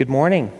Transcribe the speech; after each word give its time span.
Good 0.00 0.08
morning. 0.08 0.50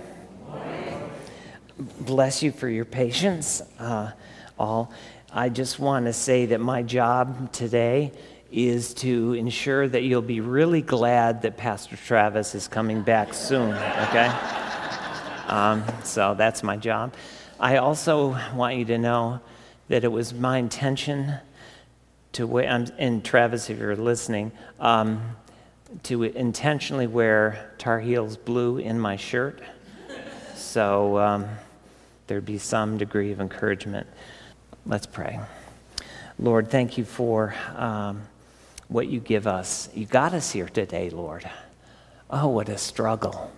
Bless 2.00 2.42
you 2.42 2.52
for 2.52 2.69
your 2.69 2.85
patience, 2.85 3.62
uh, 3.78 4.10
all. 4.58 4.92
I 5.32 5.48
just 5.48 5.78
want 5.78 6.04
to 6.04 6.12
say 6.12 6.44
that 6.44 6.60
my 6.60 6.82
job 6.82 7.50
today 7.50 8.12
is 8.53 8.92
to 8.96 9.32
ensure 9.32 9.88
that 9.88 10.03
you'll 10.03 10.21
be 10.21 10.40
really 10.40 10.82
glad 10.82 11.40
that 11.40 11.56
Pastor 11.56 11.96
Travis 11.96 12.54
is 12.54 12.68
coming 12.68 13.00
back 13.00 13.32
soon, 13.32 13.72
okay? 13.72 14.30
Um, 15.47 15.85
so 16.05 16.35
that's 16.35 16.63
my 16.63 16.77
job. 16.77 17.15
I 17.59 17.79
also 17.79 18.37
want 18.55 18.77
you 18.77 18.85
to 18.85 18.99
know 18.99 19.41
that 19.89 20.05
it 20.05 20.13
was 20.13 20.35
my 20.35 20.59
intention 20.59 21.37
to 22.33 22.47
wear, 22.47 22.87
and 22.99 23.25
Travis, 23.25 23.71
if 23.71 23.79
you're 23.79 23.97
listening, 23.97 24.53
um, 24.79 25.35
to 26.05 26.23
intentionally 26.23 27.07
wear 27.07 27.73
Tar 27.79 28.01
Heels 28.01 28.37
blue 28.37 28.79
in 28.79 28.99
my 28.99 29.17
shirt. 29.17 29.61
So 30.55 31.19
um, 31.19 31.48
there'd 32.27 32.47
be 32.47 32.59
some 32.59 32.97
degree 32.97 33.33
of 33.33 33.41
encouragement. 33.41 34.07
Let's 34.87 35.07
pray. 35.07 35.41
Lord, 36.39 36.71
thank 36.71 36.97
you 36.97 37.05
for 37.05 37.55
um, 37.77 38.23
what 38.89 39.09
you 39.09 39.21
give 39.21 39.47
us. 39.47 39.89
You 39.95 40.07
got 40.07 40.33
us 40.33 40.53
here 40.53 40.69
today, 40.69 41.11
Lord. 41.11 41.48
Oh, 42.31 42.48
what 42.48 42.69
a 42.69 42.79
struggle. 42.79 43.51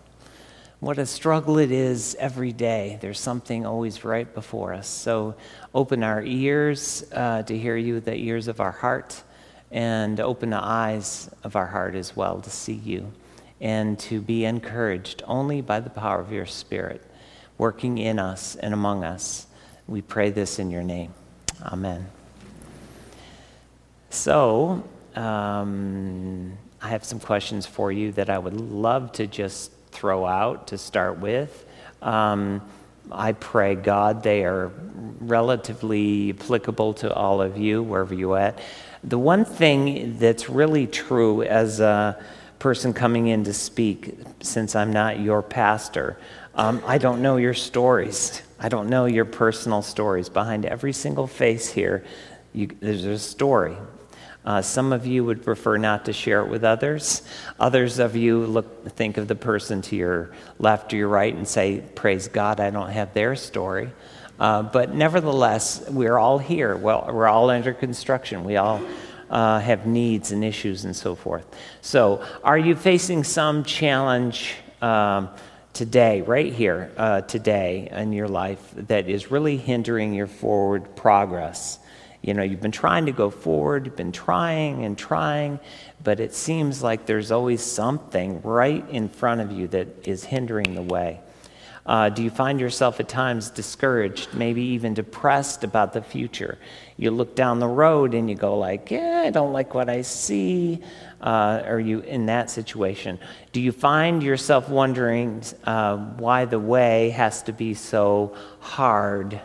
What 0.81 0.99
a 0.99 1.07
struggle 1.07 1.59
it 1.59 1.71
is 1.71 2.17
every 2.19 2.53
day. 2.53 2.99
There's 3.01 3.21
something 3.21 3.67
always 3.67 4.05
right 4.05 4.33
before 4.35 4.73
us. 4.73 4.89
So 4.89 5.37
open 5.75 6.03
our 6.03 6.23
ears 6.23 7.05
uh, 7.13 7.43
to 7.43 7.57
hear 7.57 7.77
you, 7.77 8.01
the 8.01 8.17
ears 8.17 8.49
of 8.49 8.61
our 8.61 8.73
heart 8.73 9.23
and 9.73 10.21
open 10.21 10.51
the 10.51 10.63
eyes 10.63 11.29
of 11.43 11.57
our 11.57 11.67
heart 11.67 11.95
as 11.95 12.15
well 12.15 12.41
to 12.43 12.51
see 12.51 12.75
you 12.75 13.11
and 13.61 13.99
to 13.99 14.21
be 14.21 14.45
encouraged 14.45 15.23
only 15.27 15.61
by 15.63 15.81
the 15.81 15.91
power 15.91 16.21
of 16.21 16.31
your 16.31 16.47
Spirit 16.47 17.03
working 17.59 17.99
in 17.99 18.19
us 18.19 18.55
and 18.57 18.75
among 18.75 19.03
us. 19.03 19.47
We 19.89 20.03
pray 20.03 20.31
this 20.31 20.59
in 20.59 20.71
your 20.71 20.83
name. 20.83 21.13
Amen. 21.63 22.07
So, 24.11 24.85
um, 25.15 26.53
I 26.83 26.89
have 26.89 27.05
some 27.05 27.21
questions 27.21 27.65
for 27.65 27.93
you 27.93 28.13
that 28.13 28.29
I 28.29 28.39
would 28.39 28.55
love 28.55 29.13
to 29.13 29.27
just 29.27 29.73
throw 29.93 30.27
out 30.27 30.69
to 30.69 30.79
start 30.79 31.19
with. 31.19 31.65
Um, 32.03 32.61
I 33.11 33.33
pray, 33.33 33.75
God, 33.75 34.23
they 34.23 34.45
are 34.45 34.71
relatively 35.21 36.31
applicable 36.31 36.95
to 36.95 37.13
all 37.13 37.43
of 37.43 37.59
you, 37.59 37.83
wherever 37.83 38.15
you're 38.15 38.39
at. 38.39 38.59
The 39.05 39.19
one 39.19 39.45
thing 39.45 40.19
that's 40.19 40.49
really 40.49 40.87
true 40.87 41.43
as 41.43 41.81
a 41.81 42.23
person 42.59 42.93
coming 42.93 43.27
in 43.27 43.45
to 43.45 43.53
speak, 43.53 44.15
since 44.41 44.77
I'm 44.77 44.93
not 44.93 45.19
your 45.19 45.43
pastor, 45.43 46.19
um, 46.55 46.83
I 46.87 46.99
don't 46.99 47.23
know 47.23 47.37
your 47.37 47.55
stories. 47.55 48.43
I 48.59 48.69
don't 48.69 48.89
know 48.89 49.07
your 49.07 49.25
personal 49.25 49.83
stories. 49.83 50.29
Behind 50.29 50.65
every 50.65 50.93
single 50.93 51.27
face 51.27 51.71
here, 51.73 52.05
you, 52.53 52.69
there's 52.81 53.05
a 53.05 53.19
story. 53.19 53.77
Uh, 54.45 54.61
some 54.61 54.93
of 54.93 55.07
you 55.07 55.25
would 55.25 55.45
prefer 55.45 55.77
not 55.77 56.05
to 56.07 56.13
share 56.13 56.41
it 56.41 56.49
with 56.49 56.65
others. 56.65 57.23
Others 57.61 57.99
of 58.01 58.17
you 58.17 58.45
look, 58.45 58.89
think 58.91 59.17
of 59.17 59.29
the 59.29 59.37
person 59.37 59.83
to 59.83 59.97
your 59.97 60.33
left 60.59 60.93
or 60.93 60.97
your 60.97 61.09
right 61.09 61.35
and 61.35 61.47
say, 61.47 61.81
Praise 61.95 62.29
God, 62.29 62.59
I 62.59 62.71
don't 62.71 62.91
have 62.91 63.15
their 63.15 63.37
story. 63.37 63.91
Uh, 64.41 64.63
but 64.63 64.93
nevertheless, 64.93 65.89
we're 65.89 66.19
all 66.19 66.39
here. 66.39 66.77
Well, 66.77 67.09
we're 67.13 67.29
all 67.29 67.51
under 67.51 67.73
construction. 67.73 68.43
We 68.43 68.57
all 68.57 68.81
uh, 69.31 69.61
have 69.61 69.87
needs 69.87 70.33
and 70.33 70.45
issues 70.45 70.85
and 70.85 70.97
so 70.97 71.15
forth. 71.15 71.47
So, 71.81 72.25
are 72.43 72.59
you 72.59 72.75
facing 72.75 73.23
some 73.23 73.63
challenge 73.63 74.57
um, 74.81 75.31
today, 75.73 76.23
right 76.23 76.53
here, 76.53 76.91
uh, 76.97 77.21
today 77.23 77.89
in 77.93 78.13
your 78.13 78.29
life, 78.29 78.75
that 78.77 79.09
is 79.09 79.31
really 79.31 79.57
hindering 79.57 80.13
your 80.13 80.27
forward 80.27 80.97
progress? 80.97 81.79
You 82.23 82.35
know, 82.35 82.43
you've 82.45 82.61
been 82.61 82.71
trying 82.71 83.07
to 83.07 83.13
go 83.13 83.31
forward, 83.31 83.87
you've 83.87 83.97
been 83.97 84.13
trying 84.13 84.85
and 84.85 84.97
trying, 84.97 85.59
but 86.03 86.21
it 86.21 86.33
seems 86.33 86.83
like 86.83 87.05
there's 87.05 87.33
always 87.33 87.63
something 87.63 88.41
right 88.43 88.89
in 88.91 89.09
front 89.09 89.41
of 89.41 89.51
you 89.51 89.67
that 89.69 90.07
is 90.07 90.25
hindering 90.25 90.75
the 90.75 90.83
way. 90.83 91.21
Uh, 91.85 92.09
do 92.09 92.23
you 92.23 92.31
find 92.31 92.61
yourself 92.61 93.01
at 93.01 93.09
times 93.09 93.51
discouraged, 93.51 94.33
maybe 94.35 94.63
even 94.63 94.95
depressed 94.95 95.65
about 95.65 95.93
the 95.93 96.01
future? 96.01 96.57
You 96.97 97.11
look 97.11 97.35
down 97.35 97.59
the 97.59 97.67
road 97.67 98.15
and 98.15 98.31
you 98.31 98.37
go 98.37 98.57
like, 98.57 98.93
"Yeah, 98.93 99.25
I 99.27 99.31
don't 99.31 99.53
like 99.53 99.75
what 99.75 99.91
I 99.91 100.03
see." 100.03 100.81
Uh, 101.21 101.63
are 101.67 101.81
you 101.81 102.01
in 102.01 102.27
that 102.27 102.51
situation? 102.51 103.19
Do 103.51 103.61
you 103.61 103.73
find 103.73 104.23
yourself 104.23 104.69
wondering 104.69 105.43
uh, 105.65 105.97
why 105.97 106.45
the 106.45 106.61
way 106.61 107.11
has 107.11 107.43
to 107.45 107.53
be 107.53 107.75
so 107.75 108.37
hard? 108.61 109.41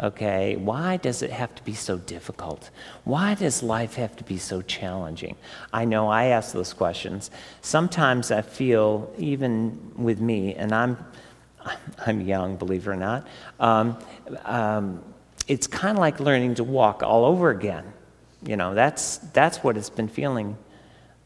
Okay, 0.00 0.54
why 0.56 0.96
does 0.96 1.22
it 1.22 1.30
have 1.30 1.54
to 1.56 1.62
be 1.64 1.74
so 1.74 1.98
difficult? 1.98 2.70
Why 3.04 3.34
does 3.34 3.62
life 3.62 3.94
have 3.94 4.14
to 4.16 4.24
be 4.24 4.38
so 4.38 4.62
challenging? 4.62 5.34
I 5.72 5.84
know 5.84 6.08
I 6.08 6.26
ask 6.26 6.52
those 6.52 6.72
questions. 6.72 7.32
Sometimes 7.62 8.30
I 8.30 8.42
feel, 8.42 9.12
even 9.18 9.92
with 9.96 10.20
me, 10.20 10.54
and 10.54 10.72
I'm 10.72 10.96
I'm 12.06 12.20
young, 12.20 12.56
believe 12.56 12.86
it 12.86 12.90
or 12.90 12.96
not. 12.96 13.26
Um, 13.60 13.98
um, 14.44 15.02
it's 15.46 15.66
kind 15.66 15.96
of 15.96 16.00
like 16.00 16.20
learning 16.20 16.56
to 16.56 16.64
walk 16.64 17.02
all 17.02 17.24
over 17.24 17.50
again. 17.50 17.92
You 18.42 18.56
know, 18.56 18.74
that's, 18.74 19.18
that's 19.32 19.58
what 19.58 19.76
it's 19.76 19.90
been 19.90 20.08
feeling 20.08 20.56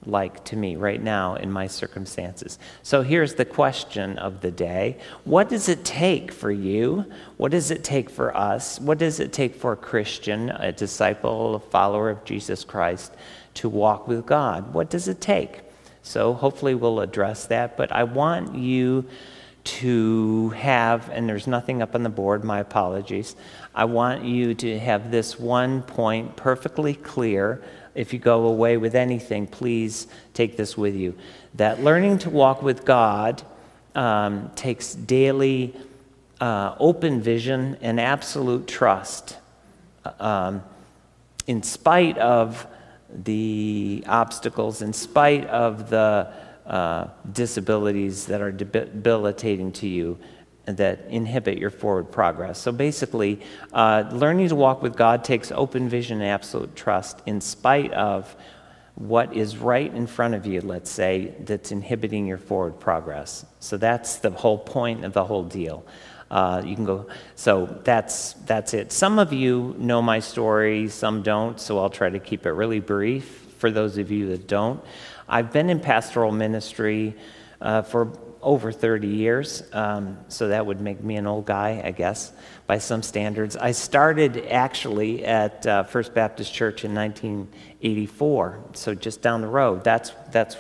like 0.04 0.44
to 0.44 0.56
me 0.56 0.76
right 0.76 1.02
now 1.02 1.36
in 1.36 1.50
my 1.50 1.66
circumstances. 1.66 2.58
So 2.82 3.02
here's 3.02 3.34
the 3.34 3.44
question 3.44 4.18
of 4.18 4.40
the 4.40 4.50
day 4.50 4.98
What 5.24 5.48
does 5.48 5.68
it 5.68 5.84
take 5.84 6.32
for 6.32 6.50
you? 6.50 7.04
What 7.36 7.52
does 7.52 7.70
it 7.70 7.84
take 7.84 8.10
for 8.10 8.36
us? 8.36 8.80
What 8.80 8.98
does 8.98 9.20
it 9.20 9.32
take 9.32 9.54
for 9.54 9.72
a 9.72 9.76
Christian, 9.76 10.50
a 10.50 10.72
disciple, 10.72 11.54
a 11.54 11.60
follower 11.60 12.10
of 12.10 12.24
Jesus 12.24 12.64
Christ 12.64 13.14
to 13.54 13.68
walk 13.68 14.08
with 14.08 14.26
God? 14.26 14.74
What 14.74 14.90
does 14.90 15.08
it 15.08 15.20
take? 15.20 15.60
So 16.02 16.34
hopefully 16.34 16.74
we'll 16.74 17.00
address 17.00 17.46
that, 17.46 17.76
but 17.76 17.92
I 17.92 18.04
want 18.04 18.56
you 18.56 19.04
to 19.64 20.50
have, 20.50 21.08
and 21.10 21.28
there's 21.28 21.46
nothing 21.46 21.82
up 21.82 21.94
on 21.94 22.02
the 22.02 22.08
board, 22.08 22.42
my 22.42 22.58
apologies. 22.58 23.36
I 23.74 23.84
want 23.84 24.24
you 24.24 24.54
to 24.54 24.78
have 24.78 25.10
this 25.10 25.38
one 25.38 25.82
point 25.82 26.36
perfectly 26.36 26.94
clear. 26.94 27.62
If 27.94 28.12
you 28.12 28.18
go 28.18 28.46
away 28.46 28.76
with 28.76 28.94
anything, 28.94 29.46
please 29.46 30.06
take 30.34 30.56
this 30.56 30.76
with 30.76 30.94
you. 30.94 31.14
That 31.54 31.82
learning 31.82 32.18
to 32.18 32.30
walk 32.30 32.62
with 32.62 32.84
God 32.84 33.42
um, 33.94 34.50
takes 34.54 34.94
daily 34.94 35.74
uh, 36.40 36.74
open 36.78 37.20
vision 37.20 37.76
and 37.80 38.00
absolute 38.00 38.66
trust. 38.66 39.36
Uh, 40.04 40.12
um, 40.18 40.62
in 41.46 41.62
spite 41.62 42.16
of 42.18 42.66
the 43.12 44.02
obstacles, 44.06 44.80
in 44.80 44.92
spite 44.92 45.46
of 45.46 45.90
the 45.90 46.32
uh, 46.66 47.08
disabilities 47.32 48.26
that 48.26 48.40
are 48.40 48.52
debilitating 48.52 49.72
to 49.72 49.88
you 49.88 50.18
that 50.66 51.06
inhibit 51.08 51.58
your 51.58 51.70
forward 51.70 52.10
progress. 52.12 52.58
So 52.58 52.72
basically, 52.72 53.40
uh, 53.72 54.04
learning 54.12 54.48
to 54.48 54.56
walk 54.56 54.82
with 54.82 54.96
God 54.96 55.24
takes 55.24 55.50
open 55.50 55.88
vision 55.88 56.20
and 56.20 56.30
absolute 56.30 56.76
trust 56.76 57.20
in 57.26 57.40
spite 57.40 57.92
of 57.92 58.34
what 58.94 59.34
is 59.34 59.56
right 59.56 59.92
in 59.92 60.06
front 60.06 60.34
of 60.34 60.46
you, 60.46 60.60
let's 60.60 60.90
say, 60.90 61.34
that's 61.40 61.72
inhibiting 61.72 62.26
your 62.26 62.38
forward 62.38 62.78
progress. 62.78 63.44
So 63.58 63.76
that's 63.76 64.16
the 64.16 64.30
whole 64.30 64.58
point 64.58 65.04
of 65.04 65.12
the 65.12 65.24
whole 65.24 65.42
deal. 65.42 65.84
Uh, 66.30 66.62
you 66.64 66.74
can 66.76 66.84
go, 66.84 67.06
so 67.34 67.80
that's, 67.84 68.34
that's 68.46 68.72
it. 68.72 68.92
Some 68.92 69.18
of 69.18 69.32
you 69.32 69.74
know 69.78 70.00
my 70.00 70.20
story, 70.20 70.88
some 70.88 71.22
don't, 71.22 71.60
so 71.60 71.78
I'll 71.78 71.90
try 71.90 72.08
to 72.10 72.18
keep 72.18 72.46
it 72.46 72.52
really 72.52 72.80
brief 72.80 73.24
for 73.58 73.70
those 73.70 73.98
of 73.98 74.10
you 74.10 74.28
that 74.28 74.46
don't. 74.46 74.82
I've 75.28 75.52
been 75.52 75.70
in 75.70 75.80
pastoral 75.80 76.32
ministry 76.32 77.14
uh, 77.60 77.82
for 77.82 78.06
over 78.42 78.72
30 78.72 79.06
years, 79.06 79.62
um, 79.72 80.18
so 80.28 80.48
that 80.48 80.66
would 80.66 80.80
make 80.80 81.02
me 81.02 81.16
an 81.16 81.26
old 81.26 81.46
guy, 81.46 81.80
I 81.84 81.92
guess, 81.92 82.32
by 82.66 82.78
some 82.78 83.02
standards. 83.02 83.56
I 83.56 83.70
started 83.70 84.46
actually 84.48 85.24
at 85.24 85.64
uh, 85.64 85.84
First 85.84 86.12
Baptist 86.12 86.52
Church 86.52 86.84
in 86.84 86.92
1984, 86.92 88.64
so 88.72 88.94
just 88.94 89.22
down 89.22 89.42
the 89.42 89.46
road. 89.46 89.84
That's, 89.84 90.10
that's, 90.32 90.56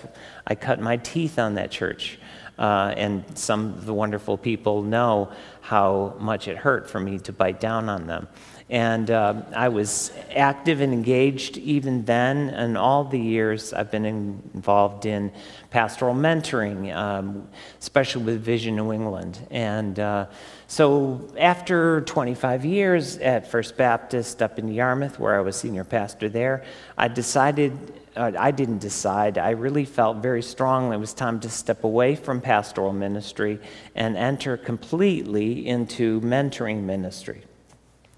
I 0.46 0.54
cut 0.54 0.80
my 0.80 0.96
teeth 0.98 1.40
on 1.40 1.54
that 1.54 1.72
church. 1.72 2.18
Uh, 2.58 2.94
and 2.96 3.24
some 3.36 3.74
of 3.74 3.86
the 3.86 3.94
wonderful 3.94 4.36
people 4.38 4.82
know 4.82 5.32
how 5.62 6.14
much 6.20 6.46
it 6.46 6.56
hurt 6.56 6.88
for 6.88 7.00
me 7.00 7.18
to 7.18 7.32
bite 7.32 7.58
down 7.58 7.88
on 7.88 8.06
them. 8.06 8.28
And 8.72 9.10
uh, 9.10 9.42
I 9.54 9.68
was 9.68 10.12
active 10.34 10.80
and 10.80 10.94
engaged 10.94 11.58
even 11.58 12.06
then, 12.06 12.48
and 12.48 12.78
all 12.78 13.04
the 13.04 13.20
years 13.20 13.74
I've 13.74 13.90
been 13.90 14.06
in, 14.06 14.42
involved 14.54 15.04
in 15.04 15.30
pastoral 15.68 16.14
mentoring, 16.14 16.90
um, 16.96 17.46
especially 17.78 18.22
with 18.22 18.42
Vision 18.42 18.74
New 18.76 18.94
England. 18.94 19.46
And 19.50 20.00
uh, 20.00 20.26
so 20.68 21.30
after 21.38 22.00
25 22.00 22.64
years 22.64 23.18
at 23.18 23.46
First 23.46 23.76
Baptist 23.76 24.40
up 24.40 24.58
in 24.58 24.68
Yarmouth, 24.68 25.18
where 25.18 25.36
I 25.36 25.42
was 25.42 25.54
senior 25.54 25.84
pastor 25.84 26.30
there, 26.30 26.64
I 26.96 27.08
decided 27.08 27.76
uh, 28.16 28.32
I 28.38 28.52
didn't 28.52 28.78
decide. 28.78 29.36
I 29.36 29.50
really 29.50 29.84
felt 29.84 30.18
very 30.22 30.42
strongly 30.42 30.96
it 30.96 30.98
was 30.98 31.12
time 31.12 31.40
to 31.40 31.50
step 31.50 31.84
away 31.84 32.16
from 32.16 32.40
pastoral 32.40 32.94
ministry 32.94 33.58
and 33.94 34.16
enter 34.16 34.56
completely 34.56 35.66
into 35.66 36.22
mentoring 36.22 36.84
ministry, 36.84 37.42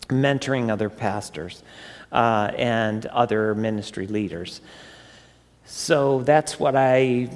mentoring 0.09 0.71
other 0.71 0.91
pastors 0.91 1.63
uh, 2.13 2.51
and 2.57 3.07
other 3.07 3.55
ministry 3.55 4.07
leaders. 4.07 4.61
So 5.67 6.23
that's 6.23 6.61
what 6.61 6.77
I 6.77 7.31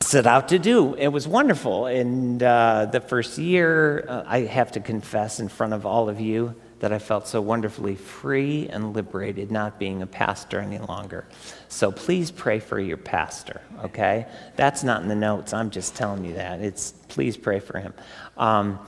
set 0.00 0.26
out 0.26 0.48
to 0.50 0.58
do. 0.58 0.94
It 0.94 1.08
was 1.08 1.26
wonderful. 1.26 1.86
And 1.86 2.42
uh, 2.42 2.86
the 2.86 3.00
first 3.00 3.38
year, 3.38 4.04
uh, 4.08 4.24
I 4.26 4.40
have 4.40 4.72
to 4.72 4.80
confess 4.80 5.40
in 5.40 5.48
front 5.48 5.72
of 5.72 5.84
all 5.84 6.08
of 6.08 6.20
you, 6.20 6.54
that 6.80 6.92
I 6.92 6.98
felt 6.98 7.26
so 7.26 7.40
wonderfully 7.40 7.94
free 7.94 8.68
and 8.68 8.94
liberated 8.94 9.50
not 9.50 9.78
being 9.78 10.02
a 10.02 10.06
pastor 10.06 10.60
any 10.60 10.78
longer. 10.78 11.24
So 11.68 11.90
please 11.90 12.30
pray 12.30 12.60
for 12.60 12.78
your 12.78 12.98
pastor, 12.98 13.62
okay? 13.84 14.26
That's 14.56 14.84
not 14.84 15.02
in 15.02 15.08
the 15.08 15.16
notes. 15.16 15.54
I'm 15.54 15.70
just 15.70 15.96
telling 15.96 16.24
you 16.24 16.34
that. 16.34 16.60
It's 16.60 16.92
please 17.08 17.36
pray 17.36 17.60
for 17.60 17.80
him. 17.80 17.94
Um, 18.36 18.78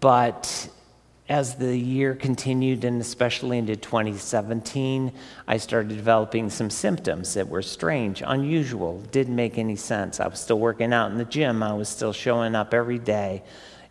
but 0.00 0.68
as 1.32 1.54
the 1.54 1.74
year 1.74 2.14
continued, 2.14 2.84
and 2.84 3.00
especially 3.00 3.56
into 3.56 3.74
2017, 3.74 5.10
I 5.48 5.56
started 5.56 5.88
developing 5.88 6.50
some 6.50 6.68
symptoms 6.68 7.32
that 7.32 7.48
were 7.48 7.62
strange, 7.62 8.22
unusual, 8.24 9.00
didn't 9.10 9.34
make 9.34 9.56
any 9.56 9.76
sense. 9.76 10.20
I 10.20 10.28
was 10.28 10.40
still 10.40 10.58
working 10.58 10.92
out 10.92 11.10
in 11.10 11.16
the 11.16 11.24
gym, 11.24 11.62
I 11.62 11.72
was 11.72 11.88
still 11.88 12.12
showing 12.12 12.54
up 12.54 12.74
every 12.74 12.98
day 12.98 13.42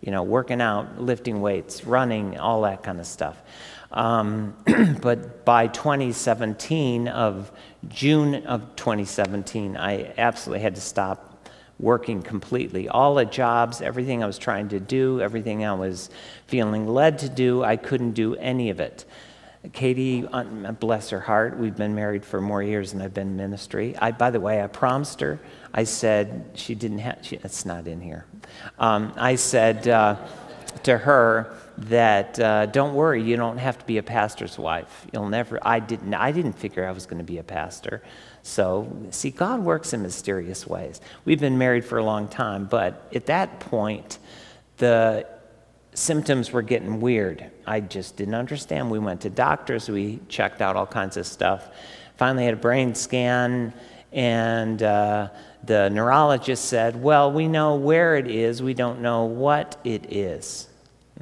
you 0.02 0.12
know, 0.12 0.24
working 0.24 0.62
out, 0.62 1.00
lifting 1.00 1.42
weights, 1.42 1.86
running, 1.86 2.38
all 2.40 2.62
that 2.64 2.84
kind 2.84 3.00
of 3.00 3.06
stuff. 3.06 3.42
Um, 3.92 4.56
but 5.02 5.46
by 5.46 5.68
2017, 5.68 7.08
of 7.08 7.52
June 7.88 8.48
of 8.48 8.76
2017, 8.76 9.78
I 9.78 10.14
absolutely 10.18 10.64
had 10.64 10.76
to 10.76 10.82
stop 10.82 11.31
working 11.82 12.22
completely. 12.22 12.88
All 12.88 13.16
the 13.16 13.26
jobs, 13.26 13.82
everything 13.82 14.24
I 14.24 14.28
was 14.28 14.38
trying 14.38 14.70
to 14.70 14.80
do, 14.80 15.20
everything 15.20 15.66
I 15.66 15.74
was 15.74 16.10
feeling 16.48 16.88
led 16.88 17.20
to 17.20 17.30
do, 17.30 17.64
I 17.64 17.76
couldn't 17.76 18.12
do 18.12 18.36
any 18.36 18.70
of 18.70 18.80
it. 18.80 19.06
Katie, 19.74 20.28
bless 20.80 21.12
her 21.12 21.20
heart, 21.20 21.58
we've 21.58 21.76
been 21.76 21.94
married 21.94 22.26
for 22.26 22.42
more 22.42 22.64
years 22.64 22.94
than 22.94 23.02
I've 23.02 23.14
been 23.14 23.28
in 23.28 23.38
ministry. 23.38 23.96
I, 23.98 24.12
by 24.12 24.32
the 24.32 24.40
way, 24.40 24.64
I 24.64 24.68
promised 24.68 25.20
her. 25.20 25.40
I 25.74 25.84
said 25.84 26.52
she 26.56 26.74
didn't 26.74 27.00
have. 27.00 27.20
She, 27.22 27.36
it's 27.36 27.66
not 27.66 27.88
in 27.88 28.02
here. 28.02 28.26
Um, 28.80 29.14
I 29.18 29.36
said 29.36 29.88
uh, 29.88 30.16
to 30.84 30.98
her 30.98 31.56
that 31.78 32.40
uh, 32.40 32.66
don't 32.68 32.96
worry, 32.96 33.22
you 33.22 33.38
don't 33.38 33.60
have 33.60 33.78
to 33.78 33.86
be 33.86 34.00
a 34.00 34.04
pastor's 34.04 34.58
wife. 34.58 35.06
You'll 35.14 35.30
never. 35.30 35.60
I 35.62 35.80
didn't. 35.80 36.14
I 36.16 36.32
didn't 36.32 36.54
figure 36.54 36.86
I 36.86 36.92
was 36.92 37.06
going 37.06 37.20
to 37.20 37.24
be 37.24 37.38
a 37.38 37.44
pastor. 37.44 38.02
So 38.44 38.92
see, 39.12 39.32
God 39.32 39.62
works 39.62 39.94
in 39.94 40.02
mysterious 40.02 40.66
ways. 40.66 41.00
We've 41.26 41.40
been 41.40 41.58
married 41.58 41.86
for 41.86 41.98
a 41.98 42.04
long 42.04 42.28
time, 42.28 42.66
but 42.66 43.08
at 43.14 43.28
that 43.28 43.60
point, 43.60 44.18
the 44.78 45.28
symptoms 45.94 46.52
were 46.52 46.62
getting 46.62 47.02
weird. 47.02 47.52
I 47.68 47.82
just 47.82 48.18
didn't 48.18 48.36
understand. 48.36 48.90
We 48.90 49.00
went 49.00 49.22
to 49.22 49.30
doctors, 49.30 49.90
we 49.90 50.20
checked 50.28 50.62
out 50.62 50.76
all 50.76 50.88
kinds 50.88 51.18
of 51.18 51.28
stuff. 51.28 51.70
Finally, 52.18 52.46
had 52.46 52.54
a 52.54 52.58
brain 52.58 52.96
scan, 52.96 53.74
and 54.12 54.82
uh, 54.82 55.30
the 55.64 55.90
neurologist 55.90 56.66
said, 56.66 57.02
Well, 57.02 57.32
we 57.32 57.48
know 57.48 57.76
where 57.76 58.16
it 58.16 58.28
is, 58.28 58.62
we 58.62 58.74
don't 58.74 59.02
know 59.02 59.26
what 59.26 59.80
it 59.84 60.12
is. 60.14 60.68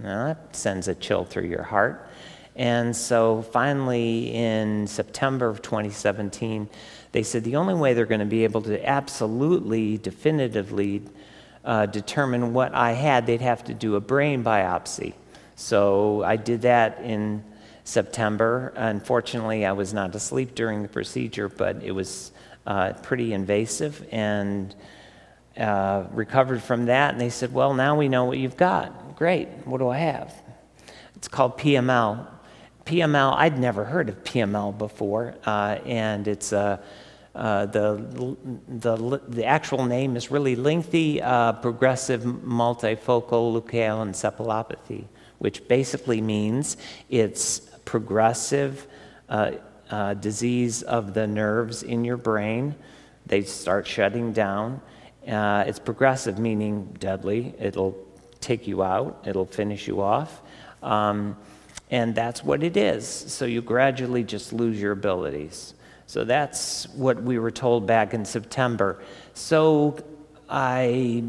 Now, 0.01 0.27
that 0.27 0.55
sends 0.55 0.87
a 0.87 0.95
chill 0.95 1.25
through 1.25 1.47
your 1.47 1.63
heart. 1.63 2.09
And 2.55 2.95
so 2.95 3.41
finally, 3.41 4.33
in 4.33 4.87
September 4.87 5.47
of 5.47 5.61
2017, 5.61 6.69
they 7.11 7.23
said 7.23 7.43
the 7.43 7.55
only 7.55 7.73
way 7.73 7.93
they're 7.93 8.05
going 8.05 8.19
to 8.19 8.25
be 8.25 8.43
able 8.43 8.61
to 8.63 8.87
absolutely, 8.87 9.97
definitively 9.97 11.01
uh, 11.65 11.85
determine 11.87 12.53
what 12.53 12.73
I 12.73 12.91
had, 12.91 13.25
they'd 13.25 13.41
have 13.41 13.63
to 13.65 13.73
do 13.73 13.95
a 13.95 14.01
brain 14.01 14.43
biopsy. 14.43 15.13
So 15.55 16.23
I 16.23 16.35
did 16.35 16.61
that 16.61 17.01
in 17.01 17.43
September. 17.83 18.71
Unfortunately, 18.75 19.65
I 19.65 19.71
was 19.71 19.93
not 19.93 20.15
asleep 20.15 20.55
during 20.55 20.83
the 20.83 20.87
procedure, 20.87 21.49
but 21.49 21.83
it 21.83 21.91
was 21.91 22.31
uh, 22.65 22.93
pretty 23.01 23.33
invasive 23.33 24.07
and 24.11 24.73
uh, 25.57 26.05
recovered 26.11 26.61
from 26.61 26.85
that. 26.85 27.11
And 27.11 27.19
they 27.19 27.29
said, 27.29 27.51
Well, 27.51 27.73
now 27.73 27.97
we 27.97 28.07
know 28.07 28.25
what 28.25 28.37
you've 28.37 28.57
got. 28.57 29.17
Great. 29.17 29.49
What 29.65 29.79
do 29.79 29.89
I 29.89 29.97
have? 29.97 30.33
It's 31.15 31.27
called 31.27 31.57
PML. 31.57 32.25
PML, 32.89 33.35
I'd 33.37 33.59
never 33.59 33.85
heard 33.85 34.09
of 34.09 34.23
PML 34.23 34.75
before, 34.75 35.35
uh, 35.45 35.77
and 35.85 36.27
it's 36.27 36.51
a 36.51 36.81
uh, 37.35 37.67
the, 37.67 38.35
the, 38.67 39.21
the 39.27 39.45
actual 39.45 39.85
name 39.85 40.17
is 40.17 40.31
really 40.31 40.55
lengthy 40.55 41.21
uh, 41.21 41.53
progressive 41.53 42.21
multifocal 42.21 43.61
leukoencephalopathy, 43.61 45.05
which 45.37 45.67
basically 45.67 46.19
means 46.19 46.77
it's 47.11 47.59
progressive 47.85 48.87
uh, 49.29 49.51
uh, 49.91 50.15
disease 50.15 50.81
of 50.81 51.13
the 51.13 51.27
nerves 51.27 51.83
in 51.83 52.03
your 52.03 52.17
brain. 52.17 52.73
They 53.27 53.43
start 53.43 53.85
shutting 53.85 54.33
down. 54.33 54.81
Uh, 55.27 55.63
it's 55.67 55.77
progressive, 55.77 56.39
meaning 56.39 56.95
deadly. 56.99 57.53
It'll 57.59 57.95
take 58.41 58.65
you 58.65 58.81
out, 58.81 59.23
it'll 59.27 59.45
finish 59.45 59.87
you 59.87 60.01
off. 60.01 60.41
Um, 60.81 61.37
and 61.89 62.13
that's 62.13 62.43
what 62.43 62.63
it 62.63 62.77
is. 62.77 63.07
So 63.07 63.45
you 63.45 63.61
gradually 63.61 64.23
just 64.23 64.53
lose 64.53 64.79
your 64.79 64.91
abilities. 64.91 65.73
So 66.07 66.23
that's 66.23 66.87
what 66.89 67.21
we 67.21 67.37
were 67.39 67.51
told 67.51 67.85
back 67.85 68.13
in 68.13 68.25
September. 68.25 69.01
So 69.33 69.97
I, 70.49 71.23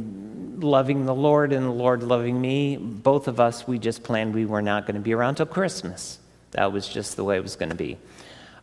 loving 0.56 1.04
the 1.04 1.14
Lord 1.14 1.52
and 1.52 1.66
the 1.66 1.70
Lord 1.70 2.02
loving 2.02 2.40
me, 2.40 2.76
both 2.76 3.28
of 3.28 3.40
us, 3.40 3.68
we 3.68 3.78
just 3.78 4.02
planned 4.02 4.34
we 4.34 4.46
were 4.46 4.62
not 4.62 4.86
going 4.86 4.94
to 4.94 5.00
be 5.00 5.12
around 5.12 5.36
till 5.36 5.46
Christmas. 5.46 6.18
That 6.52 6.72
was 6.72 6.88
just 6.88 7.16
the 7.16 7.24
way 7.24 7.36
it 7.36 7.42
was 7.42 7.56
going 7.56 7.68
to 7.68 7.76
be. 7.76 7.98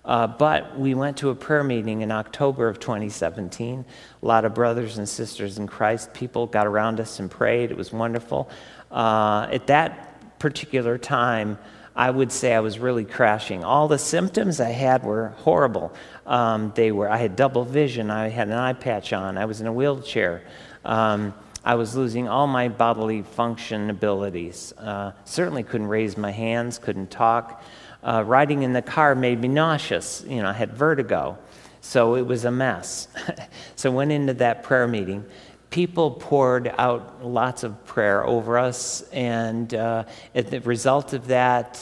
Uh, 0.03 0.25
but 0.25 0.79
we 0.79 0.93
went 0.93 1.17
to 1.17 1.29
a 1.29 1.35
prayer 1.35 1.63
meeting 1.63 2.01
in 2.01 2.11
October 2.11 2.69
of 2.69 2.79
2017. 2.79 3.85
A 4.23 4.25
lot 4.25 4.45
of 4.45 4.55
brothers 4.55 4.97
and 4.97 5.07
sisters 5.07 5.57
in 5.57 5.67
Christ, 5.67 6.13
people 6.13 6.47
got 6.47 6.65
around 6.65 6.99
us 6.99 7.19
and 7.19 7.29
prayed. 7.29 7.71
It 7.71 7.77
was 7.77 7.91
wonderful. 7.91 8.49
Uh, 8.89 9.47
at 9.51 9.67
that 9.67 10.39
particular 10.39 10.97
time, 10.97 11.57
I 11.97 12.11
would 12.11 12.31
say 12.31 12.53
I 12.53 12.59
was 12.59 12.77
really 12.77 13.05
crashing. 13.05 13.63
All 13.63 13.87
the 13.87 13.97
symptoms 13.97 14.61
I 14.61 14.69
had 14.69 15.03
were 15.03 15.29
horrible. 15.37 15.91
Um, 16.27 16.71
they 16.75 16.91
were, 16.91 17.09
I 17.09 17.17
had 17.17 17.35
double 17.35 17.65
vision, 17.65 18.11
I 18.11 18.29
had 18.29 18.49
an 18.49 18.53
eye 18.53 18.73
patch 18.73 19.13
on, 19.13 19.35
I 19.35 19.45
was 19.45 19.61
in 19.61 19.67
a 19.67 19.73
wheelchair. 19.73 20.43
Um, 20.85 21.33
I 21.65 21.73
was 21.73 21.95
losing 21.95 22.27
all 22.27 22.45
my 22.45 22.67
bodily 22.67 23.23
function 23.23 23.89
abilities. 23.89 24.73
Uh, 24.77 25.13
certainly 25.25 25.63
couldn't 25.63 25.87
raise 25.87 26.17
my 26.17 26.29
hands, 26.29 26.77
couldn't 26.77 27.09
talk. 27.09 27.63
Uh, 28.03 28.23
riding 28.23 28.61
in 28.61 28.73
the 28.73 28.83
car 28.83 29.15
made 29.15 29.41
me 29.41 29.47
nauseous. 29.47 30.23
You 30.27 30.43
know, 30.43 30.49
I 30.49 30.53
had 30.53 30.73
vertigo. 30.73 31.39
So 31.81 32.15
it 32.15 32.27
was 32.27 32.45
a 32.45 32.51
mess. 32.51 33.07
so 33.75 33.89
went 33.89 34.11
into 34.11 34.35
that 34.35 34.61
prayer 34.61 34.87
meeting 34.87 35.25
people 35.69 36.11
poured 36.11 36.73
out 36.77 37.25
lots 37.25 37.63
of 37.63 37.85
prayer 37.85 38.25
over 38.25 38.57
us, 38.57 39.01
and 39.11 39.73
uh, 39.73 40.03
as 40.33 40.45
the 40.45 40.61
result 40.61 41.13
of 41.13 41.27
that, 41.27 41.79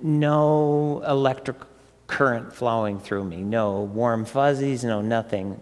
no 0.00 1.02
electric 1.06 1.56
current 2.06 2.52
flowing 2.52 2.98
through 2.98 3.24
me, 3.24 3.42
no 3.42 3.82
warm 3.82 4.24
fuzzies, 4.24 4.84
no 4.84 5.00
nothing. 5.00 5.60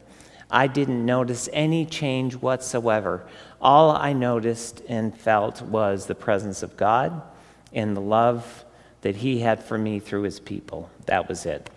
I 0.51 0.67
didn't 0.67 1.05
notice 1.05 1.49
any 1.53 1.87
change 1.87 2.35
whatsoever. 2.35 3.27
All 3.61 3.91
I 3.91 4.13
noticed 4.13 4.83
and 4.89 5.17
felt 5.17 5.63
was 5.63 6.07
the 6.07 6.15
presence 6.15 6.63
of 6.63 6.77
God 6.77 7.23
and 7.73 7.97
the 7.97 8.01
love 8.01 8.65
that 9.03 9.17
He 9.17 9.41
had 9.41 9.63
for 9.63 9.79
me 9.79 10.01
through 10.01 10.23
His 10.23 10.41
people. 10.41 10.91
That 11.07 11.29
was 11.29 11.47
it 11.47 11.71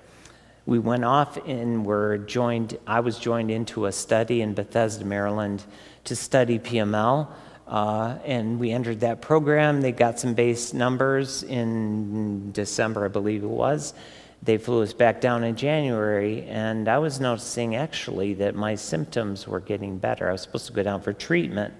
we 0.65 0.79
went 0.79 1.03
off 1.03 1.37
and 1.45 1.85
were 1.85 2.17
joined, 2.19 2.77
I 2.87 3.01
was 3.01 3.19
joined 3.19 3.51
into 3.51 3.85
a 3.85 3.91
study 3.91 4.41
in 4.41 4.53
Bethesda, 4.53 5.03
Maryland 5.03 5.63
to 6.05 6.15
study 6.15 6.57
PML. 6.57 7.27
Uh, 7.67 8.17
and 8.25 8.59
we 8.59 8.71
entered 8.71 9.01
that 9.01 9.21
program. 9.21 9.81
They 9.81 9.91
got 9.91 10.19
some 10.19 10.33
base 10.33 10.73
numbers 10.73 11.43
in 11.43 12.51
December, 12.51 13.05
I 13.05 13.07
believe 13.07 13.43
it 13.43 13.47
was. 13.47 13.93
They 14.41 14.57
flew 14.57 14.83
us 14.83 14.91
back 14.91 15.21
down 15.21 15.45
in 15.45 15.55
January, 15.55 16.43
and 16.43 16.89
I 16.89 16.97
was 16.97 17.21
noticing 17.21 17.77
actually 17.77 18.33
that 18.35 18.55
my 18.55 18.75
symptoms 18.75 19.47
were 19.47 19.61
getting 19.61 19.97
better. 19.97 20.27
I 20.27 20.33
was 20.33 20.41
supposed 20.41 20.67
to 20.67 20.73
go 20.73 20.83
down 20.83 21.01
for 21.01 21.13
treatment. 21.13 21.73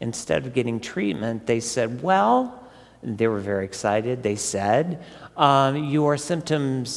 Instead 0.00 0.46
of 0.46 0.54
getting 0.54 0.80
treatment, 0.80 1.46
they 1.46 1.60
said, 1.60 2.02
Well, 2.02 2.66
they 3.02 3.28
were 3.28 3.38
very 3.38 3.66
excited. 3.66 4.22
They 4.22 4.36
said, 4.36 5.04
um, 5.36 5.76
Your 5.76 6.16
symptoms 6.16 6.90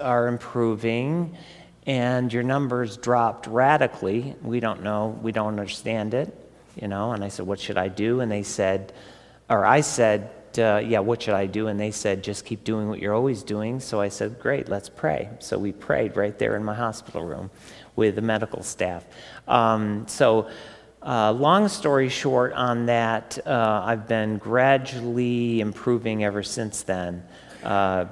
are 0.00 0.28
improving 0.28 1.36
and 1.86 2.32
your 2.32 2.42
numbers 2.42 2.96
dropped 2.96 3.46
radically. 3.46 4.34
We 4.42 4.60
don't 4.60 4.82
know, 4.82 5.18
we 5.22 5.32
don't 5.32 5.48
understand 5.48 6.14
it, 6.14 6.34
you 6.80 6.88
know. 6.88 7.12
And 7.12 7.24
I 7.24 7.28
said, 7.28 7.46
What 7.46 7.58
should 7.58 7.78
I 7.78 7.88
do? 7.88 8.20
And 8.20 8.30
they 8.30 8.42
said, 8.42 8.92
or 9.48 9.64
I 9.64 9.80
said, 9.80 10.30
uh, 10.58 10.82
Yeah, 10.84 11.00
what 11.00 11.22
should 11.22 11.34
I 11.34 11.46
do? 11.46 11.68
And 11.68 11.80
they 11.80 11.90
said, 11.90 12.22
Just 12.22 12.44
keep 12.44 12.64
doing 12.64 12.88
what 12.88 13.00
you're 13.00 13.14
always 13.14 13.42
doing. 13.42 13.80
So 13.80 14.00
I 14.00 14.08
said, 14.08 14.38
Great, 14.40 14.68
let's 14.68 14.88
pray. 14.88 15.30
So 15.38 15.58
we 15.58 15.72
prayed 15.72 16.16
right 16.16 16.38
there 16.38 16.54
in 16.56 16.64
my 16.64 16.74
hospital 16.74 17.24
room 17.24 17.50
with 17.96 18.14
the 18.14 18.22
medical 18.22 18.62
staff. 18.62 19.04
Um, 19.48 20.06
so, 20.06 20.48
uh, 21.02 21.32
long 21.32 21.66
story 21.68 22.10
short 22.10 22.52
on 22.52 22.86
that, 22.86 23.38
uh, 23.46 23.82
I've 23.84 24.06
been 24.06 24.36
gradually 24.36 25.60
improving 25.60 26.24
ever 26.24 26.42
since 26.42 26.82
then, 26.82 27.24
uh, 27.64 28.04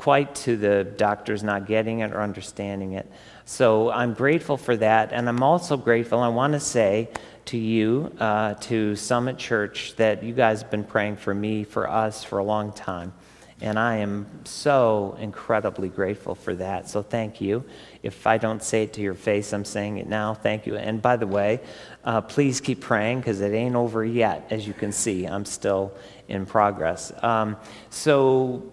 quite 0.00 0.34
to 0.34 0.56
the 0.56 0.82
doctors 0.82 1.42
not 1.42 1.66
getting 1.66 1.98
it 1.98 2.10
or 2.10 2.22
understanding 2.22 2.92
it. 2.92 3.06
So 3.44 3.90
I'm 3.90 4.14
grateful 4.14 4.56
for 4.56 4.74
that, 4.78 5.12
and 5.12 5.28
I'm 5.28 5.42
also 5.42 5.76
grateful. 5.76 6.20
I 6.20 6.28
want 6.28 6.54
to 6.54 6.60
say 6.60 7.10
to 7.46 7.58
you, 7.58 8.10
uh, 8.18 8.54
to 8.54 8.96
Summit 8.96 9.36
Church, 9.36 9.94
that 9.96 10.22
you 10.22 10.32
guys 10.32 10.62
have 10.62 10.70
been 10.70 10.84
praying 10.84 11.16
for 11.16 11.34
me, 11.34 11.64
for 11.64 11.86
us, 11.86 12.24
for 12.24 12.38
a 12.38 12.44
long 12.44 12.72
time. 12.72 13.12
And 13.60 13.78
I 13.78 13.96
am 13.96 14.26
so 14.44 15.18
incredibly 15.20 15.90
grateful 15.90 16.34
for 16.34 16.54
that. 16.54 16.88
So 16.88 17.02
thank 17.02 17.42
you. 17.42 17.62
If 18.02 18.26
I 18.26 18.38
don't 18.38 18.62
say 18.62 18.84
it 18.84 18.94
to 18.94 19.02
your 19.02 19.14
face, 19.14 19.52
I'm 19.52 19.66
saying 19.66 19.98
it 19.98 20.08
now. 20.08 20.32
Thank 20.32 20.66
you. 20.66 20.76
And 20.76 21.02
by 21.02 21.16
the 21.16 21.26
way, 21.26 21.60
uh, 22.04 22.22
please 22.22 22.62
keep 22.62 22.80
praying 22.80 23.18
because 23.18 23.42
it 23.42 23.52
ain't 23.52 23.76
over 23.76 24.02
yet, 24.02 24.46
as 24.48 24.66
you 24.66 24.72
can 24.72 24.92
see. 24.92 25.26
I'm 25.26 25.44
still 25.44 25.92
in 26.26 26.46
progress. 26.46 27.12
Um, 27.22 27.58
so, 27.90 28.72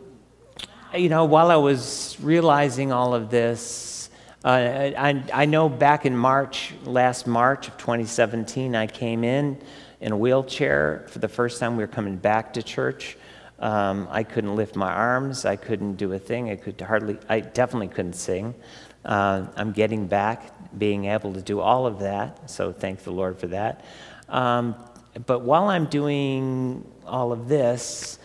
you 0.98 1.10
know, 1.10 1.26
while 1.26 1.52
I 1.52 1.56
was 1.56 2.18
realizing 2.20 2.92
all 2.92 3.14
of 3.14 3.30
this, 3.30 4.10
uh, 4.44 4.48
I, 4.48 5.24
I 5.34 5.46
know 5.46 5.70
back 5.70 6.06
in 6.06 6.18
March, 6.18 6.74
last 6.86 7.28
March 7.28 7.68
of 7.68 7.78
2017, 7.78 8.76
I 8.76 8.88
came 8.88 9.24
in 9.24 9.60
in 10.02 10.12
a 10.12 10.18
wheelchair 10.18 11.06
for 11.10 11.20
the 11.20 11.28
first 11.28 11.60
time. 11.60 11.78
We 11.78 11.84
were 11.84 11.88
coming 11.88 12.18
back 12.18 12.54
to 12.54 12.64
church. 12.64 13.18
Um, 13.60 14.08
I 14.10 14.24
couldn't 14.24 14.56
lift 14.56 14.76
my 14.76 14.92
arms. 14.92 15.46
I 15.46 15.56
couldn't 15.56 15.96
do 15.96 16.14
a 16.14 16.20
thing. 16.20 16.50
I 16.50 16.56
could 16.56 16.80
hardly, 16.82 17.18
I 17.30 17.42
definitely 17.42 17.90
couldn't 17.90 18.14
sing. 18.14 18.56
Uh, 19.06 19.46
I'm 19.56 19.72
getting 19.72 20.08
back, 20.08 20.52
being 20.78 21.06
able 21.06 21.34
to 21.34 21.42
do 21.42 21.60
all 21.60 21.86
of 21.86 22.00
that. 22.00 22.50
So 22.50 22.72
thank 22.72 23.04
the 23.04 23.12
Lord 23.12 23.40
for 23.40 23.48
that. 23.48 23.86
Um, 24.30 24.76
but 25.26 25.42
while 25.42 25.66
I'm 25.66 25.86
doing 25.86 26.88
all 27.06 27.32
of 27.32 27.48
this, 27.48 28.20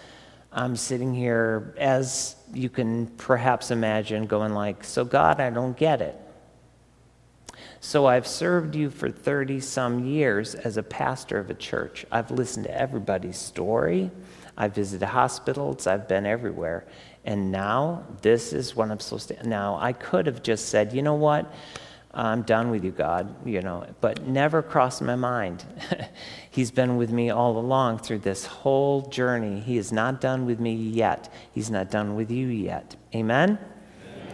I'm 0.54 0.76
sitting 0.76 1.14
here, 1.14 1.74
as 1.78 2.36
you 2.52 2.68
can 2.68 3.06
perhaps 3.06 3.70
imagine, 3.70 4.26
going 4.26 4.52
like, 4.52 4.84
"So 4.84 5.04
God, 5.04 5.40
I 5.40 5.50
don't 5.50 5.76
get 5.76 6.00
it." 6.00 6.18
So 7.80 8.06
I've 8.06 8.26
served 8.26 8.76
you 8.76 8.90
for 8.90 9.10
30 9.10 9.58
some 9.60 10.04
years 10.04 10.54
as 10.54 10.76
a 10.76 10.82
pastor 10.82 11.38
of 11.38 11.50
a 11.50 11.54
church. 11.54 12.06
I've 12.12 12.30
listened 12.30 12.66
to 12.66 12.80
everybody's 12.80 13.38
story. 13.38 14.10
I've 14.56 14.74
visited 14.74 15.06
hospitals, 15.06 15.86
I've 15.86 16.06
been 16.06 16.26
everywhere. 16.26 16.84
And 17.24 17.50
now, 17.50 18.04
this 18.20 18.52
is 18.52 18.76
what 18.76 18.90
I'm 18.90 19.00
supposed 19.00 19.28
to. 19.28 19.48
Now, 19.48 19.78
I 19.80 19.92
could 19.92 20.26
have 20.26 20.42
just 20.42 20.68
said, 20.68 20.92
you 20.92 21.02
know 21.02 21.14
what? 21.14 21.52
I'm 22.14 22.42
done 22.42 22.70
with 22.70 22.84
you, 22.84 22.90
God, 22.90 23.34
you 23.46 23.62
know, 23.62 23.86
but 24.02 24.26
never 24.26 24.60
crossed 24.62 25.00
my 25.00 25.16
mind. 25.16 25.64
He's 26.50 26.70
been 26.70 26.98
with 26.98 27.10
me 27.10 27.30
all 27.30 27.56
along 27.56 28.00
through 28.00 28.18
this 28.18 28.44
whole 28.44 29.02
journey. 29.02 29.60
He 29.60 29.78
is 29.78 29.92
not 29.92 30.20
done 30.20 30.44
with 30.44 30.60
me 30.60 30.74
yet. 30.74 31.32
He's 31.52 31.70
not 31.70 31.90
done 31.90 32.14
with 32.14 32.30
you 32.30 32.48
yet. 32.48 32.96
Amen? 33.14 33.58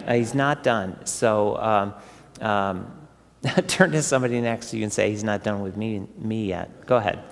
Uh, 0.06 0.14
he's 0.14 0.34
not 0.34 0.64
done. 0.64 0.98
So 1.06 1.56
um, 1.58 1.94
um, 2.40 3.08
turn 3.68 3.92
to 3.92 4.02
somebody 4.02 4.40
next 4.40 4.70
to 4.70 4.76
you 4.76 4.82
and 4.82 4.92
say, 4.92 5.10
He's 5.10 5.24
not 5.24 5.44
done 5.44 5.60
with 5.60 5.76
me, 5.76 6.06
me 6.16 6.46
yet. 6.46 6.86
Go 6.86 6.96
ahead. 6.96 7.22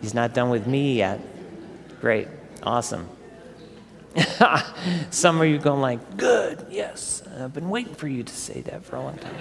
He's 0.00 0.14
not 0.14 0.34
done 0.34 0.50
with 0.50 0.66
me 0.66 0.98
yet. 0.98 1.20
Great. 2.00 2.28
Awesome. 2.62 3.08
Some 5.10 5.40
of 5.40 5.48
you 5.48 5.58
going 5.58 5.80
like, 5.80 6.16
good, 6.16 6.66
yes. 6.70 7.22
I've 7.38 7.52
been 7.52 7.70
waiting 7.70 7.94
for 7.94 8.06
you 8.06 8.22
to 8.22 8.34
say 8.34 8.60
that 8.62 8.84
for 8.84 8.96
a 8.96 9.02
long 9.02 9.18
time. 9.18 9.34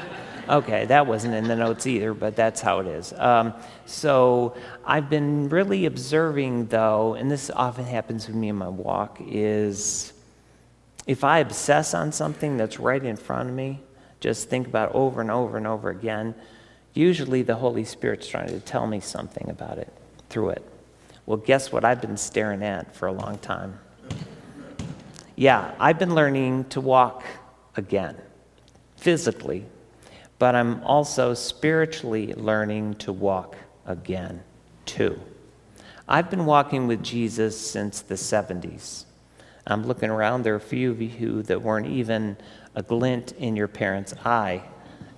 Okay, 0.48 0.86
that 0.86 1.08
wasn't 1.08 1.34
in 1.34 1.48
the 1.48 1.56
notes 1.56 1.88
either, 1.88 2.14
but 2.14 2.36
that's 2.36 2.62
how 2.62 2.80
it 2.80 2.88
is. 2.88 3.14
Um, 3.14 3.54
so 3.88 4.56
I've 4.86 5.10
been 5.10 5.50
really 5.50 5.86
observing, 5.88 6.68
though, 6.68 7.16
and 7.16 7.32
this 7.32 7.50
often 7.50 7.86
happens 7.86 8.28
with 8.28 8.36
me 8.36 8.50
in 8.50 8.56
my 8.56 8.68
walk, 8.68 9.18
is 9.26 10.14
if 11.08 11.24
I 11.24 11.40
obsess 11.40 11.96
on 11.96 12.12
something 12.12 12.58
that's 12.58 12.80
right 12.80 13.04
in 13.04 13.16
front 13.16 13.50
of 13.50 13.56
me, 13.56 13.82
just 14.20 14.48
think 14.48 14.68
about 14.68 14.94
over 14.94 15.20
and 15.20 15.32
over 15.32 15.58
and 15.58 15.66
over 15.66 15.90
again, 15.90 16.36
usually 16.94 17.42
the 17.42 17.56
Holy 17.56 17.84
Spirit's 17.84 18.28
trying 18.28 18.50
to 18.50 18.60
tell 18.60 18.86
me 18.86 19.00
something 19.00 19.50
about 19.50 19.80
it 19.80 19.92
through 20.30 20.50
it. 20.50 20.64
Well, 21.26 21.38
guess 21.38 21.72
what 21.72 21.84
I've 21.84 22.02
been 22.02 22.18
staring 22.18 22.62
at 22.62 22.96
for 22.96 23.08
a 23.08 23.12
long 23.12 23.40
time? 23.40 23.80
Yeah, 25.36 25.74
I've 25.80 25.98
been 25.98 26.14
learning 26.14 26.66
to 26.66 26.82
walk 26.82 27.24
again, 27.76 28.16
physically, 28.96 29.66
but 30.40 30.56
I'm 30.56 30.84
also 30.84 31.34
spiritually 31.34 32.34
learning 32.34 32.96
to 32.96 33.14
walk 33.14 33.56
again, 33.86 34.44
too. 34.86 35.20
I've 36.08 36.30
been 36.30 36.46
walking 36.46 36.88
with 36.88 37.04
Jesus 37.04 37.60
since 37.60 38.02
the 38.02 38.16
70s. 38.16 39.06
I'm 39.68 39.84
looking 39.86 40.10
around, 40.10 40.44
there 40.44 40.54
are 40.54 40.58
a 40.58 40.62
few 40.62 40.92
of 40.92 41.02
you 41.02 41.42
that 41.44 41.62
weren't 41.62 41.88
even 41.88 42.38
a 42.76 42.84
glint 42.84 43.32
in 43.34 43.56
your 43.56 43.68
parents' 43.68 44.14
eye 44.24 44.64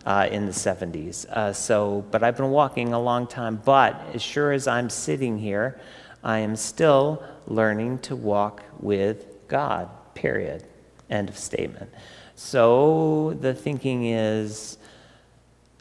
uh, 0.05 0.29
in 0.31 0.45
the 0.45 0.53
70s. 0.53 1.25
Uh, 1.25 1.51
so, 1.51 2.05
but 2.11 2.23
I've 2.23 2.37
been 2.37 2.51
walking 2.51 2.93
a 2.93 2.99
long 2.99 3.27
time. 3.27 3.61
But 3.65 4.01
as 4.13 4.21
sure 4.21 4.53
as 4.53 4.65
I'm 4.65 4.89
sitting 4.89 5.37
here, 5.37 5.81
I 6.23 6.39
am 6.39 6.55
still 6.55 7.21
learning 7.45 7.99
to 7.99 8.15
walk 8.15 8.63
with 8.79 9.25
God, 9.49 9.89
period. 10.13 10.63
End 11.09 11.27
of 11.27 11.37
statement. 11.37 11.91
So 12.35 13.37
the 13.41 13.53
thinking 13.53 14.05
is 14.05 14.77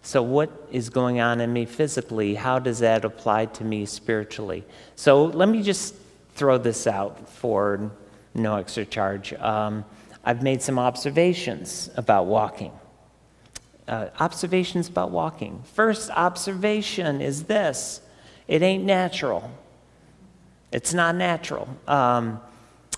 so, 0.06 0.22
what 0.22 0.68
is 0.70 0.88
going 0.88 1.18
on 1.18 1.40
in 1.40 1.52
me 1.52 1.64
physically? 1.64 2.36
How 2.36 2.60
does 2.60 2.78
that 2.78 3.04
apply 3.04 3.46
to 3.46 3.64
me 3.64 3.86
spiritually? 3.86 4.64
So, 4.94 5.24
let 5.24 5.48
me 5.48 5.64
just 5.64 5.96
throw 6.36 6.58
this 6.58 6.86
out 6.86 7.28
for 7.28 7.90
no 8.32 8.54
extra 8.54 8.84
charge. 8.84 9.32
Um, 9.32 9.84
I've 10.24 10.44
made 10.44 10.62
some 10.62 10.78
observations 10.78 11.90
about 11.96 12.26
walking. 12.26 12.70
Uh, 13.88 14.10
observations 14.20 14.86
about 14.88 15.10
walking. 15.10 15.64
First 15.74 16.12
observation 16.12 17.20
is 17.20 17.42
this 17.42 18.00
it 18.46 18.62
ain't 18.62 18.84
natural. 18.84 19.50
It's 20.70 20.94
not 20.94 21.16
natural. 21.16 21.68
Um, 21.88 22.40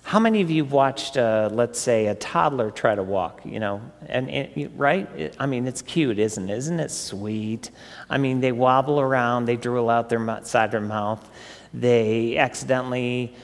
how 0.08 0.18
many 0.18 0.40
of 0.40 0.50
you 0.50 0.62
have 0.62 0.72
watched, 0.72 1.18
uh, 1.18 1.50
let's 1.52 1.78
say, 1.78 2.06
a 2.06 2.14
toddler 2.14 2.70
try 2.70 2.94
to 2.94 3.02
walk? 3.02 3.42
You 3.44 3.60
know, 3.60 3.82
and 4.06 4.70
right? 4.74 5.06
It, 5.14 5.36
I 5.38 5.44
mean, 5.44 5.66
it's 5.66 5.82
cute, 5.82 6.18
isn't 6.18 6.48
it? 6.48 6.56
Isn't 6.56 6.80
it 6.80 6.90
sweet? 6.90 7.70
I 8.08 8.16
mean, 8.16 8.40
they 8.40 8.50
wobble 8.50 9.00
around, 9.00 9.44
they 9.44 9.56
drool 9.56 9.90
out 9.90 10.08
their 10.08 10.24
side 10.44 10.64
of 10.64 10.70
their 10.70 10.80
mouth, 10.80 11.28
they 11.74 12.38
accidentally, 12.38 13.36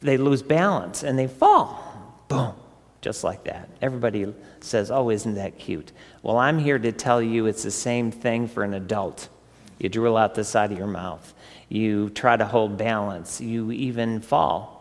they 0.00 0.18
lose 0.18 0.42
balance 0.42 1.02
and 1.02 1.18
they 1.18 1.28
fall. 1.28 1.82
Boom 2.28 2.52
just 3.00 3.24
like 3.24 3.44
that. 3.44 3.70
Everybody 3.80 4.34
says, 4.60 4.90
Oh, 4.90 5.08
isn't 5.08 5.34
that 5.34 5.58
cute? 5.58 5.92
Well, 6.22 6.36
I'm 6.36 6.58
here 6.58 6.78
to 6.78 6.92
tell 6.92 7.22
you 7.22 7.46
it's 7.46 7.62
the 7.62 7.70
same 7.70 8.10
thing 8.10 8.48
for 8.48 8.64
an 8.64 8.74
adult. 8.74 9.30
You 9.78 9.88
drool 9.88 10.18
out 10.18 10.34
the 10.34 10.44
side 10.44 10.72
of 10.72 10.78
your 10.78 10.86
mouth, 10.86 11.32
you 11.70 12.10
try 12.10 12.36
to 12.36 12.44
hold 12.44 12.76
balance, 12.76 13.40
you 13.40 13.72
even 13.72 14.20
fall, 14.20 14.73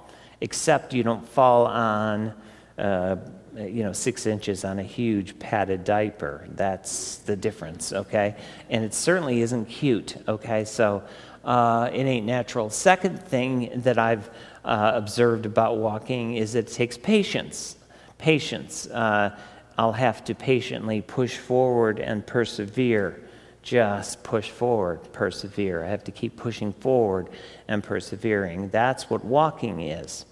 except 0.43 0.93
you 0.93 1.01
don't 1.01 1.27
fall 1.27 1.65
on. 1.65 2.33
Uh, 2.77 3.15
you 3.55 3.83
know, 3.83 3.93
six 3.93 4.25
inches 4.25 4.65
on 4.65 4.79
a 4.79 4.83
huge 4.83 5.37
padded 5.37 5.83
diaper. 5.83 6.47
That's 6.55 7.17
the 7.17 7.35
difference, 7.35 7.93
okay? 7.93 8.35
And 8.71 8.83
it 8.83 8.95
certainly 8.95 9.41
isn't 9.41 9.65
cute, 9.65 10.17
okay? 10.27 10.65
So 10.65 11.03
uh, 11.45 11.91
it 11.93 12.01
ain't 12.01 12.25
natural. 12.25 12.71
Second 12.71 13.21
thing 13.21 13.69
that 13.83 13.99
I've 13.99 14.31
uh, 14.65 14.93
observed 14.95 15.45
about 15.45 15.77
walking 15.77 16.33
is 16.35 16.55
it 16.55 16.65
takes 16.65 16.97
patience 16.97 17.75
patience. 18.23 18.87
Uh, 18.87 19.37
I'll 19.77 19.91
have 19.91 20.23
to 20.25 20.33
patiently 20.33 21.01
push 21.01 21.37
forward 21.37 21.99
and 21.99 22.25
persevere. 22.25 23.19
Just 23.63 24.23
push 24.23 24.49
forward, 24.49 24.99
persevere. 25.11 25.83
I 25.83 25.89
have 25.89 26.05
to 26.05 26.11
keep 26.11 26.37
pushing 26.37 26.71
forward 26.71 27.29
and 27.67 27.83
persevering. 27.83 28.69
That's 28.69 29.09
what 29.09 29.25
walking 29.25 29.81
is. 29.81 30.25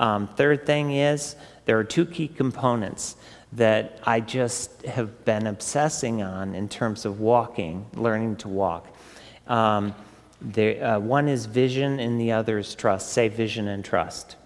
Um, 0.00 0.26
third 0.26 0.66
thing 0.66 0.92
is, 0.92 1.36
there 1.66 1.78
are 1.78 1.84
two 1.84 2.06
key 2.06 2.26
components 2.26 3.16
that 3.52 4.00
I 4.04 4.20
just 4.20 4.82
have 4.86 5.24
been 5.24 5.46
obsessing 5.46 6.22
on 6.22 6.54
in 6.54 6.68
terms 6.68 7.04
of 7.04 7.20
walking, 7.20 7.86
learning 7.94 8.36
to 8.36 8.48
walk. 8.48 8.86
Um, 9.46 9.94
There, 10.42 10.82
uh, 10.82 10.98
one 10.98 11.28
is 11.28 11.44
vision 11.44 12.00
and 12.00 12.18
the 12.18 12.32
other 12.32 12.58
is 12.58 12.74
trust. 12.74 13.12
Say 13.12 13.28
vision 13.28 13.68
and 13.68 13.84
trust. 13.84 14.36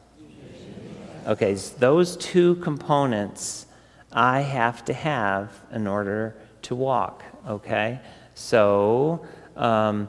Okay, 1.27 1.55
so 1.57 1.77
those 1.79 2.17
two 2.17 2.57
components 2.57 3.67
I 4.13 4.41
have 4.41 4.85
to 4.87 4.93
have 4.93 5.49
in 5.73 5.87
order 5.87 6.35
to 6.63 6.75
walk, 6.75 7.23
okay? 7.49 8.01
So 8.35 9.25
um, 9.57 10.09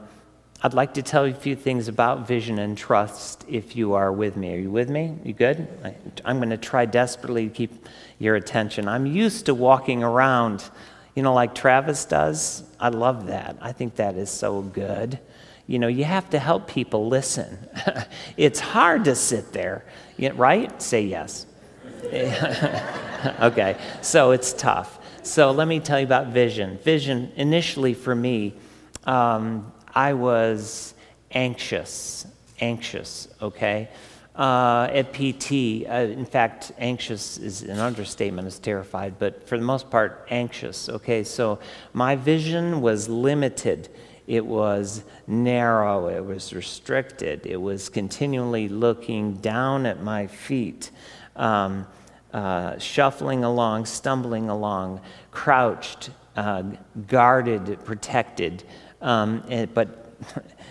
I'd 0.66 0.74
like 0.74 0.94
to 0.94 1.02
tell 1.02 1.28
you 1.28 1.32
a 1.32 1.36
few 1.36 1.54
things 1.54 1.86
about 1.86 2.26
vision 2.26 2.58
and 2.58 2.76
trust 2.76 3.44
if 3.48 3.76
you 3.76 3.94
are 3.94 4.10
with 4.10 4.36
me. 4.36 4.52
Are 4.52 4.58
you 4.58 4.72
with 4.72 4.90
me? 4.90 5.16
You 5.22 5.32
good? 5.32 5.68
I, 5.84 5.94
I'm 6.24 6.38
going 6.38 6.50
to 6.50 6.56
try 6.56 6.86
desperately 6.86 7.46
to 7.46 7.54
keep 7.54 7.86
your 8.18 8.34
attention. 8.34 8.88
I'm 8.88 9.06
used 9.06 9.46
to 9.46 9.54
walking 9.54 10.02
around, 10.02 10.68
you 11.14 11.22
know, 11.22 11.32
like 11.32 11.54
Travis 11.54 12.04
does. 12.04 12.64
I 12.80 12.88
love 12.88 13.28
that. 13.28 13.56
I 13.60 13.70
think 13.70 13.94
that 13.94 14.16
is 14.16 14.28
so 14.28 14.60
good. 14.60 15.20
You 15.68 15.78
know, 15.78 15.86
you 15.86 16.02
have 16.02 16.28
to 16.30 16.40
help 16.40 16.66
people 16.66 17.06
listen. 17.06 17.58
it's 18.36 18.58
hard 18.58 19.04
to 19.04 19.14
sit 19.14 19.52
there, 19.52 19.84
right? 20.18 20.82
Say 20.82 21.02
yes. 21.02 21.46
okay, 23.40 23.76
so 24.02 24.32
it's 24.32 24.52
tough. 24.52 24.98
So 25.22 25.52
let 25.52 25.68
me 25.68 25.78
tell 25.78 26.00
you 26.00 26.06
about 26.06 26.26
vision. 26.26 26.78
Vision, 26.78 27.30
initially 27.36 27.94
for 27.94 28.16
me, 28.16 28.54
um, 29.04 29.72
I 29.96 30.12
was 30.12 30.94
anxious, 31.32 32.26
anxious, 32.60 33.26
okay? 33.42 33.88
Uh, 34.36 34.88
at 34.92 35.12
PT, 35.12 35.86
uh, 35.88 36.12
in 36.12 36.26
fact, 36.26 36.70
anxious 36.78 37.38
is 37.38 37.62
an 37.62 37.78
understatement, 37.78 38.46
it's 38.46 38.60
terrified, 38.60 39.18
but 39.18 39.48
for 39.48 39.58
the 39.58 39.64
most 39.64 39.90
part, 39.90 40.28
anxious, 40.30 40.88
okay? 40.88 41.24
So 41.24 41.58
my 41.92 42.14
vision 42.14 42.80
was 42.80 43.08
limited 43.08 43.88
it 44.26 44.44
was 44.44 45.04
narrow, 45.26 46.08
it 46.08 46.24
was 46.24 46.52
restricted, 46.52 47.46
it 47.46 47.60
was 47.60 47.88
continually 47.88 48.68
looking 48.68 49.34
down 49.34 49.86
at 49.86 50.02
my 50.02 50.26
feet, 50.26 50.90
um, 51.36 51.86
uh, 52.32 52.76
shuffling 52.78 53.44
along, 53.44 53.86
stumbling 53.86 54.48
along, 54.48 55.00
crouched, 55.30 56.10
uh, 56.36 56.64
guarded, 57.06 57.78
protected. 57.84 58.64
Um, 59.06 59.42
and, 59.48 59.72
but 59.72 60.12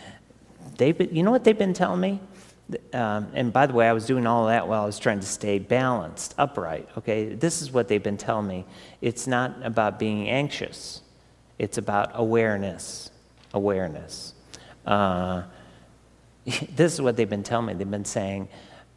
they've 0.77 0.95
been, 0.95 1.15
you 1.15 1.23
know 1.23 1.31
what 1.31 1.43
they've 1.43 1.57
been 1.57 1.73
telling 1.73 2.01
me? 2.01 2.19
Um, 2.93 3.31
and 3.33 3.51
by 3.51 3.65
the 3.65 3.73
way, 3.73 3.89
I 3.89 3.93
was 3.93 4.05
doing 4.05 4.27
all 4.27 4.47
that 4.47 4.67
while 4.67 4.83
I 4.83 4.85
was 4.85 4.99
trying 4.99 5.19
to 5.19 5.25
stay 5.25 5.57
balanced, 5.57 6.35
upright. 6.37 6.87
Okay, 6.97 7.33
this 7.33 7.63
is 7.63 7.71
what 7.71 7.87
they've 7.87 8.01
been 8.01 8.17
telling 8.17 8.47
me. 8.47 8.65
It's 9.01 9.25
not 9.25 9.55
about 9.63 9.97
being 9.97 10.29
anxious, 10.29 11.01
it's 11.57 11.79
about 11.79 12.11
awareness 12.13 13.09
awareness. 13.55 14.33
Uh, 14.85 15.43
this 16.75 16.93
is 16.93 17.01
what 17.01 17.17
they've 17.17 17.29
been 17.29 17.41
telling 17.41 17.67
me. 17.67 17.73
They've 17.73 17.89
been 17.89 18.05
saying, 18.05 18.49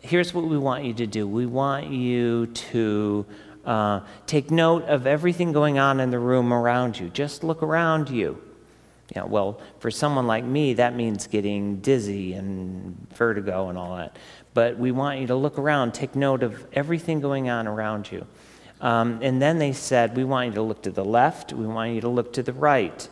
here's 0.03 0.35
what 0.35 0.45
we 0.45 0.59
want 0.59 0.85
you 0.85 0.93
to 0.95 1.07
do. 1.07 1.27
We 1.27 1.47
want 1.47 1.89
you 1.89 2.47
to 2.47 3.25
uh, 3.65 4.01
take 4.27 4.51
note 4.51 4.85
of 4.85 5.07
everything 5.07 5.53
going 5.53 5.79
on 5.79 6.01
in 6.01 6.11
the 6.11 6.19
room 6.19 6.53
around 6.53 6.99
you. 6.99 7.09
Just 7.09 7.43
look 7.43 7.63
around 7.63 8.11
you. 8.11 8.43
Yeah, 9.17 9.25
well, 9.25 9.61
for 9.81 9.91
someone 9.91 10.27
like 10.27 10.45
me, 10.45 10.75
that 10.75 10.95
means 10.95 11.27
getting 11.27 11.77
dizzy 11.77 12.35
and 12.35 13.09
vertigo 13.15 13.71
and 13.71 13.79
all 13.79 13.97
that. 13.97 14.17
But 14.53 14.79
we 14.79 14.93
want 14.93 15.21
you 15.21 15.27
to 15.29 15.35
look 15.35 15.59
around, 15.59 15.95
take 15.95 16.15
note 16.15 16.43
of 16.43 16.67
everything 16.75 17.21
going 17.21 17.49
on 17.49 17.67
around 17.67 18.13
you. 18.13 18.27
Um, 18.81 19.19
and 19.23 19.41
then 19.41 19.59
they 19.59 19.73
said, 19.73 20.17
We 20.17 20.25
want 20.25 20.49
you 20.49 20.55
to 20.55 20.63
look 20.63 20.83
to 20.83 20.91
the 20.91 21.05
left, 21.05 21.53
we 21.53 21.67
want 21.67 21.95
you 21.95 22.01
to 22.03 22.09
look 22.09 22.33
to 22.35 22.43
the 22.43 22.53
right. 22.53 23.09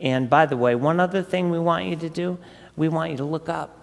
And 0.00 0.28
by 0.28 0.46
the 0.46 0.56
way, 0.56 0.74
one 0.74 0.98
other 0.98 1.22
thing 1.22 1.50
we 1.50 1.58
want 1.58 1.86
you 1.86 1.96
to 1.96 2.08
do, 2.08 2.38
we 2.76 2.88
want 2.88 3.10
you 3.12 3.16
to 3.18 3.24
look 3.24 3.48
up. 3.48 3.78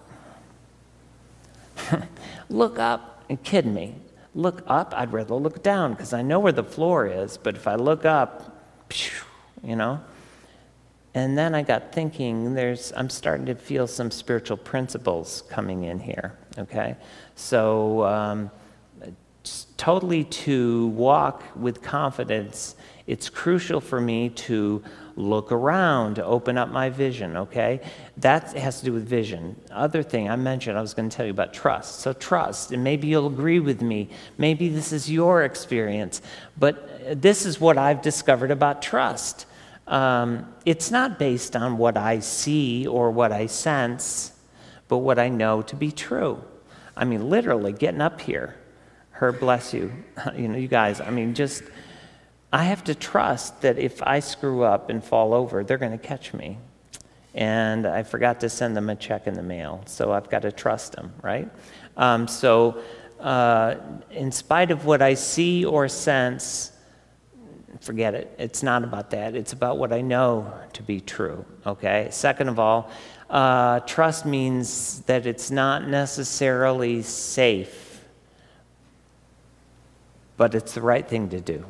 look 2.48 2.78
up 2.78 3.24
and 3.28 3.42
kid 3.42 3.66
me. 3.66 3.94
Look 4.34 4.62
up, 4.66 4.94
I'd 4.96 5.12
rather 5.12 5.34
look 5.34 5.62
down 5.62 5.92
because 5.92 6.12
I 6.12 6.22
know 6.22 6.40
where 6.40 6.52
the 6.52 6.64
floor 6.64 7.06
is, 7.06 7.36
but 7.36 7.54
if 7.54 7.66
I 7.68 7.76
look 7.76 8.04
up, 8.04 8.64
you 9.62 9.76
know. 9.76 10.00
And 11.14 11.36
then 11.36 11.54
I 11.54 11.62
got 11.62 11.92
thinking, 11.92 12.54
there's, 12.54 12.92
I'm 12.96 13.10
starting 13.10 13.46
to 13.46 13.54
feel 13.54 13.86
some 13.86 14.10
spiritual 14.10 14.56
principles 14.56 15.42
coming 15.50 15.84
in 15.84 15.98
here, 15.98 16.38
okay? 16.58 16.96
So, 17.34 18.04
um, 18.04 18.50
totally 19.76 20.24
to 20.24 20.86
walk 20.88 21.42
with 21.56 21.82
confidence, 21.82 22.76
it's 23.06 23.28
crucial 23.28 23.80
for 23.80 24.00
me 24.00 24.30
to 24.30 24.82
look 25.16 25.52
around 25.52 26.14
to 26.14 26.24
open 26.24 26.56
up 26.56 26.70
my 26.70 26.88
vision, 26.88 27.36
okay? 27.36 27.80
That 28.16 28.56
has 28.56 28.78
to 28.78 28.86
do 28.86 28.92
with 28.94 29.06
vision. 29.06 29.60
Other 29.70 30.02
thing 30.02 30.30
I 30.30 30.36
mentioned, 30.36 30.78
I 30.78 30.80
was 30.80 30.94
going 30.94 31.10
to 31.10 31.14
tell 31.14 31.26
you 31.26 31.32
about 31.32 31.52
trust. 31.52 32.00
So, 32.00 32.14
trust, 32.14 32.72
and 32.72 32.82
maybe 32.82 33.08
you'll 33.08 33.26
agree 33.26 33.60
with 33.60 33.82
me. 33.82 34.08
Maybe 34.38 34.70
this 34.70 34.92
is 34.92 35.10
your 35.10 35.42
experience, 35.42 36.22
but 36.58 37.20
this 37.20 37.44
is 37.44 37.60
what 37.60 37.76
I've 37.76 38.00
discovered 38.00 38.50
about 38.50 38.80
trust. 38.80 39.44
Um, 39.92 40.46
it's 40.64 40.90
not 40.90 41.18
based 41.18 41.54
on 41.54 41.76
what 41.76 41.98
I 41.98 42.20
see 42.20 42.86
or 42.86 43.10
what 43.10 43.30
I 43.30 43.44
sense, 43.44 44.32
but 44.88 44.98
what 44.98 45.18
I 45.18 45.28
know 45.28 45.60
to 45.60 45.76
be 45.76 45.92
true. 45.92 46.42
I 46.96 47.04
mean, 47.04 47.28
literally, 47.28 47.74
getting 47.74 48.00
up 48.00 48.18
here, 48.18 48.56
her 49.10 49.32
bless 49.32 49.74
you. 49.74 49.92
You 50.34 50.48
know, 50.48 50.56
you 50.56 50.66
guys, 50.66 51.02
I 51.02 51.10
mean, 51.10 51.34
just 51.34 51.62
I 52.54 52.64
have 52.64 52.82
to 52.84 52.94
trust 52.94 53.60
that 53.60 53.78
if 53.78 54.02
I 54.02 54.20
screw 54.20 54.62
up 54.62 54.88
and 54.88 55.04
fall 55.04 55.34
over, 55.34 55.62
they're 55.62 55.76
going 55.76 55.98
to 55.98 56.06
catch 56.06 56.32
me. 56.32 56.56
And 57.34 57.86
I 57.86 58.02
forgot 58.02 58.40
to 58.40 58.48
send 58.48 58.74
them 58.74 58.88
a 58.88 58.96
check 58.96 59.26
in 59.26 59.34
the 59.34 59.42
mail, 59.42 59.82
so 59.84 60.10
I've 60.10 60.30
got 60.30 60.42
to 60.42 60.52
trust 60.52 60.92
them, 60.92 61.12
right? 61.22 61.50
Um, 61.98 62.26
so, 62.28 62.82
uh, 63.20 63.74
in 64.10 64.32
spite 64.32 64.70
of 64.70 64.86
what 64.86 65.02
I 65.02 65.14
see 65.14 65.66
or 65.66 65.86
sense, 65.88 66.71
forget 67.82 68.14
it. 68.14 68.34
It's 68.38 68.62
not 68.62 68.84
about 68.84 69.10
that. 69.10 69.34
It's 69.34 69.52
about 69.52 69.76
what 69.76 69.92
I 69.92 70.00
know 70.00 70.52
to 70.74 70.82
be 70.82 71.00
true, 71.00 71.44
okay? 71.66 72.08
Second 72.10 72.48
of 72.48 72.58
all, 72.58 72.90
uh, 73.28 73.80
trust 73.80 74.24
means 74.24 75.00
that 75.02 75.26
it's 75.26 75.50
not 75.50 75.88
necessarily 75.88 77.02
safe, 77.02 78.04
but 80.36 80.54
it's 80.54 80.74
the 80.74 80.80
right 80.80 81.06
thing 81.06 81.28
to 81.30 81.40
do. 81.40 81.64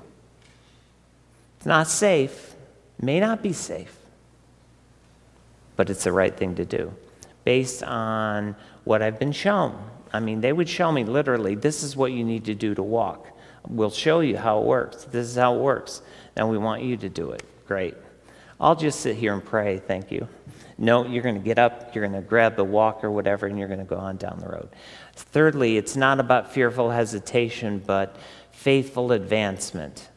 It's 1.56 1.66
not 1.66 1.88
safe, 1.88 2.54
may 3.00 3.18
not 3.20 3.42
be 3.42 3.52
safe, 3.52 3.96
but 5.76 5.88
it's 5.88 6.04
the 6.04 6.12
right 6.12 6.36
thing 6.36 6.56
to 6.56 6.64
do 6.64 6.92
based 7.44 7.82
on 7.82 8.54
what 8.84 9.02
I've 9.02 9.18
been 9.18 9.32
shown. 9.32 9.82
I 10.12 10.20
mean, 10.20 10.40
they 10.40 10.52
would 10.52 10.68
show 10.68 10.92
me 10.92 11.04
literally, 11.04 11.54
this 11.54 11.82
is 11.82 11.96
what 11.96 12.12
you 12.12 12.22
need 12.22 12.44
to 12.44 12.54
do 12.54 12.74
to 12.74 12.82
walk. 12.82 13.26
We'll 13.68 13.90
show 13.90 14.20
you 14.20 14.36
how 14.36 14.60
it 14.60 14.64
works. 14.64 15.04
This 15.04 15.28
is 15.28 15.36
how 15.36 15.54
it 15.56 15.60
works. 15.60 16.02
And 16.36 16.50
we 16.50 16.58
want 16.58 16.82
you 16.82 16.96
to 16.98 17.08
do 17.08 17.30
it. 17.30 17.42
Great. 17.66 17.94
I'll 18.60 18.76
just 18.76 19.00
sit 19.00 19.16
here 19.16 19.32
and 19.32 19.44
pray. 19.44 19.78
Thank 19.78 20.10
you. 20.10 20.28
No, 20.78 21.06
you're 21.06 21.22
going 21.22 21.36
to 21.36 21.40
get 21.40 21.58
up, 21.58 21.94
you're 21.94 22.06
going 22.06 22.20
to 22.20 22.26
grab 22.26 22.56
the 22.56 22.64
walk 22.64 23.04
or 23.04 23.10
whatever, 23.10 23.46
and 23.46 23.58
you're 23.58 23.68
going 23.68 23.78
to 23.78 23.84
go 23.84 23.96
on 23.96 24.16
down 24.16 24.38
the 24.40 24.48
road. 24.48 24.68
Thirdly, 25.14 25.76
it's 25.76 25.94
not 25.94 26.18
about 26.18 26.52
fearful 26.52 26.90
hesitation, 26.90 27.82
but 27.84 28.16
faithful 28.50 29.12
advancement 29.12 30.08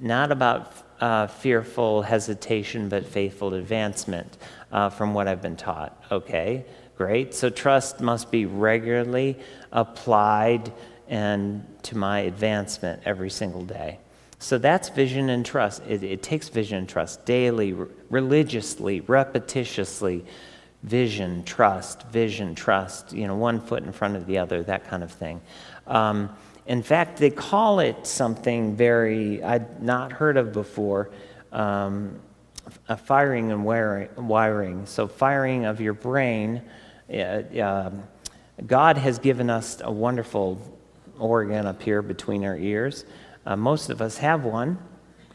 not 0.00 0.32
about 0.32 0.72
uh, 1.00 1.26
fearful 1.26 2.02
hesitation, 2.02 2.88
but 2.88 3.06
faithful 3.06 3.54
advancement 3.54 4.36
uh, 4.72 4.90
from 4.90 5.14
what 5.14 5.28
I've 5.28 5.42
been 5.42 5.56
taught. 5.56 6.02
Okay, 6.10 6.64
great. 6.96 7.34
So 7.34 7.50
trust 7.50 8.00
must 8.00 8.30
be 8.30 8.46
regularly 8.46 9.38
applied 9.72 10.72
and 11.08 11.66
to 11.84 11.96
my 11.96 12.20
advancement 12.20 13.02
every 13.04 13.30
single 13.30 13.64
day. 13.64 13.98
So 14.38 14.58
that's 14.58 14.88
vision 14.90 15.30
and 15.30 15.46
trust. 15.46 15.82
It, 15.88 16.02
it 16.02 16.22
takes 16.22 16.48
vision 16.48 16.78
and 16.78 16.88
trust 16.88 17.24
daily, 17.24 17.74
religiously, 18.10 19.00
repetitiously. 19.02 20.24
Vision, 20.82 21.42
trust, 21.42 22.02
vision, 22.08 22.54
trust, 22.54 23.12
you 23.12 23.26
know, 23.26 23.34
one 23.34 23.60
foot 23.60 23.82
in 23.82 23.90
front 23.92 24.14
of 24.14 24.26
the 24.26 24.38
other, 24.38 24.62
that 24.62 24.86
kind 24.86 25.02
of 25.02 25.10
thing. 25.10 25.40
Um, 25.86 26.28
in 26.66 26.82
fact, 26.82 27.18
they 27.18 27.30
call 27.30 27.80
it 27.80 28.06
something 28.06 28.76
very 28.76 29.42
I'd 29.42 29.82
not 29.82 30.12
heard 30.12 30.36
of 30.36 30.52
before 30.52 31.10
um, 31.50 32.20
a 32.88 32.96
firing 32.96 33.52
and 33.52 33.64
wiring. 33.64 34.86
So, 34.86 35.08
firing 35.08 35.64
of 35.64 35.80
your 35.80 35.94
brain. 35.94 36.62
Uh, 37.12 37.90
God 38.64 38.96
has 38.96 39.18
given 39.18 39.50
us 39.50 39.80
a 39.84 39.90
wonderful 39.90 40.60
organ 41.18 41.66
up 41.66 41.82
here 41.82 42.02
between 42.02 42.44
our 42.44 42.56
ears. 42.56 43.04
Uh, 43.44 43.56
most 43.56 43.90
of 43.90 44.02
us 44.02 44.18
have 44.18 44.44
one, 44.44 44.78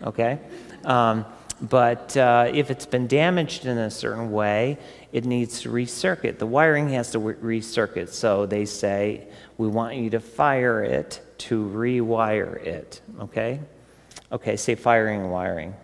okay? 0.03 0.39
Um, 0.83 1.25
but 1.61 2.17
uh, 2.17 2.49
if 2.51 2.71
it's 2.71 2.87
been 2.87 3.07
damaged 3.07 3.65
in 3.65 3.77
a 3.77 3.91
certain 3.91 4.31
way, 4.31 4.77
it 5.11 5.25
needs 5.25 5.61
to 5.61 5.69
recircuit. 5.69 6.39
The 6.39 6.47
wiring 6.47 6.89
has 6.89 7.11
to 7.11 7.19
recircuit. 7.19 8.09
So 8.09 8.45
they 8.45 8.65
say 8.65 9.27
we 9.57 9.67
want 9.67 9.95
you 9.95 10.09
to 10.11 10.19
fire 10.19 10.83
it 10.83 11.21
to 11.39 11.63
rewire 11.69 12.55
it, 12.65 13.01
okay? 13.19 13.59
Okay, 14.31 14.55
say 14.55 14.75
firing 14.75 15.21
and 15.21 15.31
wiring. 15.31 15.75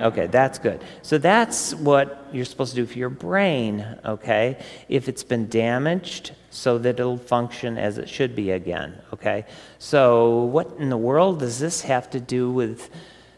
Okay, 0.00 0.28
that's 0.28 0.58
good. 0.58 0.82
So 1.02 1.18
that's 1.18 1.74
what 1.74 2.28
you're 2.32 2.46
supposed 2.46 2.74
to 2.74 2.76
do 2.76 2.86
for 2.86 2.98
your 2.98 3.10
brain, 3.10 3.86
okay? 4.04 4.58
If 4.88 5.08
it's 5.08 5.22
been 5.22 5.48
damaged, 5.48 6.32
so 6.50 6.78
that 6.78 6.98
it'll 6.98 7.16
function 7.16 7.78
as 7.78 7.96
it 7.96 8.08
should 8.08 8.34
be 8.34 8.50
again, 8.50 9.00
okay? 9.12 9.46
So, 9.78 10.44
what 10.44 10.68
in 10.78 10.90
the 10.90 10.96
world 10.96 11.38
does 11.38 11.60
this 11.60 11.82
have 11.82 12.10
to 12.10 12.20
do 12.20 12.50
with 12.50 12.90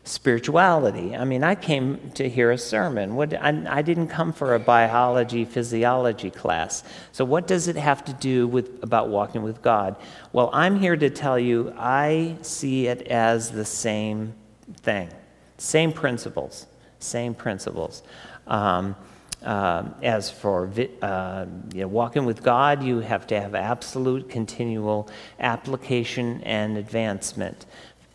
spirituality? 0.05 1.14
I 1.14 1.25
mean, 1.25 1.44
I 1.44 1.55
came 1.55 2.11
to 2.14 2.29
hear 2.29 2.51
a 2.51 2.57
sermon. 2.57 3.14
What, 3.14 3.35
I, 3.35 3.64
I 3.68 3.83
didn't 3.83 4.09
come 4.09 4.33
for 4.33 4.55
a 4.55 4.59
biology, 4.59 5.44
physiology 5.44 6.31
class. 6.31 6.85
So, 7.12 7.27
what 7.27 7.46
does 7.46 7.68
it 7.68 7.77
have 7.77 8.03
to 8.07 8.14
do 8.14 8.48
with 8.48 8.83
about 8.83 9.11
walking 9.11 9.42
with 9.42 9.61
God? 9.61 9.96
Well, 10.33 10.48
I'm 10.55 10.81
here 10.81 10.96
to 10.96 11.11
tell 11.11 11.38
you 11.38 11.75
I 11.77 12.37
see 12.40 12.87
it 12.87 13.03
as 13.09 13.51
the 13.51 13.66
same 13.66 14.33
thing, 14.79 15.11
same 15.59 15.92
principles, 15.92 16.66
same 16.98 17.35
principles. 17.35 18.03
Um, 18.46 18.96
uh, 19.45 19.85
as 20.03 20.31
for 20.31 20.71
uh, 21.03 21.47
you 21.75 21.81
know, 21.81 21.89
walking 21.89 22.25
with 22.25 22.43
God, 22.43 22.83
you 22.83 23.01
have 23.01 23.27
to 23.29 23.41
have 23.41 23.55
absolute 23.55 24.29
continual 24.29 25.09
application 25.41 26.43
and 26.43 26.77
advancement. 26.77 27.67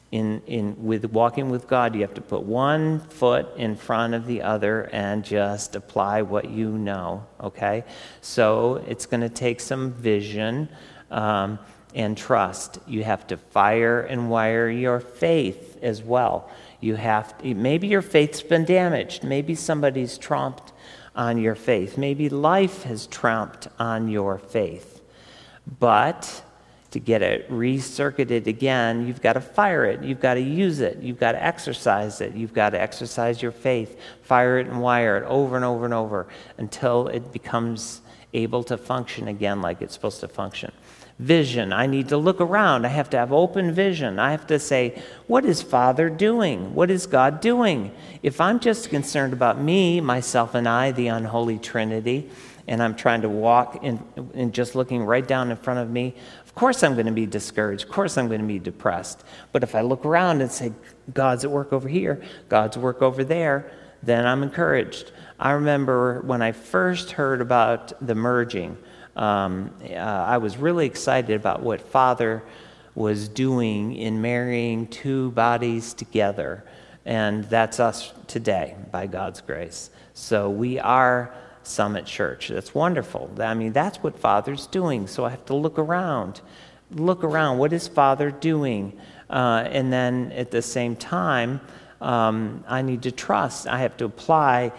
In, 0.10 0.42
in, 0.48 0.86
with 0.86 1.06
walking 1.12 1.50
with 1.50 1.68
God, 1.68 1.94
you 1.94 2.02
have 2.02 2.14
to 2.14 2.22
put 2.22 2.44
one 2.44 3.02
foot 3.02 3.48
in 3.58 3.76
front 3.76 4.14
of 4.14 4.26
the 4.26 4.42
other 4.42 4.90
and 4.94 5.24
just 5.24 5.76
apply 5.76 6.22
what 6.22 6.50
you 6.50 6.78
know, 6.78 7.26
okay? 7.42 7.84
So 8.22 8.76
it's 8.88 9.06
going 9.06 9.22
to 9.22 9.30
take 9.30 9.60
some 9.60 9.92
vision 9.92 10.70
um, 11.12 11.60
and 11.94 12.18
trust. 12.18 12.80
You 12.88 13.04
have 13.04 13.28
to 13.28 13.38
fire 13.38 14.02
and 14.02 14.30
wire 14.30 14.70
your 14.70 15.02
faith 15.02 15.78
as 15.82 16.02
well. 16.02 16.50
You 16.80 16.96
have 16.96 17.38
to, 17.40 17.54
maybe 17.54 17.88
your 17.88 18.02
faith's 18.02 18.42
been 18.42 18.64
damaged. 18.64 19.26
Maybe 19.26 19.56
somebody's 19.56 20.18
trumped 20.18 20.72
on 21.18 21.38
your 21.38 21.56
faith. 21.56 21.98
Maybe 21.98 22.30
life 22.30 22.84
has 22.84 23.08
trumped 23.08 23.68
on 23.80 24.08
your 24.08 24.38
faith. 24.38 25.02
But 25.80 26.44
to 26.92 27.00
get 27.00 27.22
it 27.22 27.50
recircuited 27.52 28.48
again, 28.48 29.06
you've 29.06 29.22
got 29.22 29.34
to 29.34 29.42
fire 29.42 29.84
it. 29.86 30.04
You've 30.04 30.22
got 30.22 30.36
to 30.36 30.42
use 30.42 30.80
it. 30.80 31.00
You've 31.00 31.20
got 31.20 31.34
to 31.34 31.44
exercise 31.44 32.22
it. 32.22 32.34
You've 32.34 32.54
got 32.54 32.70
to 32.70 32.80
exercise 32.80 33.42
your 33.42 33.52
faith, 33.52 34.00
fire 34.22 34.60
it 34.60 34.68
and 34.68 34.82
wire 34.82 35.18
it 35.18 35.26
over 35.26 35.58
and 35.58 35.66
over 35.66 35.84
and 35.84 35.94
over 35.94 36.28
until 36.58 37.08
it 37.08 37.34
becomes 37.34 38.02
able 38.34 38.64
to 38.64 38.78
function 38.78 39.28
again 39.28 39.62
like 39.62 39.82
it's 39.82 39.94
supposed 39.94 40.20
to 40.20 40.28
function 40.28 40.72
vision. 41.20 41.74
I 41.74 41.88
need 41.88 42.10
to 42.10 42.18
look 42.18 42.40
around. 42.40 42.86
I 42.86 42.90
have 42.90 43.10
to 43.12 43.18
have 43.18 43.34
open 43.34 43.72
vision. 43.72 44.20
I 44.20 44.32
have 44.32 44.46
to 44.48 44.60
say, 44.60 45.02
what 45.26 45.46
is 45.46 45.62
Father 45.62 46.10
doing? 46.10 46.76
What 46.76 46.92
is 46.92 47.08
God 47.08 47.42
doing? 47.42 47.92
If 48.22 48.40
I'm 48.40 48.60
just 48.60 48.90
concerned 48.90 49.34
about 49.34 49.60
me, 49.60 50.00
myself, 50.00 50.54
and 50.54 50.68
I, 50.68 50.92
the 50.92 51.08
unholy 51.08 51.58
Trinity, 51.58 52.30
and 52.68 52.84
I'm 52.84 52.96
trying 52.96 53.22
to 53.22 53.30
walk 53.30 53.84
and 53.84 54.54
just 54.54 54.76
looking 54.76 55.04
right 55.04 55.26
down 55.26 55.50
in 55.50 55.58
front 55.58 55.80
of 55.80 55.90
me, 55.90 56.14
of 56.44 56.54
course 56.54 56.84
I'm 56.84 56.94
going 56.94 57.06
to 57.06 57.12
be 57.12 57.26
discouraged. 57.26 57.86
Of 57.86 57.92
course 57.92 58.18
I'm 58.18 58.28
going 58.28 58.42
to 58.42 58.48
be 58.48 58.60
depressed. 58.60 59.24
But 59.52 59.64
if 59.64 59.74
I 59.74 59.82
look 59.82 60.06
around 60.06 60.42
and 60.42 60.52
say, 60.52 60.74
God's 61.14 61.46
at 61.46 61.52
work 61.52 61.74
over 61.74 61.88
here, 61.88 62.22
God's 62.50 62.78
work 62.78 63.02
over 63.02 63.24
there, 63.24 63.72
then 64.04 64.28
I'm 64.28 64.44
encouraged. 64.44 65.12
I 65.40 65.52
remember 65.52 66.22
when 66.22 66.42
I 66.42 66.52
first 66.52 67.12
heard 67.12 67.42
about 67.42 67.94
the 68.06 68.16
merging, 68.16 68.78
um, 69.18 69.74
uh, 69.84 69.96
I 69.96 70.38
was 70.38 70.58
really 70.58 70.86
excited 70.86 71.36
about 71.36 71.62
what 71.62 71.82
Father 71.82 72.44
was 72.94 73.28
doing 73.28 73.96
in 73.96 74.22
marrying 74.22 74.88
two 74.88 75.32
bodies 75.32 75.94
together. 75.94 76.64
And 77.06 77.44
that's 77.46 77.80
us 77.80 78.14
today, 78.28 78.76
by 78.92 79.08
God's 79.08 79.42
grace. 79.42 79.90
So 80.14 80.50
we 80.50 80.78
are 80.80 81.34
Summit 81.64 82.06
Church. 82.06 82.50
That's 82.50 82.76
wonderful. 82.76 83.30
I 83.40 83.54
mean, 83.54 83.74
that's 83.74 83.98
what 84.04 84.20
Father's 84.20 84.68
doing. 84.68 85.08
So 85.08 85.26
I 85.26 85.30
have 85.30 85.46
to 85.46 85.56
look 85.56 85.80
around. 85.80 86.42
Look 86.92 87.24
around. 87.24 87.58
What 87.58 87.74
is 87.74 87.88
Father 87.88 88.30
doing? 88.32 89.00
Uh, 89.30 89.68
and 89.68 89.92
then 89.92 90.32
at 90.34 90.52
the 90.52 90.62
same 90.62 90.96
time, 90.96 91.60
um, 92.02 92.64
I 92.68 92.82
need 92.84 93.02
to 93.04 93.12
trust. 93.12 93.68
I 93.68 93.80
have 93.80 93.98
to 93.98 94.06
apply 94.06 94.74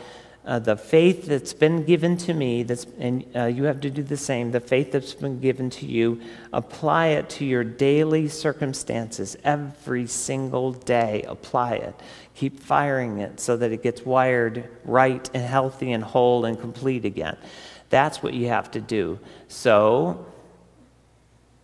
uh, 0.49 0.59
the 0.59 0.79
faith 0.79 1.27
that's 1.27 1.53
been 1.53 1.85
given 1.85 2.17
to 2.17 2.33
me, 2.33 2.63
that's, 2.63 2.87
and 2.99 3.23
uh, 3.37 3.45
you 3.45 3.65
have 3.65 3.83
to 3.83 3.91
do 3.91 4.03
the 4.03 4.17
same, 4.17 4.51
the 4.51 4.61
faith 4.61 4.93
that's 4.93 5.13
been 5.13 5.39
given 5.41 5.69
to 5.69 5.85
you, 5.85 6.19
apply 6.55 7.09
it 7.09 7.29
to 7.29 7.45
your 7.45 7.63
daily 7.63 8.29
circumstances 8.29 9.37
every 9.45 10.07
single 10.07 10.73
day. 10.73 11.23
Apply 11.29 11.75
it. 11.75 11.95
Keep 12.35 12.61
firing 12.61 13.19
it 13.19 13.41
so 13.41 13.59
that 13.59 13.73
it 13.73 13.83
gets 13.83 14.07
wired 14.07 14.67
right 14.87 15.29
and 15.35 15.43
healthy 15.43 15.93
and 15.93 16.03
whole 16.03 16.47
and 16.47 16.59
complete 16.59 17.05
again. 17.05 17.37
That's 17.91 18.23
what 18.23 18.33
you 18.33 18.49
have 18.49 18.71
to 18.71 18.81
do. 18.81 19.19
So, 19.49 20.25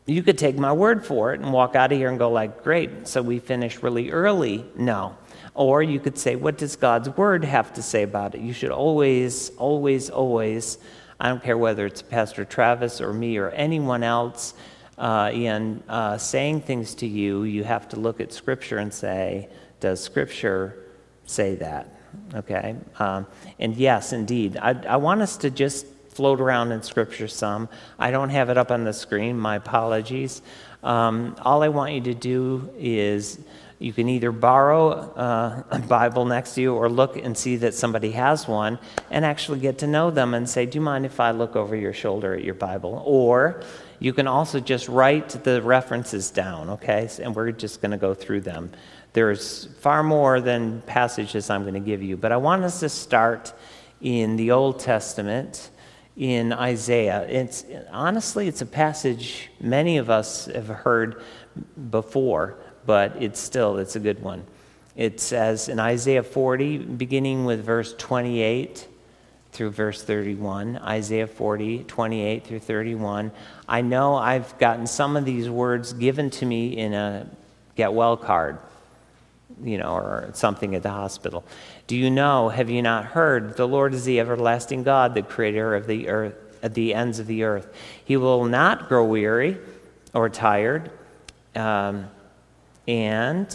you 0.05 0.23
could 0.23 0.37
take 0.37 0.59
my 0.59 0.73
word 0.75 1.07
for 1.07 1.33
it 1.33 1.41
and 1.41 1.55
walk 1.55 1.75
out 1.75 1.91
of 1.91 1.97
here 1.97 2.11
and 2.11 2.19
go 2.19 2.31
like 2.31 2.63
great 2.63 3.09
so 3.09 3.23
we 3.23 3.39
finish 3.39 3.83
really 3.83 4.11
early 4.11 4.63
no 4.77 5.17
or 5.55 5.83
you 5.83 6.01
could 6.01 6.19
say, 6.19 6.37
what 6.37 6.59
does 6.59 6.77
God's 6.77 7.09
word 7.11 7.45
have 7.45 7.73
to 7.75 7.83
say 7.83 8.03
about 8.03 8.35
it? 8.35 8.41
You 8.41 8.53
should 8.53 8.71
always, 8.71 9.51
always, 9.57 10.11
always, 10.11 10.79
I 11.21 11.29
don't 11.29 11.43
care 11.43 11.57
whether 11.57 11.87
it's 11.87 12.03
Pastor 12.03 12.45
Travis 12.45 13.01
or 13.01 13.13
me 13.13 13.39
or 13.39 13.51
anyone 13.51 14.03
else, 14.03 14.55
uh, 14.99 15.31
in 15.33 15.83
uh, 15.89 16.19
saying 16.19 16.61
things 16.63 16.95
to 16.97 17.07
you, 17.07 17.45
you 17.45 17.65
have 17.65 17.89
to 17.89 17.97
look 17.99 18.21
at 18.21 18.33
Scripture 18.33 18.79
and 18.79 18.93
say, 18.93 19.49
does 19.81 20.03
Scripture 20.03 20.77
say 21.27 21.57
that? 21.57 21.89
Okay? 22.35 22.77
Um, 22.99 23.27
and 23.59 23.77
yes, 23.77 24.13
indeed. 24.13 24.57
I, 24.57 24.71
I 24.89 24.97
want 24.97 25.21
us 25.21 25.37
to 25.39 25.51
just 25.51 25.87
float 26.09 26.41
around 26.41 26.71
in 26.71 26.83
Scripture 26.83 27.27
some. 27.27 27.69
I 27.99 28.11
don't 28.11 28.31
have 28.31 28.51
it 28.51 28.59
up 28.59 28.71
on 28.71 28.85
the 28.85 28.93
screen, 28.93 29.39
my 29.39 29.57
apologies. 29.57 30.43
Um, 30.83 31.37
all 31.43 31.63
I 31.63 31.69
want 31.69 31.93
you 31.93 32.01
to 32.03 32.15
do 32.15 32.71
is 32.79 33.41
you 33.79 33.93
can 33.93 34.09
either 34.09 34.33
borrow 34.33 34.91
uh, 34.91 35.63
a 35.71 35.79
Bible 35.79 36.25
next 36.25 36.55
to 36.55 36.61
you 36.61 36.75
or 36.75 36.89
look 36.89 37.17
and 37.17 37.37
see 37.37 37.57
that 37.57 37.75
somebody 37.75 38.13
has 38.13 38.47
one 38.47 38.79
and 39.11 39.25
actually 39.25 39.61
get 39.61 39.79
to 39.79 39.87
know 39.87 40.11
them 40.11 40.35
and 40.35 40.49
say, 40.49 40.67
Do 40.67 40.79
you 40.79 40.83
mind 40.83 41.05
if 41.05 41.21
I 41.21 41.33
look 41.33 41.57
over 41.57 41.75
your 41.75 41.93
shoulder 41.93 42.35
at 42.35 42.45
your 42.45 42.55
Bible? 42.55 43.03
Or 43.05 43.63
you 43.99 44.13
can 44.13 44.27
also 44.27 44.61
just 44.61 44.89
write 44.89 45.31
the 45.45 45.61
references 45.63 46.31
down, 46.31 46.71
okay? 46.71 47.09
And 47.23 47.35
we're 47.35 47.53
just 47.53 47.81
going 47.81 47.93
to 47.93 47.97
go 47.97 48.15
through 48.15 48.43
them. 48.43 48.71
There's 49.13 49.67
far 49.81 50.03
more 50.03 50.41
than 50.41 50.83
passages 50.83 51.51
I'm 51.51 51.63
going 51.63 51.75
to 51.75 51.81
give 51.81 52.03
you, 52.03 52.17
but 52.17 52.33
I 52.33 52.37
want 52.37 52.65
us 52.65 52.81
to 52.81 52.89
start 52.89 53.53
in 54.01 54.37
the 54.37 54.51
Old 54.51 54.81
Testament 54.81 55.71
in 56.17 56.53
Isaiah. 56.53 57.27
It's 57.29 57.65
honestly 57.91 58.47
it's 58.47 58.61
a 58.61 58.67
passage 58.67 59.51
many 59.61 59.99
of 59.99 60.11
us 60.11 60.47
have 60.47 60.69
heard 60.69 61.23
before 61.91 62.57
but 62.87 63.23
it's 63.23 63.41
still 63.41 63.79
it's 63.79 63.97
a 63.97 64.01
good 64.01 64.23
one. 64.23 64.45
It 64.97 65.21
says 65.21 65.69
in 65.69 65.81
Isaiah 65.81 66.23
40, 66.23 66.79
beginning 66.79 67.45
with 67.45 67.65
verse 67.65 67.95
28 67.99 68.87
through 69.51 69.71
verse 69.71 70.03
31, 70.03 70.79
Isaiah 70.79 71.27
40, 71.27 71.85
28 71.85 72.45
through 72.45 72.59
31. 72.61 73.33
I 73.69 73.81
know 73.81 74.17
I've 74.17 74.57
gotten 74.59 74.87
some 74.87 75.17
of 75.17 75.25
these 75.25 75.49
words 75.49 75.93
given 75.93 76.31
to 76.31 76.47
me 76.47 76.77
in 76.77 76.93
a 76.93 77.29
get 77.77 77.93
well 77.93 78.17
card, 78.17 78.59
you 79.63 79.79
know, 79.79 79.95
or 79.95 80.31
something 80.35 80.75
at 80.75 80.83
the 80.83 80.91
hospital. 80.91 81.45
Do 81.87 81.97
you 81.97 82.11
know, 82.11 82.49
have 82.49 82.71
you 82.71 82.83
not 82.83 83.05
heard? 83.05 83.57
The 83.57 83.67
Lord 83.67 83.95
is 83.95 84.05
the 84.05 84.21
everlasting 84.21 84.83
God, 84.83 85.15
the 85.15 85.23
creator 85.23 85.75
of 85.75 85.87
the 85.87 86.09
earth, 86.09 86.35
at 86.63 86.75
the 86.75 86.95
ends 86.95 87.19
of 87.19 87.27
the 87.27 87.45
earth. 87.45 87.73
He 88.05 88.17
will 88.17 88.45
not 88.45 88.89
grow 88.89 89.05
weary 89.05 89.59
or 90.13 90.29
tired. 90.29 90.91
Um, 91.55 92.09
and 92.87 93.55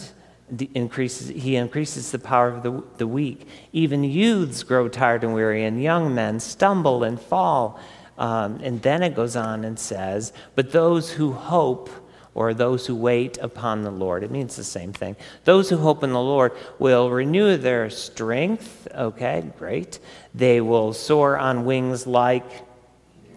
increases, 0.74 1.28
he 1.28 1.56
increases 1.56 2.10
the 2.10 2.18
power 2.18 2.48
of 2.48 2.62
the, 2.62 2.82
the 2.98 3.06
weak. 3.06 3.46
Even 3.72 4.02
youths 4.02 4.62
grow 4.62 4.88
tired 4.88 5.22
and 5.22 5.34
weary, 5.34 5.64
and 5.64 5.82
young 5.82 6.14
men 6.14 6.40
stumble 6.40 7.04
and 7.04 7.20
fall. 7.20 7.80
Um, 8.18 8.60
and 8.62 8.82
then 8.82 9.02
it 9.02 9.14
goes 9.14 9.36
on 9.36 9.64
and 9.64 9.78
says, 9.78 10.32
But 10.54 10.72
those 10.72 11.12
who 11.12 11.32
hope, 11.32 11.88
or 12.34 12.52
those 12.52 12.86
who 12.86 12.94
wait 12.94 13.38
upon 13.38 13.82
the 13.82 13.90
Lord, 13.90 14.22
it 14.22 14.30
means 14.30 14.56
the 14.56 14.64
same 14.64 14.92
thing. 14.92 15.16
Those 15.44 15.70
who 15.70 15.78
hope 15.78 16.02
in 16.02 16.12
the 16.12 16.20
Lord 16.20 16.52
will 16.78 17.10
renew 17.10 17.56
their 17.56 17.88
strength. 17.90 18.88
Okay, 18.94 19.50
great. 19.58 19.98
They 20.34 20.60
will 20.60 20.92
soar 20.92 21.38
on 21.38 21.64
wings 21.64 22.06
like 22.06 22.44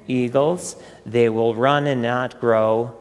eagles. 0.07 0.75
They 1.05 1.29
will 1.29 1.55
run 1.55 1.87
and 1.87 2.01
not 2.01 2.39
grow 2.39 2.97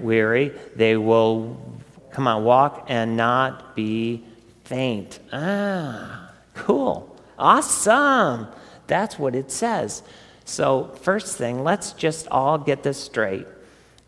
weary. 0.00 0.52
They 0.74 0.96
will 0.96 1.75
Come 2.16 2.28
on, 2.28 2.44
walk 2.44 2.86
and 2.88 3.14
not 3.14 3.76
be 3.76 4.24
faint. 4.64 5.18
Ah, 5.34 6.32
cool. 6.54 7.14
Awesome. 7.38 8.46
That's 8.86 9.18
what 9.18 9.34
it 9.34 9.52
says. 9.52 10.02
So, 10.46 10.94
first 11.02 11.36
thing, 11.36 11.62
let's 11.62 11.92
just 11.92 12.26
all 12.28 12.56
get 12.56 12.82
this 12.82 12.98
straight. 12.98 13.46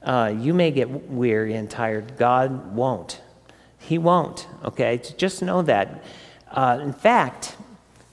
Uh, 0.02 0.32
you 0.34 0.54
may 0.54 0.70
get 0.70 0.88
weary 0.88 1.52
and 1.52 1.68
tired. 1.68 2.16
God 2.16 2.74
won't. 2.74 3.20
He 3.78 3.98
won't, 3.98 4.48
okay? 4.64 5.02
Just 5.18 5.42
know 5.42 5.60
that. 5.60 6.02
Uh, 6.50 6.78
in 6.80 6.94
fact, 6.94 7.58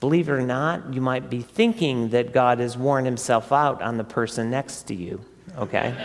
believe 0.02 0.28
it 0.28 0.34
or 0.34 0.42
not, 0.42 0.94
you 0.94 1.00
might 1.00 1.30
be 1.30 1.42
thinking 1.42 2.10
that 2.10 2.34
God 2.34 2.60
has 2.60 2.76
worn 2.78 3.06
himself 3.06 3.54
out 3.54 3.82
on 3.82 3.96
the 3.96 4.04
person 4.04 4.50
next 4.50 4.88
to 4.88 4.94
you, 4.94 5.24
okay? 5.58 5.96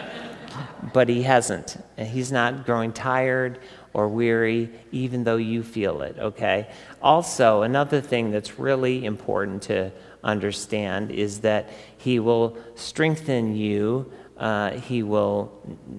but 0.93 1.09
he 1.09 1.23
hasn't. 1.23 1.77
He's 1.97 2.33
not 2.33 2.65
growing 2.67 2.93
tired 2.93 3.59
or 3.93 4.09
weary, 4.09 4.71
even 4.93 5.25
though 5.25 5.37
you 5.37 5.63
feel 5.63 6.03
it, 6.03 6.17
okay? 6.19 6.69
Also, 7.03 7.63
another 7.63 8.01
thing 8.01 8.31
that's 8.31 8.59
really 8.59 9.05
important 9.05 9.63
to 9.63 9.91
understand 10.23 11.11
is 11.11 11.41
that 11.41 11.71
he 11.99 12.19
will 12.19 12.57
strengthen 12.75 13.57
you. 13.57 14.11
Uh, 14.37 14.73
he 14.73 15.03
will 15.03 15.53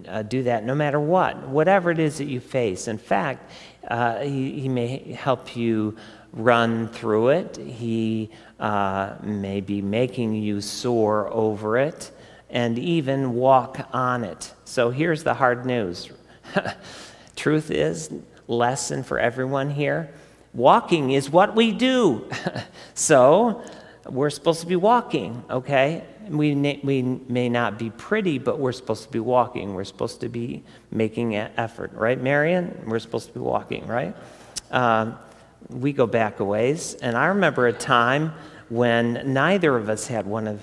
uh, 0.07 0.21
do 0.23 0.43
that 0.43 0.63
no 0.63 0.73
matter 0.73 0.99
what, 0.99 1.47
whatever 1.47 1.91
it 1.91 1.99
is 1.99 2.17
that 2.17 2.25
you 2.25 2.39
face. 2.39 2.87
In 2.87 2.97
fact, 2.97 3.51
uh, 3.87 4.19
he, 4.19 4.61
he, 4.61 4.69
may 4.69 5.13
help 5.13 5.55
you 5.55 5.95
run 6.33 6.87
through 6.87 7.29
it. 7.29 7.57
He 7.57 8.29
uh, 8.59 9.15
may 9.21 9.59
be 9.59 9.81
making 9.81 10.33
you 10.33 10.61
soar 10.61 11.27
over 11.31 11.77
it 11.77 12.11
and 12.49 12.77
even 12.77 13.33
walk 13.33 13.87
on 13.93 14.23
it. 14.23 14.53
So 14.65 14.91
here's 14.91 15.23
the 15.23 15.33
hard 15.33 15.65
news. 15.65 16.09
Truth 17.35 17.71
is, 17.71 18.11
lesson 18.47 19.03
for 19.03 19.17
everyone 19.17 19.69
here 19.69 20.13
walking 20.53 21.11
is 21.11 21.29
what 21.29 21.55
we 21.55 21.71
do. 21.71 22.29
so 22.93 23.63
we're 24.05 24.29
supposed 24.29 24.61
to 24.61 24.67
be 24.67 24.75
walking, 24.75 25.43
okay? 25.49 26.03
We, 26.27 26.55
we 26.83 27.01
may 27.01 27.49
not 27.49 27.79
be 27.79 27.89
pretty, 27.89 28.37
but 28.37 28.59
we're 28.59 28.71
supposed 28.71 29.03
to 29.03 29.09
be 29.09 29.19
walking. 29.19 29.73
We're 29.73 29.83
supposed 29.83 30.21
to 30.21 30.29
be 30.29 30.63
making 30.91 31.35
an 31.35 31.51
effort, 31.57 31.93
right, 31.93 32.19
Marion? 32.19 32.83
We're 32.85 32.99
supposed 32.99 33.27
to 33.27 33.33
be 33.33 33.39
walking, 33.39 33.87
right? 33.87 34.15
Um, 34.71 35.17
we 35.69 35.93
go 35.93 36.07
back 36.07 36.39
a 36.39 36.45
ways, 36.45 36.95
and 36.95 37.17
I 37.17 37.27
remember 37.27 37.67
a 37.67 37.73
time 37.73 38.33
when 38.71 39.33
neither 39.33 39.75
of 39.75 39.89
us 39.89 40.07
had 40.07 40.25
one 40.25 40.47
of 40.47 40.61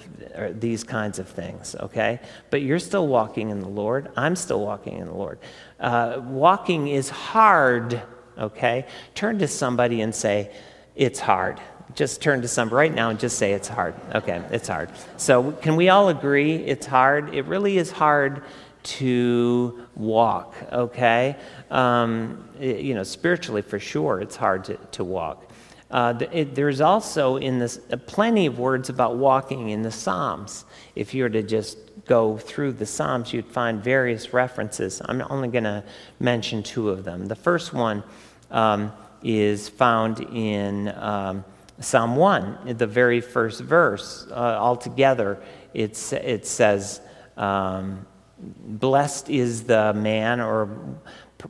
these 0.58 0.82
kinds 0.82 1.18
of 1.18 1.28
things, 1.28 1.76
okay? 1.78 2.18
But 2.48 2.62
you're 2.62 2.78
still 2.78 3.06
walking 3.06 3.50
in 3.50 3.60
the 3.60 3.68
Lord. 3.68 4.10
I'm 4.16 4.34
still 4.34 4.64
walking 4.64 4.96
in 4.96 5.08
the 5.08 5.14
Lord. 5.14 5.38
Uh, 5.78 6.22
walking 6.24 6.88
is 6.88 7.10
hard, 7.10 8.00
okay? 8.38 8.86
Turn 9.14 9.38
to 9.40 9.46
somebody 9.46 10.00
and 10.00 10.14
say, 10.14 10.50
It's 10.96 11.20
hard. 11.20 11.60
Just 11.94 12.22
turn 12.22 12.40
to 12.40 12.48
somebody 12.48 12.76
right 12.76 12.94
now 12.94 13.10
and 13.10 13.20
just 13.20 13.36
say, 13.36 13.52
It's 13.52 13.68
hard. 13.68 13.94
Okay, 14.14 14.42
it's 14.52 14.68
hard. 14.68 14.88
So, 15.18 15.52
can 15.52 15.76
we 15.76 15.90
all 15.90 16.08
agree 16.08 16.56
it's 16.56 16.86
hard? 16.86 17.34
It 17.34 17.44
really 17.44 17.76
is 17.76 17.90
hard 17.90 18.42
to 18.84 19.86
walk, 19.94 20.54
okay? 20.72 21.36
Um, 21.70 22.48
you 22.58 22.94
know, 22.94 23.02
spiritually 23.02 23.60
for 23.60 23.78
sure, 23.78 24.22
it's 24.22 24.36
hard 24.36 24.64
to, 24.64 24.76
to 24.92 25.04
walk. 25.04 25.47
Uh, 25.90 26.18
it, 26.32 26.54
there's 26.54 26.80
also 26.80 27.36
in 27.36 27.58
this 27.58 27.80
uh, 27.90 27.96
plenty 27.96 28.46
of 28.46 28.58
words 28.58 28.90
about 28.90 29.16
walking 29.16 29.70
in 29.70 29.82
the 29.82 29.90
Psalms. 29.90 30.64
If 30.94 31.14
you 31.14 31.22
were 31.22 31.30
to 31.30 31.42
just 31.42 31.78
go 32.04 32.36
through 32.36 32.72
the 32.72 32.86
Psalms, 32.86 33.32
you'd 33.32 33.46
find 33.46 33.82
various 33.82 34.32
references. 34.34 35.00
I'm 35.04 35.22
only 35.30 35.48
going 35.48 35.64
to 35.64 35.82
mention 36.20 36.62
two 36.62 36.90
of 36.90 37.04
them. 37.04 37.26
The 37.26 37.36
first 37.36 37.72
one 37.72 38.02
um, 38.50 38.92
is 39.22 39.68
found 39.68 40.20
in 40.20 40.88
um, 40.88 41.44
Psalm 41.80 42.16
1, 42.16 42.76
the 42.76 42.86
very 42.86 43.20
first 43.20 43.60
verse. 43.60 44.26
Uh, 44.30 44.34
altogether, 44.34 45.40
it's, 45.72 46.12
it 46.12 46.46
says, 46.46 47.00
um, 47.36 48.06
Blessed 48.40 49.30
is 49.30 49.64
the 49.64 49.92
man 49.94 50.40
or 50.40 50.68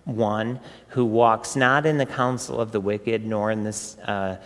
one 0.05 0.61
who 0.89 1.05
walks 1.05 1.57
not 1.57 1.87
in 1.87 1.99
the 1.99 2.07
counsel 2.07 2.61
of 2.61 2.73
the 2.73 2.81
wicked, 2.81 3.25
nor 3.25 3.51
in 3.51 3.65
this. 3.65 3.97
Uh, 3.99 4.37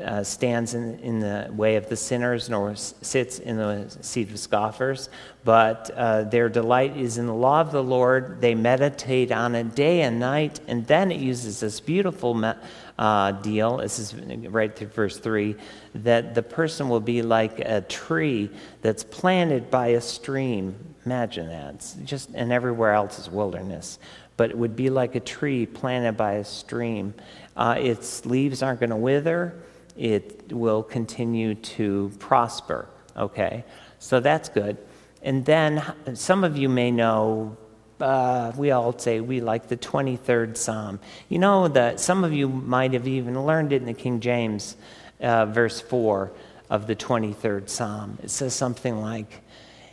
uh, 0.00 0.24
stands 0.24 0.72
in, 0.72 0.98
in 1.00 1.20
the 1.20 1.50
way 1.52 1.76
of 1.76 1.88
the 1.88 1.96
sinners, 1.96 2.48
nor 2.48 2.74
sits 2.74 3.38
in 3.38 3.58
the 3.58 3.94
seat 4.00 4.30
of 4.30 4.38
scoffers, 4.38 5.10
but 5.44 5.90
uh, 5.94 6.22
their 6.22 6.48
delight 6.48 6.96
is 6.96 7.18
in 7.18 7.26
the 7.26 7.34
law 7.34 7.60
of 7.60 7.72
the 7.72 7.82
Lord. 7.82 8.40
They 8.40 8.54
meditate 8.54 9.30
on 9.30 9.54
it 9.54 9.74
day 9.74 10.00
and 10.00 10.18
night, 10.18 10.60
and 10.66 10.86
then 10.86 11.12
it 11.12 11.20
uses 11.20 11.60
this 11.60 11.78
beautiful 11.78 12.32
me- 12.32 12.54
uh, 12.98 13.32
deal. 13.32 13.78
This 13.78 13.98
is 13.98 14.14
right 14.14 14.74
through 14.74 14.88
verse 14.88 15.18
3 15.18 15.56
that 15.96 16.34
the 16.34 16.42
person 16.42 16.88
will 16.88 17.00
be 17.00 17.20
like 17.20 17.58
a 17.58 17.82
tree 17.82 18.48
that's 18.80 19.04
planted 19.04 19.70
by 19.70 19.88
a 19.88 20.00
stream. 20.00 20.74
Imagine 21.04 21.48
that. 21.48 21.74
It's 21.74 21.94
just, 22.04 22.30
and 22.32 22.50
everywhere 22.50 22.94
else 22.94 23.18
is 23.18 23.28
wilderness 23.28 23.98
but 24.36 24.50
it 24.50 24.58
would 24.58 24.76
be 24.76 24.90
like 24.90 25.14
a 25.14 25.20
tree 25.20 25.66
planted 25.66 26.16
by 26.16 26.34
a 26.34 26.44
stream. 26.44 27.14
Uh, 27.56 27.76
its 27.78 28.24
leaves 28.26 28.62
aren't 28.62 28.80
going 28.80 28.90
to 28.90 28.96
wither, 28.96 29.54
it 29.96 30.52
will 30.52 30.82
continue 30.82 31.54
to 31.54 32.10
prosper. 32.18 32.88
Okay? 33.16 33.64
So 33.98 34.20
that's 34.20 34.48
good. 34.48 34.78
And 35.22 35.44
then 35.44 35.82
some 36.14 36.44
of 36.44 36.56
you 36.56 36.68
may 36.68 36.90
know, 36.90 37.56
uh, 38.00 38.52
we 38.56 38.72
all 38.72 38.98
say 38.98 39.20
we 39.20 39.40
like 39.40 39.68
the 39.68 39.76
23rd 39.76 40.56
Psalm. 40.56 40.98
You 41.28 41.38
know 41.38 41.68
that 41.68 42.00
some 42.00 42.24
of 42.24 42.32
you 42.32 42.48
might 42.48 42.94
have 42.94 43.06
even 43.06 43.40
learned 43.44 43.72
it 43.72 43.76
in 43.76 43.86
the 43.86 43.92
King 43.92 44.20
James, 44.20 44.76
uh, 45.20 45.46
verse 45.46 45.80
4 45.80 46.32
of 46.68 46.86
the 46.86 46.96
23rd 46.96 47.68
Psalm. 47.68 48.18
It 48.22 48.30
says 48.30 48.54
something 48.54 49.00
like, 49.00 49.42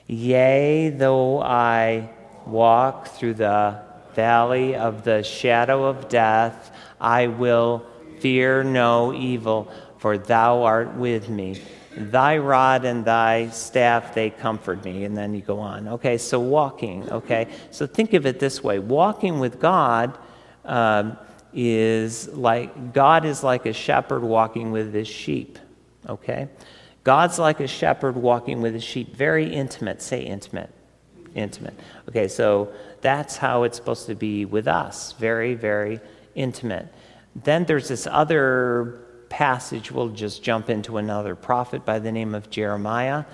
Yea, 0.07 0.89
though 0.89 1.39
I 1.39 2.09
walk 2.47 3.09
through 3.09 3.35
the 3.35 3.79
valley 4.15 4.75
of 4.75 5.03
the 5.03 5.23
shadow 5.23 5.85
of 5.85 6.09
death, 6.09 6.75
I 6.99 7.27
will 7.27 7.85
fear 8.19 8.63
no 8.63 9.13
evil, 9.13 9.71
for 9.97 10.17
thou 10.17 10.63
art 10.63 10.95
with 10.95 11.29
me. 11.29 11.61
Thy 11.95 12.37
rod 12.37 12.85
and 12.85 13.03
thy 13.03 13.49
staff, 13.49 14.13
they 14.13 14.29
comfort 14.29 14.83
me. 14.85 15.03
And 15.03 15.17
then 15.17 15.33
you 15.33 15.41
go 15.41 15.59
on. 15.59 15.87
Okay, 15.87 16.17
so 16.17 16.39
walking, 16.39 17.09
okay? 17.09 17.47
So 17.71 17.87
think 17.87 18.13
of 18.13 18.25
it 18.25 18.39
this 18.39 18.63
way 18.63 18.79
walking 18.79 19.39
with 19.39 19.59
God 19.59 20.17
um, 20.65 21.17
is 21.53 22.27
like, 22.29 22.93
God 22.93 23.25
is 23.25 23.43
like 23.43 23.65
a 23.65 23.73
shepherd 23.73 24.21
walking 24.21 24.71
with 24.71 24.93
his 24.93 25.07
sheep, 25.07 25.57
okay? 26.07 26.47
God's 27.03 27.39
like 27.39 27.59
a 27.59 27.67
shepherd 27.67 28.15
walking 28.15 28.61
with 28.61 28.73
his 28.73 28.83
sheep. 28.83 29.15
Very 29.15 29.51
intimate. 29.51 30.01
Say 30.01 30.21
intimate. 30.21 30.69
Intimate. 31.33 31.73
Okay, 32.07 32.27
so 32.27 32.71
that's 33.01 33.37
how 33.37 33.63
it's 33.63 33.77
supposed 33.77 34.07
to 34.07 34.15
be 34.15 34.45
with 34.45 34.67
us. 34.67 35.13
Very, 35.13 35.55
very 35.55 35.99
intimate. 36.35 36.87
Then 37.35 37.65
there's 37.65 37.87
this 37.87 38.07
other 38.07 39.01
passage, 39.29 39.91
we'll 39.91 40.09
just 40.09 40.43
jump 40.43 40.69
into 40.69 40.97
another 40.97 41.35
prophet 41.35 41.85
by 41.85 41.99
the 41.99 42.11
name 42.11 42.33
of 42.33 42.49
Jeremiah. 42.49 43.25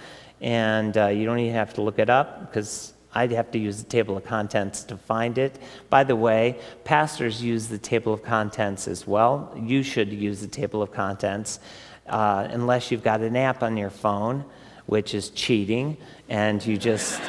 And 0.42 0.96
uh, 0.98 1.08
you 1.08 1.26
don't 1.26 1.40
even 1.40 1.56
have 1.56 1.74
to 1.76 1.82
look 1.82 2.00
it 2.00 2.10
up 2.10 2.42
because 2.42 2.94
I'd 3.14 3.32
have 3.32 3.50
to 3.52 3.58
use 3.58 3.82
the 3.82 3.90
table 3.90 4.18
of 4.18 4.26
contents 4.26 4.84
to 4.86 4.98
find 4.98 5.38
it. 5.38 5.58
By 5.90 6.04
the 6.04 6.18
way, 6.18 6.60
pastors 6.84 7.42
use 7.42 7.68
the 7.68 7.78
table 7.78 8.14
of 8.14 8.22
contents 8.22 8.88
as 8.90 9.08
well. 9.08 9.54
You 9.58 9.84
should 9.84 10.12
use 10.12 10.42
the 10.42 10.48
table 10.48 10.82
of 10.82 10.92
contents 10.92 11.60
uh, 12.08 12.48
unless 12.52 12.92
you've 12.92 13.04
got 13.04 13.22
an 13.22 13.38
app 13.38 13.64
on 13.64 13.78
your 13.78 13.90
phone, 13.90 14.44
which 14.86 15.16
is 15.16 15.30
cheating, 15.30 15.98
and 16.28 16.64
you 16.66 16.78
just 16.78 17.22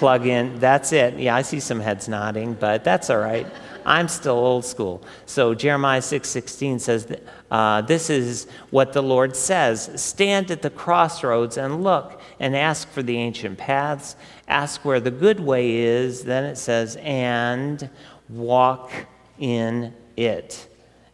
plug 0.00 0.26
in. 0.26 0.58
That's 0.58 0.92
it. 0.92 1.18
Yeah, 1.18 1.36
I 1.36 1.42
see 1.42 1.60
some 1.60 1.78
heads 1.78 2.08
nodding, 2.08 2.54
but 2.54 2.84
that's 2.84 3.10
all 3.10 3.18
right. 3.18 3.46
I'm 3.84 4.08
still 4.08 4.38
old 4.38 4.64
school. 4.64 5.02
So 5.26 5.54
Jeremiah 5.54 6.00
6:16 6.00 6.78
says, 6.78 7.06
uh, 7.50 7.82
"This 7.82 8.08
is 8.08 8.46
what 8.70 8.94
the 8.94 9.02
Lord 9.02 9.36
says: 9.36 9.90
Stand 9.96 10.50
at 10.50 10.62
the 10.62 10.70
crossroads 10.70 11.58
and 11.58 11.84
look, 11.84 12.18
and 12.40 12.56
ask 12.56 12.88
for 12.88 13.02
the 13.02 13.18
ancient 13.18 13.58
paths. 13.58 14.16
Ask 14.48 14.86
where 14.86 15.00
the 15.00 15.10
good 15.10 15.38
way 15.38 15.76
is." 15.76 16.24
Then 16.24 16.44
it 16.44 16.56
says, 16.56 16.96
"And 17.02 17.90
walk 18.30 18.90
in 19.38 19.92
it, 20.16 20.66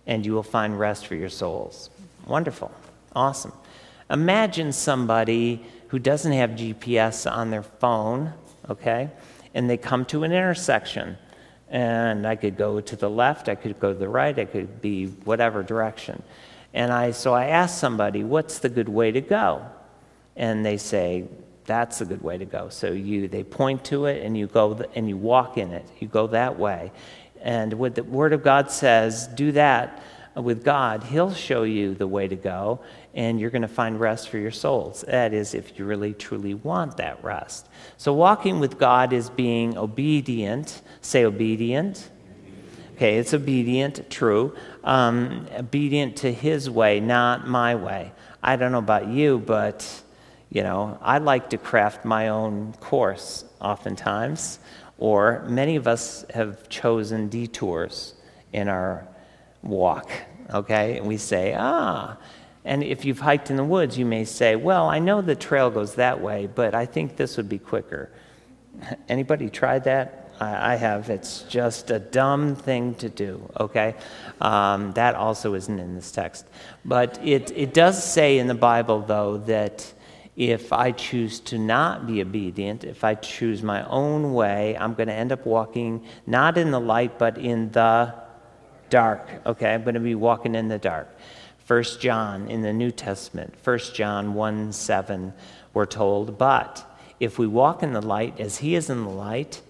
and 0.06 0.24
you 0.24 0.32
will 0.32 0.44
find 0.44 0.78
rest 0.78 1.08
for 1.08 1.16
your 1.16 1.28
souls." 1.28 1.90
Wonderful, 2.24 2.70
awesome. 3.16 3.52
Imagine 4.08 4.70
somebody 4.70 5.66
who 5.88 5.98
doesn't 5.98 6.32
have 6.32 6.50
GPS 6.50 7.26
on 7.26 7.50
their 7.50 7.64
phone, 7.64 8.32
okay, 8.70 9.10
and 9.54 9.68
they 9.68 9.76
come 9.76 10.04
to 10.06 10.24
an 10.24 10.32
intersection 10.32 11.16
and 11.68 12.26
I 12.26 12.36
could 12.36 12.56
go 12.56 12.80
to 12.80 12.96
the 12.96 13.10
left, 13.10 13.48
I 13.48 13.54
could 13.54 13.80
go 13.80 13.92
to 13.92 13.98
the 13.98 14.08
right, 14.08 14.38
I 14.38 14.44
could 14.44 14.80
be 14.80 15.06
whatever 15.06 15.62
direction. 15.62 16.22
And 16.72 16.92
I, 16.92 17.10
so 17.10 17.34
I 17.34 17.46
asked 17.46 17.78
somebody, 17.78 18.22
what's 18.22 18.58
the 18.58 18.68
good 18.68 18.88
way 18.88 19.10
to 19.10 19.20
go? 19.20 19.66
And 20.36 20.64
they 20.64 20.76
say, 20.76 21.24
that's 21.64 21.98
the 21.98 22.04
good 22.04 22.22
way 22.22 22.38
to 22.38 22.44
go. 22.44 22.68
So 22.68 22.92
you, 22.92 23.26
they 23.26 23.42
point 23.42 23.84
to 23.86 24.06
it 24.06 24.22
and 24.22 24.36
you 24.36 24.46
go 24.46 24.84
and 24.94 25.08
you 25.08 25.16
walk 25.16 25.58
in 25.58 25.72
it. 25.72 25.86
You 25.98 26.06
go 26.06 26.28
that 26.28 26.58
way. 26.58 26.92
And 27.42 27.72
what 27.74 27.94
the 27.94 28.04
Word 28.04 28.32
of 28.32 28.44
God 28.44 28.70
says, 28.70 29.26
do 29.26 29.52
that 29.52 30.02
with 30.36 30.64
God. 30.64 31.02
He'll 31.04 31.34
show 31.34 31.64
you 31.64 31.94
the 31.94 32.06
way 32.06 32.28
to 32.28 32.36
go 32.36 32.80
and 33.16 33.40
you're 33.40 33.50
going 33.50 33.62
to 33.62 33.68
find 33.68 33.98
rest 33.98 34.28
for 34.28 34.36
your 34.36 34.50
souls. 34.50 35.02
That 35.08 35.32
is, 35.32 35.54
if 35.54 35.78
you 35.78 35.86
really 35.86 36.12
truly 36.12 36.52
want 36.52 36.98
that 36.98 37.24
rest. 37.24 37.66
So, 37.96 38.12
walking 38.12 38.60
with 38.60 38.78
God 38.78 39.12
is 39.12 39.30
being 39.30 39.76
obedient. 39.76 40.82
Say 41.00 41.24
obedient. 41.24 42.10
Okay, 42.94 43.16
it's 43.16 43.34
obedient, 43.34 44.08
true. 44.10 44.54
Um, 44.84 45.46
obedient 45.56 46.16
to 46.18 46.32
his 46.32 46.70
way, 46.70 47.00
not 47.00 47.46
my 47.46 47.74
way. 47.74 48.12
I 48.42 48.56
don't 48.56 48.72
know 48.72 48.78
about 48.78 49.08
you, 49.08 49.38
but, 49.38 50.02
you 50.50 50.62
know, 50.62 50.98
I 51.02 51.18
like 51.18 51.50
to 51.50 51.58
craft 51.58 52.04
my 52.04 52.28
own 52.28 52.74
course 52.80 53.44
oftentimes, 53.60 54.60
or 54.98 55.44
many 55.48 55.76
of 55.76 55.86
us 55.86 56.24
have 56.32 56.68
chosen 56.70 57.28
detours 57.28 58.14
in 58.52 58.68
our 58.68 59.06
walk, 59.62 60.10
okay? 60.54 60.96
And 60.96 61.06
we 61.06 61.18
say, 61.18 61.54
ah, 61.58 62.16
and 62.66 62.82
if 62.82 63.04
you've 63.04 63.20
hiked 63.20 63.50
in 63.50 63.56
the 63.56 63.64
woods, 63.64 63.96
you 63.96 64.04
may 64.04 64.24
say, 64.24 64.56
well, 64.56 64.88
I 64.88 64.98
know 64.98 65.22
the 65.22 65.36
trail 65.36 65.70
goes 65.70 65.94
that 65.94 66.20
way, 66.20 66.48
but 66.52 66.74
I 66.74 66.84
think 66.84 67.16
this 67.16 67.36
would 67.36 67.48
be 67.48 67.58
quicker. 67.58 68.10
Anybody 69.08 69.48
tried 69.48 69.84
that? 69.84 70.26
I 70.38 70.76
have. 70.76 71.08
It's 71.08 71.42
just 71.42 71.90
a 71.90 71.98
dumb 71.98 72.56
thing 72.56 72.94
to 72.96 73.08
do, 73.08 73.50
okay? 73.58 73.94
Um, 74.40 74.92
that 74.92 75.14
also 75.14 75.54
isn't 75.54 75.78
in 75.78 75.94
this 75.94 76.10
text. 76.10 76.44
But 76.84 77.18
it, 77.24 77.50
it 77.56 77.72
does 77.72 78.02
say 78.04 78.38
in 78.38 78.46
the 78.46 78.54
Bible, 78.54 79.00
though, 79.00 79.38
that 79.38 79.90
if 80.36 80.74
I 80.74 80.92
choose 80.92 81.40
to 81.40 81.58
not 81.58 82.06
be 82.06 82.20
obedient, 82.20 82.84
if 82.84 83.02
I 83.02 83.14
choose 83.14 83.62
my 83.62 83.86
own 83.88 84.34
way, 84.34 84.76
I'm 84.76 84.92
going 84.92 85.08
to 85.08 85.14
end 85.14 85.32
up 85.32 85.46
walking 85.46 86.04
not 86.26 86.58
in 86.58 86.70
the 86.70 86.80
light, 86.80 87.18
but 87.18 87.38
in 87.38 87.70
the 87.72 88.12
dark, 88.90 89.26
okay? 89.46 89.72
I'm 89.72 89.84
going 89.84 89.94
to 89.94 90.00
be 90.00 90.14
walking 90.14 90.54
in 90.54 90.68
the 90.68 90.78
dark. 90.78 91.08
First 91.66 92.00
John 92.00 92.48
in 92.48 92.62
the 92.62 92.72
New 92.72 92.92
Testament, 92.92 93.56
First 93.56 93.92
John 93.92 94.34
1 94.34 94.72
7, 94.72 95.32
we're 95.74 95.84
told, 95.84 96.38
but 96.38 96.86
if 97.18 97.40
we 97.40 97.48
walk 97.48 97.82
in 97.82 97.92
the 97.92 98.00
light 98.00 98.38
as 98.38 98.58
he 98.58 98.76
is 98.76 98.88
in 98.88 99.02
the 99.02 99.10
light, 99.10 99.60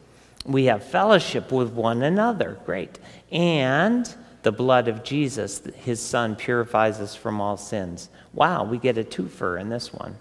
we 0.44 0.66
have 0.66 0.84
fellowship 0.84 1.50
with 1.50 1.72
one 1.72 2.02
another. 2.02 2.58
Great. 2.66 2.98
And 3.32 4.14
the 4.42 4.52
blood 4.52 4.88
of 4.88 5.04
Jesus, 5.04 5.62
his 5.74 5.98
son, 5.98 6.36
purifies 6.36 7.00
us 7.00 7.16
from 7.16 7.40
all 7.40 7.56
sins. 7.56 8.10
Wow, 8.34 8.64
we 8.64 8.76
get 8.76 8.98
a 8.98 9.02
twofer 9.02 9.58
in 9.58 9.70
this 9.70 9.90
one. 9.90 10.16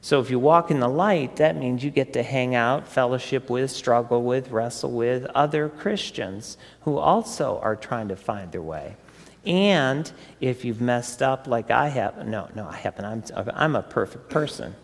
So 0.00 0.20
if 0.20 0.30
you 0.30 0.38
walk 0.38 0.70
in 0.70 0.80
the 0.80 0.88
light, 0.88 1.36
that 1.36 1.54
means 1.54 1.84
you 1.84 1.90
get 1.90 2.14
to 2.14 2.22
hang 2.22 2.54
out, 2.54 2.88
fellowship 2.88 3.50
with, 3.50 3.70
struggle 3.70 4.22
with, 4.22 4.50
wrestle 4.50 4.90
with 4.90 5.26
other 5.34 5.68
Christians 5.68 6.56
who 6.80 6.96
also 6.96 7.60
are 7.60 7.76
trying 7.76 8.08
to 8.08 8.16
find 8.16 8.50
their 8.52 8.62
way. 8.62 8.96
And 9.44 10.10
if 10.40 10.64
you've 10.64 10.80
messed 10.80 11.22
up 11.22 11.46
like 11.46 11.70
I 11.70 11.88
have, 11.88 12.26
no, 12.26 12.48
no, 12.54 12.68
I 12.68 12.76
haven't. 12.76 13.32
I'm, 13.34 13.50
I'm 13.54 13.76
a 13.76 13.82
perfect 13.82 14.28
person. 14.30 14.74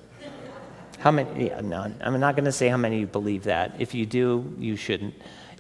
How 0.99 1.13
many? 1.13 1.47
Yeah, 1.47 1.61
no, 1.61 1.93
I'm 2.01 2.19
not 2.19 2.35
going 2.35 2.45
to 2.45 2.53
say 2.53 2.69
how 2.69 2.77
many 2.77 3.01
you 3.01 3.07
believe 3.07 3.45
that. 3.45 3.75
If 3.79 3.95
you 3.95 4.05
do, 4.05 4.53
you 4.59 4.75
shouldn't. 4.75 5.15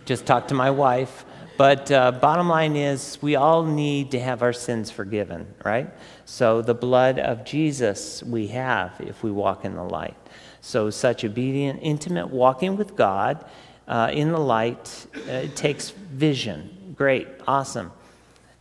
Just 0.05 0.27
talk 0.27 0.49
to 0.49 0.55
my 0.55 0.71
wife. 0.71 1.25
But 1.57 1.91
uh, 1.91 2.13
bottom 2.13 2.49
line 2.49 2.77
is, 2.77 3.19
we 3.21 3.37
all 3.37 3.65
need 3.65 4.13
to 4.13 4.21
have 4.21 4.43
our 4.43 4.53
sins 4.53 4.91
forgiven, 4.91 5.55
right? 5.65 5.91
So 6.25 6.63
the 6.63 6.75
blood 6.75 7.19
of 7.19 7.45
Jesus 7.45 8.23
we 8.23 8.47
have 8.49 9.01
if 9.01 9.23
we 9.23 9.31
walk 9.31 9.65
in 9.65 9.75
the 9.75 9.83
light. 9.83 10.17
So 10.61 10.91
such 10.91 11.25
obedient, 11.25 11.81
intimate 11.83 12.31
walking 12.31 12.77
with 12.77 12.97
God 12.97 13.45
uh, 13.87 14.11
in 14.13 14.33
the 14.33 14.39
light 14.39 15.07
uh, 15.29 15.47
takes 15.55 15.91
vision. 15.91 16.95
Great, 16.97 17.29
awesome. 17.47 17.93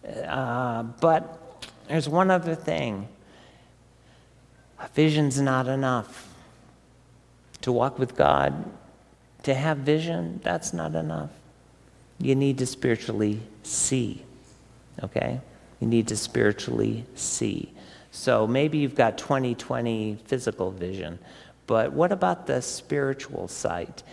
Uh, 0.08 0.84
but 1.02 1.66
there's 1.88 2.08
one 2.08 2.32
other 2.32 2.56
thing. 2.56 3.08
a 4.80 4.88
Vision's 4.90 5.40
not 5.40 5.68
enough 5.68 6.28
to 7.62 7.72
walk 7.72 8.00
with 8.00 8.16
God, 8.16 8.66
to 9.44 9.54
have 9.54 9.80
vision, 9.80 10.40
that's 10.44 10.74
not 10.74 10.96
enough. 10.96 11.32
You 12.20 12.36
need 12.36 12.58
to 12.60 12.66
spiritually 12.66 13.42
see, 13.64 14.24
okay? 15.04 15.42
You 15.80 15.88
need 15.88 16.08
to 16.08 16.18
spiritually 16.18 17.06
see. 17.16 17.74
So 18.12 18.48
maybe 18.48 18.78
you've 18.78 18.96
got 18.96 19.18
20 19.18 19.56
20 19.56 20.18
physical 20.26 20.72
vision, 20.72 21.20
but 21.68 21.94
what 21.94 22.12
about 22.12 22.48
the 22.48 22.62
spiritual 22.62 23.48
sight? 23.48 24.04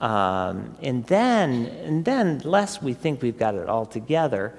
Um, 0.00 0.76
and 0.82 1.06
then, 1.06 1.66
and 1.84 2.04
then, 2.04 2.40
lest 2.44 2.82
we 2.82 2.92
think 2.92 3.22
we've 3.22 3.38
got 3.38 3.54
it 3.54 3.68
all 3.68 3.86
together, 3.86 4.54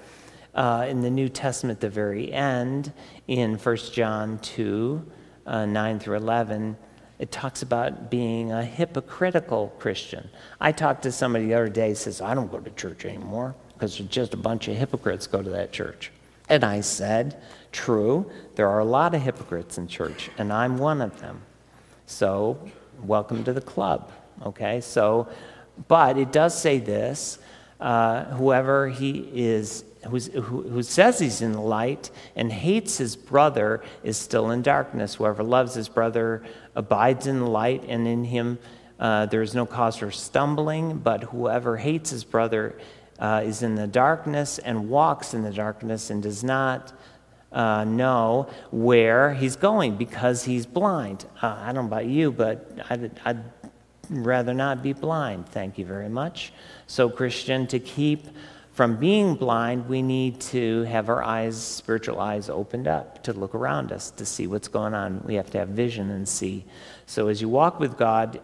uh, 0.56 0.86
in 0.88 1.02
the 1.02 1.10
New 1.10 1.30
Testament, 1.30 1.80
the 1.82 1.90
very 1.90 2.32
end, 2.32 2.94
in 3.28 3.56
1 3.56 3.78
John 3.92 4.40
2, 4.40 5.06
uh, 5.46 5.66
9 5.66 6.00
through 6.00 6.18
11, 6.18 6.78
it 7.20 7.32
talks 7.32 7.62
about 7.62 8.10
being 8.10 8.52
a 8.52 8.64
hypocritical 8.64 9.74
Christian. 9.80 10.30
I 10.60 10.72
talked 10.72 11.04
to 11.04 11.12
somebody 11.12 11.48
the 11.48 11.54
other 11.54 11.70
day 11.70 11.94
says, 11.94 12.22
I 12.22 12.34
don't 12.34 12.52
go 12.52 12.60
to 12.60 12.72
church 12.72 13.06
anymore 13.06 13.56
because 13.74 13.98
just 13.98 14.34
a 14.34 14.38
bunch 14.38 14.68
of 14.68 14.76
hypocrites 14.76 15.28
go 15.28 15.42
to 15.42 15.50
that 15.52 15.72
church. 15.72 16.12
And 16.50 16.64
I 16.64 16.82
said, 16.82 17.42
True, 17.72 18.32
there 18.56 18.70
are 18.70 18.80
a 18.80 18.86
lot 18.86 19.14
of 19.14 19.22
hypocrites 19.22 19.78
in 19.78 19.88
church, 19.88 20.30
and 20.38 20.54
I'm 20.54 20.78
one 20.78 21.02
of 21.02 21.20
them. 21.20 21.42
So, 22.06 22.58
welcome 23.04 23.44
to 23.44 23.52
the 23.52 23.62
club. 23.62 24.12
Okay, 24.46 24.80
so, 24.80 25.28
but 25.88 26.18
it 26.18 26.32
does 26.32 26.58
say 26.58 26.78
this 26.78 27.40
uh, 27.80 28.26
whoever 28.26 28.88
he 28.88 29.30
is 29.34 29.84
who, 30.06 30.20
who 30.20 30.84
says 30.84 31.20
he's 31.20 31.42
in 31.42 31.54
the 31.54 31.62
light 31.62 32.12
and 32.36 32.52
hates 32.52 32.98
his 32.98 33.16
brother 33.16 33.84
is 34.04 34.18
still 34.18 34.52
in 34.52 34.62
darkness. 34.62 35.16
Whoever 35.16 35.44
loves 35.44 35.74
his 35.74 35.90
brother 35.90 36.44
abides 36.76 37.28
in 37.28 37.40
the 37.40 37.48
light, 37.48 37.84
and 37.88 38.08
in 38.08 38.24
him 38.24 38.60
uh, 39.00 39.26
there 39.28 39.42
is 39.42 39.54
no 39.54 39.66
cause 39.66 39.98
for 39.98 40.12
stumbling. 40.12 41.00
But 41.00 41.24
whoever 41.24 41.78
hates 41.78 42.10
his 42.10 42.24
brother 42.24 42.76
uh, 43.20 43.44
is 43.46 43.64
in 43.64 43.76
the 43.76 43.88
darkness 43.88 44.60
and 44.60 44.90
walks 44.90 45.34
in 45.34 45.44
the 45.44 45.52
darkness 45.52 46.10
and 46.10 46.22
does 46.22 46.44
not 46.44 46.94
uh, 47.52 47.86
know 47.86 48.50
where 48.72 49.34
he's 49.34 49.56
going 49.56 49.96
because 49.96 50.44
he's 50.44 50.66
blind. 50.66 51.26
Uh, 51.42 51.58
I 51.62 51.68
don't 51.68 51.90
know 51.90 51.96
about 51.98 52.06
you, 52.06 52.32
but 52.32 52.70
I'd, 52.90 53.12
I'd 53.24 53.44
rather 54.10 54.54
not 54.54 54.84
be 54.84 54.94
blind. 54.94 55.48
Thank 55.50 55.78
you 55.78 55.86
very 55.86 56.10
much. 56.10 56.52
So, 56.88 57.10
Christian, 57.10 57.66
to 57.68 57.80
keep 57.80 58.28
from 58.76 58.98
being 58.98 59.36
blind, 59.36 59.88
we 59.88 60.02
need 60.02 60.42
to 60.42 60.84
have 60.84 61.08
our 61.08 61.24
eyes, 61.24 61.56
spiritual 61.56 62.20
eyes, 62.20 62.50
opened 62.50 62.90
up 62.90 63.24
to 63.24 63.32
look 63.32 63.56
around 63.56 63.94
us, 63.94 64.12
to 64.12 64.26
see 64.26 64.48
what's 64.48 64.68
going 64.68 64.94
on. 64.94 65.24
We 65.24 65.36
have 65.36 65.50
to 65.52 65.60
have 65.60 65.70
vision 65.70 66.12
and 66.12 66.28
see. 66.28 66.66
So 67.06 67.30
as 67.30 67.42
you 67.42 67.48
walk 67.48 67.80
with 67.80 67.98
God, 67.98 68.42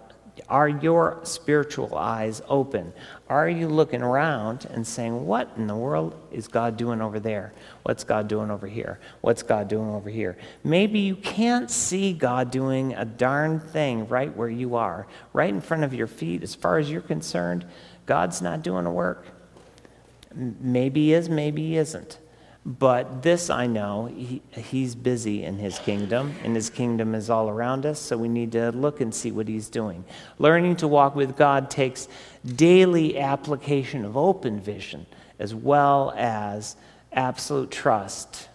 are 0.48 0.70
your 0.70 1.20
spiritual 1.24 1.98
eyes 1.98 2.41
open? 2.48 2.94
Are 3.28 3.50
you 3.50 3.67
looking 3.67 4.02
around 4.02 4.67
and 4.72 4.88
saying, 4.88 5.26
What 5.26 5.52
in 5.58 5.67
the 5.67 5.76
world 5.76 6.15
is 6.32 6.48
God 6.48 6.78
doing 6.78 7.02
over 7.02 7.20
there? 7.20 7.52
What's 7.84 8.06
God 8.06 8.30
doing 8.30 8.52
over 8.52 8.67
here? 8.67 9.02
What's 9.20 9.44
God 9.44 9.67
doing 9.67 9.89
over 9.89 10.10
here? 10.10 10.38
Maybe 10.63 11.00
you 11.00 11.17
can't 11.17 11.70
see 11.70 12.13
God 12.13 12.52
doing 12.52 12.94
a 12.94 13.04
darn 13.04 13.60
thing 13.60 14.08
right 14.08 14.34
where 14.34 14.50
you 14.50 14.76
are, 14.76 15.08
right 15.34 15.50
in 15.50 15.60
front 15.60 15.84
of 15.84 15.94
your 15.94 16.08
feet. 16.08 16.41
As 16.41 16.56
far 16.56 16.78
as 16.78 16.89
you're 16.89 17.02
concerned, 17.02 17.65
God's 18.06 18.41
not 18.41 18.62
doing 18.62 18.86
a 18.86 18.91
work. 18.94 19.26
Maybe 20.36 21.08
he 21.08 21.13
is, 21.13 21.30
maybe 21.30 21.67
he 21.67 21.78
isn't. 21.78 22.17
But 22.63 23.24
this 23.24 23.50
I 23.50 23.65
know, 23.65 24.06
he, 24.06 24.44
he's 24.52 24.94
busy 24.94 25.44
in 25.44 25.58
his 25.58 25.80
kingdom, 25.80 26.36
and 26.44 26.56
his 26.56 26.70
kingdom 26.70 27.15
is 27.15 27.30
all 27.30 27.50
around 27.50 27.88
us, 27.88 28.00
so 28.00 28.17
we 28.17 28.30
need 28.30 28.52
to 28.52 28.72
look 28.72 29.02
and 29.02 29.13
see 29.13 29.32
what 29.32 29.48
he's 29.48 29.67
doing. 29.67 30.06
Learning 30.38 30.76
to 30.76 30.88
walk 30.88 31.15
with 31.15 31.36
God 31.36 31.72
takes 31.72 32.08
daily 32.46 33.17
application 33.17 34.06
of 34.06 34.15
open 34.15 34.60
vision 34.60 35.08
as 35.39 35.56
well 35.56 36.13
as 36.15 36.76
absolute 37.12 37.72
trust, 37.72 38.48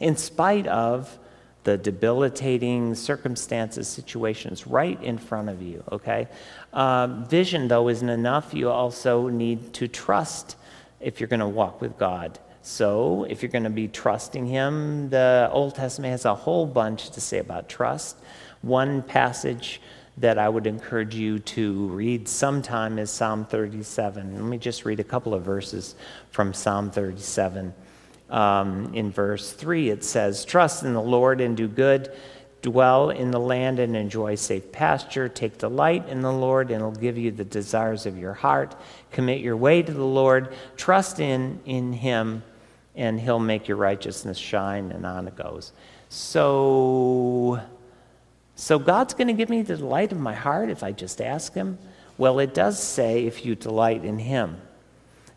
in 0.00 0.16
spite 0.16 0.66
of 0.66 1.18
the 1.64 1.76
debilitating 1.76 2.94
circumstances, 2.94 3.86
situations 3.86 4.66
right 4.66 5.02
in 5.02 5.18
front 5.18 5.50
of 5.50 5.60
you, 5.60 5.84
okay? 5.92 6.26
Um, 6.72 7.26
vision, 7.26 7.68
though, 7.68 7.88
isn't 7.90 8.08
enough. 8.08 8.54
You 8.54 8.70
also 8.70 9.28
need 9.28 9.74
to 9.74 9.88
trust 9.88 10.56
if 11.00 11.20
you're 11.20 11.28
going 11.28 11.40
to 11.40 11.48
walk 11.48 11.80
with 11.80 11.98
God. 11.98 12.38
So, 12.62 13.24
if 13.30 13.42
you're 13.42 13.50
going 13.50 13.64
to 13.64 13.70
be 13.70 13.86
trusting 13.86 14.46
Him, 14.46 15.08
the 15.08 15.48
Old 15.52 15.76
Testament 15.76 16.10
has 16.10 16.24
a 16.24 16.34
whole 16.34 16.66
bunch 16.66 17.10
to 17.10 17.20
say 17.20 17.38
about 17.38 17.68
trust. 17.68 18.16
One 18.62 19.02
passage 19.02 19.80
that 20.18 20.38
I 20.38 20.48
would 20.48 20.66
encourage 20.66 21.14
you 21.14 21.38
to 21.38 21.88
read 21.88 22.26
sometime 22.26 22.98
is 22.98 23.10
Psalm 23.10 23.44
37. 23.44 24.34
Let 24.34 24.42
me 24.42 24.58
just 24.58 24.84
read 24.84 24.98
a 24.98 25.04
couple 25.04 25.34
of 25.34 25.44
verses 25.44 25.94
from 26.30 26.54
Psalm 26.54 26.90
37. 26.90 27.74
Um, 28.30 28.92
in 28.94 29.12
verse 29.12 29.52
3, 29.52 29.90
it 29.90 30.02
says, 30.02 30.44
Trust 30.44 30.82
in 30.82 30.94
the 30.94 31.02
Lord 31.02 31.40
and 31.40 31.56
do 31.56 31.68
good 31.68 32.12
Dwell 32.62 33.10
in 33.10 33.30
the 33.30 33.40
land 33.40 33.78
and 33.78 33.96
enjoy 33.96 34.34
safe 34.34 34.72
pasture. 34.72 35.28
Take 35.28 35.58
delight 35.58 36.08
in 36.08 36.22
the 36.22 36.32
Lord, 36.32 36.70
and 36.70 36.80
He'll 36.80 36.90
give 36.90 37.16
you 37.16 37.30
the 37.30 37.44
desires 37.44 38.06
of 38.06 38.18
your 38.18 38.32
heart. 38.32 38.74
Commit 39.12 39.40
your 39.40 39.56
way 39.56 39.82
to 39.82 39.92
the 39.92 40.04
Lord. 40.04 40.54
Trust 40.76 41.20
in, 41.20 41.60
in 41.64 41.92
Him, 41.92 42.42
and 42.94 43.20
He'll 43.20 43.38
make 43.38 43.68
your 43.68 43.76
righteousness 43.76 44.38
shine. 44.38 44.90
And 44.90 45.06
on 45.06 45.28
it 45.28 45.36
goes. 45.36 45.72
So, 46.08 47.60
so 48.56 48.78
God's 48.78 49.14
going 49.14 49.28
to 49.28 49.32
give 49.32 49.48
me 49.48 49.62
the 49.62 49.76
delight 49.76 50.12
of 50.12 50.18
my 50.18 50.34
heart 50.34 50.70
if 50.70 50.82
I 50.82 50.92
just 50.92 51.20
ask 51.20 51.54
Him? 51.54 51.78
Well, 52.18 52.38
it 52.38 52.54
does 52.54 52.82
say 52.82 53.26
if 53.26 53.44
you 53.44 53.54
delight 53.54 54.04
in 54.04 54.18
Him. 54.18 54.56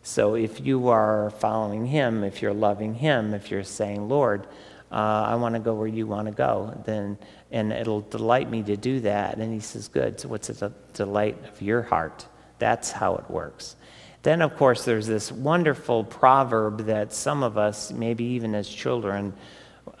So 0.02 0.34
if 0.34 0.64
you 0.64 0.88
are 0.88 1.30
following 1.30 1.86
him, 1.86 2.24
if 2.24 2.40
you're 2.40 2.54
loving 2.54 2.94
him, 2.94 3.34
if 3.34 3.50
you're 3.50 3.64
saying, 3.64 4.08
Lord, 4.08 4.46
uh, 4.90 5.24
I 5.28 5.34
want 5.36 5.54
to 5.54 5.60
go 5.60 5.74
where 5.74 5.86
you 5.86 6.06
want 6.06 6.26
to 6.26 6.32
go, 6.32 6.80
then 6.84 7.18
and 7.52 7.72
it'll 7.72 8.00
delight 8.02 8.50
me 8.50 8.62
to 8.64 8.76
do 8.76 9.00
that. 9.00 9.38
And 9.38 9.52
he 9.52 9.60
says, 9.60 9.88
Good. 9.88 10.20
So 10.20 10.28
what's 10.28 10.48
the 10.48 10.72
delight 10.94 11.38
of 11.48 11.62
your 11.62 11.82
heart? 11.82 12.26
That's 12.58 12.90
how 12.90 13.16
it 13.16 13.30
works. 13.30 13.76
Then, 14.22 14.42
of 14.42 14.56
course, 14.56 14.84
there's 14.84 15.06
this 15.06 15.32
wonderful 15.32 16.04
proverb 16.04 16.86
that 16.86 17.12
some 17.12 17.42
of 17.42 17.56
us, 17.56 17.90
maybe 17.90 18.24
even 18.24 18.54
as 18.54 18.68
children, 18.68 19.32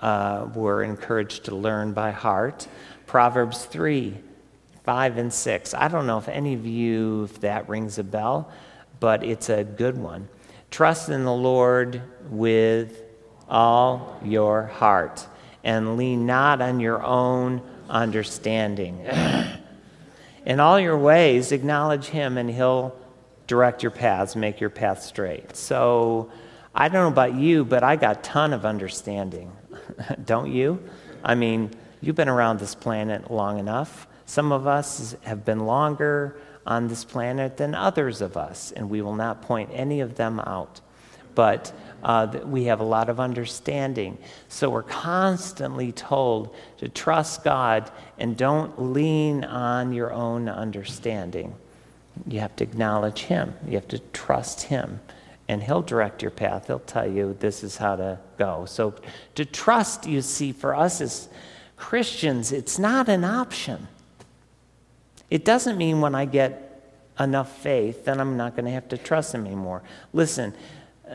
uh, 0.02 0.48
were 0.54 0.82
encouraged 0.82 1.44
to 1.46 1.54
learn 1.54 1.92
by 1.92 2.10
heart. 2.10 2.68
Proverbs 3.06 3.64
3 3.64 4.14
5 4.84 5.18
and 5.18 5.32
6. 5.32 5.74
I 5.74 5.88
don't 5.88 6.06
know 6.06 6.18
if 6.18 6.28
any 6.28 6.54
of 6.54 6.66
you, 6.66 7.24
if 7.24 7.40
that 7.40 7.68
rings 7.68 7.98
a 7.98 8.04
bell, 8.04 8.50
but 8.98 9.22
it's 9.22 9.48
a 9.48 9.62
good 9.62 9.96
one. 9.96 10.28
Trust 10.70 11.10
in 11.10 11.24
the 11.24 11.32
Lord 11.32 12.02
with 12.30 13.02
all 13.50 14.18
your 14.24 14.66
heart 14.66 15.26
and 15.62 15.96
lean 15.96 16.26
not 16.26 16.62
on 16.62 16.80
your 16.80 17.02
own 17.02 17.60
understanding. 17.88 19.06
in 20.46 20.60
all 20.60 20.80
your 20.80 20.96
ways, 20.96 21.52
acknowledge 21.52 22.06
Him, 22.06 22.38
and 22.38 22.50
He'll 22.50 22.96
direct 23.46 23.82
your 23.82 23.90
paths, 23.90 24.36
make 24.36 24.60
your 24.60 24.70
path 24.70 25.02
straight. 25.02 25.56
So, 25.56 26.30
I 26.74 26.88
don't 26.88 27.02
know 27.02 27.08
about 27.08 27.34
you, 27.34 27.64
but 27.64 27.82
I 27.82 27.96
got 27.96 28.18
a 28.18 28.22
ton 28.22 28.52
of 28.52 28.64
understanding. 28.64 29.52
don't 30.24 30.52
you? 30.52 30.82
I 31.22 31.34
mean, 31.34 31.70
you've 32.00 32.16
been 32.16 32.28
around 32.28 32.58
this 32.60 32.74
planet 32.74 33.30
long 33.30 33.58
enough. 33.58 34.06
Some 34.26 34.52
of 34.52 34.66
us 34.66 35.16
have 35.22 35.44
been 35.44 35.66
longer 35.66 36.38
on 36.66 36.88
this 36.88 37.04
planet 37.04 37.56
than 37.56 37.74
others 37.74 38.20
of 38.20 38.36
us, 38.36 38.72
and 38.72 38.88
we 38.88 39.02
will 39.02 39.14
not 39.14 39.42
point 39.42 39.70
any 39.72 40.00
of 40.00 40.14
them 40.14 40.40
out. 40.40 40.80
But 41.34 41.72
uh, 42.02 42.40
we 42.44 42.64
have 42.64 42.80
a 42.80 42.84
lot 42.84 43.08
of 43.08 43.20
understanding. 43.20 44.18
So 44.48 44.70
we're 44.70 44.82
constantly 44.82 45.92
told 45.92 46.54
to 46.78 46.88
trust 46.88 47.44
God 47.44 47.90
and 48.18 48.36
don't 48.36 48.92
lean 48.92 49.44
on 49.44 49.92
your 49.92 50.12
own 50.12 50.48
understanding. 50.48 51.54
You 52.26 52.40
have 52.40 52.56
to 52.56 52.64
acknowledge 52.64 53.22
Him, 53.22 53.54
you 53.66 53.74
have 53.74 53.88
to 53.88 53.98
trust 54.12 54.62
Him. 54.62 55.00
And 55.48 55.60
he'll 55.64 55.82
direct 55.82 56.22
your 56.22 56.30
path. 56.30 56.68
He'll 56.68 56.78
tell 56.78 57.10
you 57.10 57.36
this 57.40 57.64
is 57.64 57.76
how 57.76 57.96
to 57.96 58.20
go. 58.38 58.66
So, 58.66 58.94
to 59.34 59.44
trust, 59.44 60.06
you 60.06 60.22
see, 60.22 60.52
for 60.52 60.76
us 60.76 61.00
as 61.00 61.28
Christians, 61.76 62.52
it's 62.52 62.78
not 62.78 63.08
an 63.08 63.24
option. 63.24 63.88
It 65.28 65.44
doesn't 65.44 65.76
mean 65.76 66.00
when 66.00 66.14
I 66.14 66.24
get 66.24 66.70
enough 67.18 67.56
faith, 67.58 68.04
then 68.04 68.20
I'm 68.20 68.36
not 68.36 68.56
going 68.56 68.64
to 68.64 68.70
have 68.70 68.88
to 68.88 68.98
trust 68.98 69.34
him 69.34 69.46
anymore. 69.46 69.82
Listen, 70.12 70.54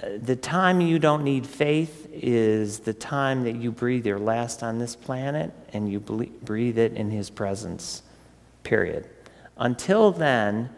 the 0.01 0.35
time 0.35 0.81
you 0.81 0.99
don't 0.99 1.23
need 1.23 1.47
faith 1.47 2.09
is 2.11 2.79
the 2.79 2.93
time 2.93 3.43
that 3.43 3.55
you 3.55 3.71
breathe 3.71 4.05
your 4.05 4.19
last 4.19 4.61
on 4.61 4.77
this 4.77 4.95
planet 4.95 5.51
and 5.73 5.89
you 5.91 5.99
breathe 5.99 6.77
it 6.77 6.93
in 6.93 7.11
His 7.11 7.29
presence, 7.29 8.03
period. 8.63 9.07
Until 9.57 10.11
then, 10.11 10.69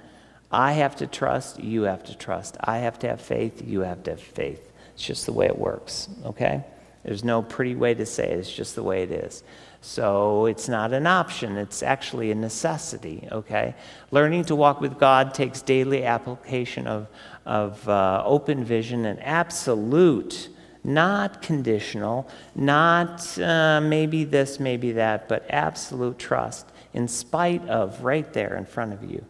I 0.52 0.74
have 0.74 0.96
to 0.98 1.08
trust, 1.08 1.60
you 1.60 1.84
have 1.84 2.04
to 2.06 2.18
trust. 2.18 2.58
I 2.60 2.80
have 2.80 3.00
to 3.00 3.08
have 3.08 3.22
faith, 3.22 3.64
you 3.66 3.82
have 3.82 4.04
to 4.04 4.12
have 4.12 4.22
faith. 4.22 4.72
It's 4.94 5.04
just 5.04 5.26
the 5.26 5.34
way 5.34 5.48
it 5.48 5.58
works, 5.58 6.10
okay? 6.26 6.64
There's 7.04 7.24
no 7.24 7.42
pretty 7.42 7.76
way 7.76 7.94
to 7.96 8.06
say 8.06 8.32
it, 8.32 8.40
it's 8.40 8.52
just 8.52 8.76
the 8.76 8.84
way 8.84 9.04
it 9.04 9.12
is. 9.12 9.44
So 9.82 10.48
it's 10.48 10.68
not 10.68 10.92
an 10.92 11.08
option, 11.08 11.56
it's 11.56 11.84
actually 11.84 12.32
a 12.32 12.36
necessity, 12.36 13.28
okay? 13.32 13.76
Learning 14.12 14.44
to 14.46 14.56
walk 14.56 14.82
with 14.82 15.00
God 15.00 15.34
takes 15.34 15.62
daily 15.62 16.04
application 16.04 16.88
of, 16.88 17.08
of 17.46 17.88
uh, 17.88 18.24
open 18.26 18.64
vision 18.64 19.06
and 19.06 19.22
absolute, 19.24 20.50
not 20.84 21.42
conditional, 21.42 22.28
not 22.56 23.38
uh, 23.40 23.80
maybe 23.82 24.24
this, 24.24 24.60
maybe 24.60 24.94
that, 24.94 25.30
but 25.30 25.46
absolute 25.50 26.18
trust 26.18 26.66
in 26.94 27.08
spite 27.08 27.68
of 27.70 28.04
right 28.04 28.34
there 28.34 28.56
in 28.56 28.66
front 28.66 28.94
of 28.94 29.04
you 29.04 29.24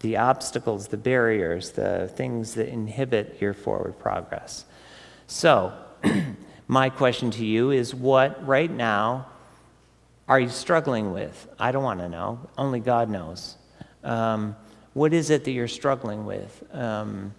the 0.00 0.18
obstacles, 0.18 0.88
the 0.88 0.98
barriers, 0.98 1.70
the 1.70 2.08
things 2.14 2.52
that 2.52 2.68
inhibit 2.68 3.40
your 3.40 3.54
forward 3.54 3.98
progress. 3.98 4.66
So, 5.26 5.72
my 6.68 6.90
question 6.90 7.30
to 7.30 7.44
you 7.46 7.70
is 7.70 7.94
what 7.94 8.46
right 8.46 8.70
now 8.70 9.28
are 10.28 10.40
you 10.40 10.48
struggling 10.48 11.12
with? 11.12 11.48
I 11.58 11.72
don't 11.72 11.84
want 11.84 12.00
to 12.00 12.08
know. 12.08 12.40
Only 12.56 12.80
God 12.80 13.10
knows. 13.10 13.56
Um, 14.02 14.56
what 14.94 15.12
is 15.12 15.30
it 15.30 15.44
that 15.44 15.50
you're 15.50 15.68
struggling 15.68 16.24
with? 16.24 16.62
Um, 16.72 17.34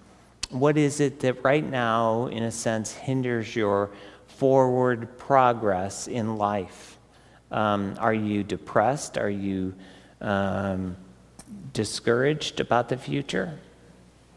what 0.50 0.78
is 0.78 1.00
it 1.00 1.20
that 1.22 1.44
right 1.44 1.68
now, 1.68 2.28
in 2.28 2.44
a 2.44 2.52
sense, 2.52 2.92
hinders 2.92 3.56
your 3.56 3.92
forward 4.28 5.18
progress 5.18 6.08
in 6.08 6.38
life? 6.38 6.98
Um, 7.52 7.96
are 8.00 8.14
you 8.14 8.44
depressed? 8.44 9.18
Are 9.18 9.30
you 9.30 9.74
um, 10.22 10.96
discouraged 11.74 12.60
about 12.60 12.90
the 12.90 12.98
future? 12.98 13.58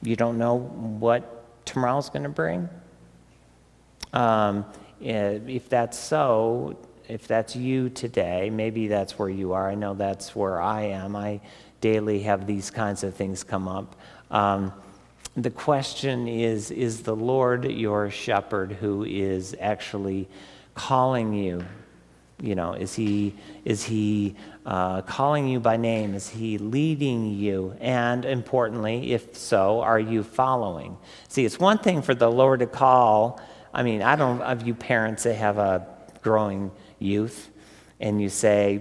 You 0.02 0.16
don't 0.16 0.38
know 0.38 0.58
what 0.58 1.44
tomorrow's 1.66 2.08
going 2.08 2.22
to 2.22 2.28
bring? 2.28 2.68
Um, 4.12 4.64
if 5.00 5.68
that's 5.68 5.98
so, 5.98 6.76
if 7.08 7.26
that's 7.26 7.56
you 7.56 7.88
today, 7.88 8.50
maybe 8.50 8.88
that's 8.88 9.18
where 9.18 9.30
you 9.30 9.54
are. 9.54 9.68
I 9.68 9.74
know 9.74 9.94
that's 9.94 10.36
where 10.36 10.60
I 10.60 10.82
am. 10.82 11.16
I 11.16 11.40
daily 11.80 12.20
have 12.20 12.46
these 12.46 12.70
kinds 12.70 13.02
of 13.02 13.14
things 13.14 13.42
come 13.42 13.66
up. 13.66 13.96
Um, 14.30 14.72
the 15.36 15.50
question 15.50 16.28
is 16.28 16.70
Is 16.70 17.02
the 17.02 17.16
Lord 17.16 17.64
your 17.64 18.10
shepherd 18.10 18.72
who 18.72 19.04
is 19.04 19.56
actually 19.58 20.28
calling 20.74 21.32
you? 21.32 21.64
You 22.40 22.54
know, 22.54 22.74
is 22.74 22.94
he, 22.94 23.34
is 23.64 23.82
he 23.82 24.36
uh, 24.64 25.02
calling 25.02 25.48
you 25.48 25.58
by 25.58 25.76
name? 25.76 26.14
Is 26.14 26.28
he 26.28 26.58
leading 26.58 27.34
you? 27.34 27.74
And 27.80 28.24
importantly, 28.24 29.12
if 29.12 29.36
so, 29.36 29.80
are 29.80 29.98
you 29.98 30.22
following? 30.22 30.96
See, 31.28 31.44
it's 31.44 31.58
one 31.58 31.78
thing 31.78 32.00
for 32.00 32.14
the 32.14 32.30
Lord 32.30 32.60
to 32.60 32.66
call. 32.66 33.40
I 33.74 33.82
mean, 33.82 34.02
I 34.02 34.14
don't 34.14 34.40
of 34.42 34.64
you 34.64 34.74
parents 34.74 35.24
that 35.24 35.34
have 35.34 35.58
a 35.58 35.86
growing 36.22 36.70
youth 36.98 37.50
and 38.00 38.20
you 38.20 38.28
say 38.28 38.80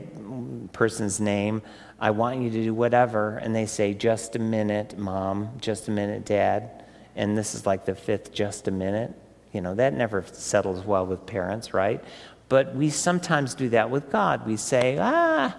person's 0.74 1.20
name 1.20 1.62
i 2.00 2.12
want 2.12 2.42
you 2.42 2.50
to 2.50 2.64
do 2.64 2.74
whatever 2.74 3.38
and 3.38 3.56
they 3.56 3.66
say 3.66 3.94
just 3.94 4.36
a 4.36 4.40
minute 4.40 4.98
mom 4.98 5.50
just 5.60 5.88
a 5.88 5.92
minute 5.92 6.26
dad. 6.26 6.84
And 7.16 7.36
this 7.36 7.56
is 7.56 7.66
like 7.66 7.84
the 7.84 7.96
fifth 7.96 8.32
just 8.32 8.68
a 8.68 8.72
minute. 8.72 9.12
You 9.52 9.62
know 9.62 9.74
that 9.76 9.94
never 9.94 10.24
settles 10.32 10.86
well 10.86 11.06
with 11.06 11.26
parents 11.26 11.74
right? 11.74 12.04
But 12.48 12.76
we 12.76 12.92
sometimes 12.92 13.56
do 13.56 13.70
that 13.70 13.90
with 13.90 14.12
god. 14.12 14.46
We 14.46 14.58
say 14.58 14.98
ah 15.00 15.56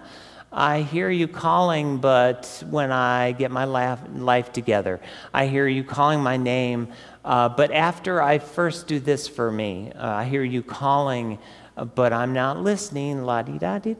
I 0.51 0.81
hear 0.81 1.11
you 1.11 1.27
calling, 1.27 1.97
but 1.97 2.63
when 2.67 2.91
I 2.91 3.33
get 3.33 3.51
my 3.51 3.65
life 3.65 4.51
together, 4.51 4.99
I 5.31 5.45
hear 5.45 5.67
you 5.67 5.83
calling 5.83 6.21
my 6.21 6.37
name, 6.37 6.87
uh, 7.23 7.49
but 7.49 7.71
after 7.71 8.19
I 8.19 8.39
first 8.39 8.87
do 8.87 8.99
this 8.99 9.27
for 9.27 9.51
me, 9.51 9.91
uh, 9.93 10.07
I 10.07 10.23
hear 10.25 10.43
you 10.43 10.63
calling 10.63 11.37
but 11.85 12.13
I'm 12.13 12.33
not 12.33 12.61
listening, 12.61 13.23
la 13.23 13.41
di 13.41 13.57
da 13.57 13.79
di 13.79 13.95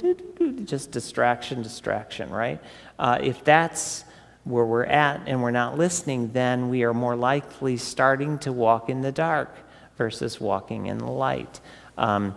just 0.65 0.91
distraction, 0.91 1.61
distraction, 1.61 2.29
right? 2.29 2.61
Uh, 2.97 3.19
if 3.21 3.43
that's 3.43 4.03
where 4.43 4.65
we're 4.65 4.85
at 4.85 5.21
and 5.27 5.41
we're 5.41 5.51
not 5.51 5.77
listening, 5.77 6.31
then 6.31 6.69
we 6.69 6.83
are 6.83 6.93
more 6.93 7.15
likely 7.15 7.77
starting 7.77 8.39
to 8.39 8.51
walk 8.51 8.89
in 8.89 9.01
the 9.01 9.11
dark 9.11 9.55
versus 9.97 10.39
walking 10.39 10.87
in 10.87 10.97
the 10.97 11.05
light. 11.05 11.59
Um, 11.97 12.35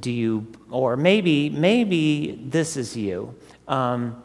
do 0.00 0.10
you, 0.10 0.46
or 0.70 0.96
maybe, 0.96 1.48
maybe 1.48 2.38
this 2.44 2.76
is 2.76 2.96
you. 2.96 3.34
Um, 3.66 4.22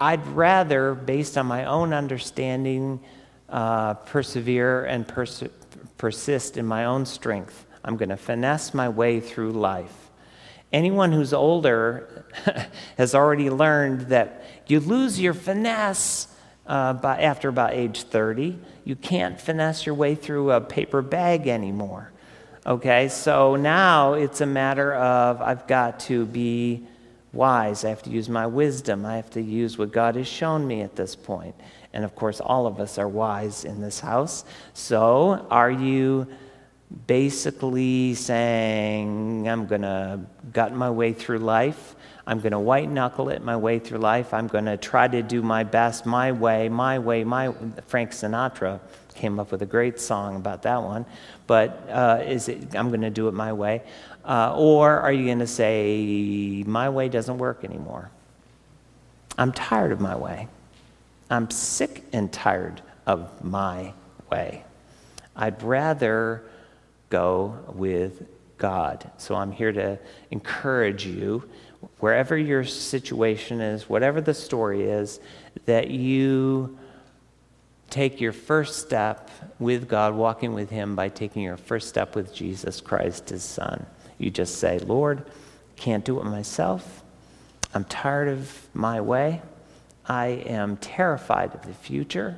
I'd 0.00 0.26
rather, 0.28 0.94
based 0.94 1.36
on 1.36 1.46
my 1.46 1.64
own 1.64 1.92
understanding, 1.92 3.00
uh, 3.48 3.94
persevere 3.94 4.84
and 4.84 5.06
pers- 5.06 5.44
persist 5.98 6.56
in 6.56 6.66
my 6.66 6.86
own 6.86 7.04
strength 7.06 7.66
I'm 7.84 7.96
going 7.96 8.08
to 8.08 8.16
finesse 8.16 8.72
my 8.72 8.88
way 8.88 9.20
through 9.20 9.52
life. 9.52 10.10
Anyone 10.72 11.12
who's 11.12 11.32
older 11.32 12.24
has 12.98 13.14
already 13.14 13.50
learned 13.50 14.02
that 14.08 14.44
you 14.66 14.80
lose 14.80 15.20
your 15.20 15.34
finesse 15.34 16.28
uh, 16.66 16.94
by, 16.94 17.20
after 17.20 17.48
about 17.48 17.74
age 17.74 18.04
30. 18.04 18.58
You 18.84 18.96
can't 18.96 19.40
finesse 19.40 19.86
your 19.86 19.94
way 19.94 20.14
through 20.14 20.50
a 20.50 20.60
paper 20.60 21.02
bag 21.02 21.46
anymore. 21.46 22.10
Okay, 22.66 23.08
so 23.08 23.56
now 23.56 24.14
it's 24.14 24.40
a 24.40 24.46
matter 24.46 24.94
of 24.94 25.42
I've 25.42 25.66
got 25.66 26.00
to 26.00 26.24
be 26.24 26.86
wise. 27.34 27.84
I 27.84 27.90
have 27.90 28.02
to 28.04 28.10
use 28.10 28.28
my 28.28 28.46
wisdom. 28.46 29.04
I 29.04 29.16
have 29.16 29.28
to 29.30 29.42
use 29.42 29.76
what 29.76 29.92
God 29.92 30.16
has 30.16 30.26
shown 30.26 30.66
me 30.66 30.80
at 30.80 30.96
this 30.96 31.14
point. 31.14 31.54
And 31.92 32.04
of 32.04 32.14
course, 32.14 32.40
all 32.40 32.66
of 32.66 32.80
us 32.80 32.96
are 32.96 33.08
wise 33.08 33.64
in 33.64 33.82
this 33.82 34.00
house. 34.00 34.44
So, 34.72 35.46
are 35.50 35.70
you 35.70 36.26
basically 37.06 38.14
saying, 38.14 39.48
I'm 39.48 39.66
going 39.66 39.82
to 39.82 40.20
gut 40.52 40.72
my 40.74 40.90
way 40.90 41.12
through 41.12 41.38
life. 41.38 41.96
I'm 42.26 42.40
going 42.40 42.52
to 42.52 42.58
white 42.58 42.90
knuckle 42.90 43.28
it 43.28 43.42
my 43.42 43.56
way 43.56 43.78
through 43.78 43.98
life. 43.98 44.32
I'm 44.32 44.46
going 44.46 44.64
to 44.64 44.76
try 44.76 45.08
to 45.08 45.22
do 45.22 45.42
my 45.42 45.64
best 45.64 46.06
my 46.06 46.32
way, 46.32 46.68
my 46.68 46.98
way, 46.98 47.24
my 47.24 47.52
Frank 47.86 48.12
Sinatra 48.12 48.80
came 49.14 49.38
up 49.38 49.52
with 49.52 49.62
a 49.62 49.66
great 49.66 50.00
song 50.00 50.36
about 50.36 50.62
that 50.62 50.82
one. 50.82 51.04
But 51.46 51.86
uh, 51.90 52.22
is 52.24 52.48
it, 52.48 52.74
I'm 52.74 52.88
going 52.88 53.02
to 53.02 53.10
do 53.10 53.28
it 53.28 53.34
my 53.34 53.52
way. 53.52 53.82
Uh, 54.24 54.54
or 54.56 55.00
are 55.00 55.12
you 55.12 55.26
going 55.26 55.40
to 55.40 55.46
say, 55.46 56.64
my 56.66 56.88
way 56.88 57.08
doesn't 57.08 57.36
work 57.36 57.64
anymore? 57.64 58.10
I'm 59.36 59.52
tired 59.52 59.92
of 59.92 60.00
my 60.00 60.16
way. 60.16 60.48
I'm 61.30 61.50
sick 61.50 62.04
and 62.12 62.32
tired 62.32 62.80
of 63.06 63.44
my 63.44 63.92
way. 64.30 64.64
I'd 65.36 65.62
rather 65.62 66.42
go 67.10 67.58
with 67.74 68.26
God. 68.58 69.10
So 69.18 69.34
I'm 69.34 69.52
here 69.52 69.72
to 69.72 69.98
encourage 70.30 71.06
you, 71.06 71.48
wherever 71.98 72.36
your 72.36 72.64
situation 72.64 73.60
is, 73.60 73.88
whatever 73.88 74.20
the 74.20 74.34
story 74.34 74.82
is, 74.82 75.20
that 75.66 75.90
you 75.90 76.78
take 77.90 78.20
your 78.20 78.32
first 78.32 78.80
step 78.80 79.30
with 79.58 79.88
God, 79.88 80.14
walking 80.14 80.54
with 80.54 80.70
Him 80.70 80.96
by 80.96 81.08
taking 81.08 81.42
your 81.42 81.56
first 81.56 81.88
step 81.88 82.16
with 82.16 82.34
Jesus 82.34 82.80
Christ, 82.80 83.30
His 83.30 83.42
Son. 83.42 83.86
You 84.18 84.30
just 84.30 84.58
say, 84.58 84.78
Lord, 84.78 85.24
can't 85.76 86.04
do 86.04 86.20
it 86.20 86.24
myself. 86.24 87.02
I'm 87.74 87.84
tired 87.84 88.28
of 88.28 88.68
my 88.72 89.00
way. 89.00 89.42
I 90.06 90.26
am 90.26 90.76
terrified 90.76 91.54
of 91.54 91.66
the 91.66 91.74
future. 91.74 92.36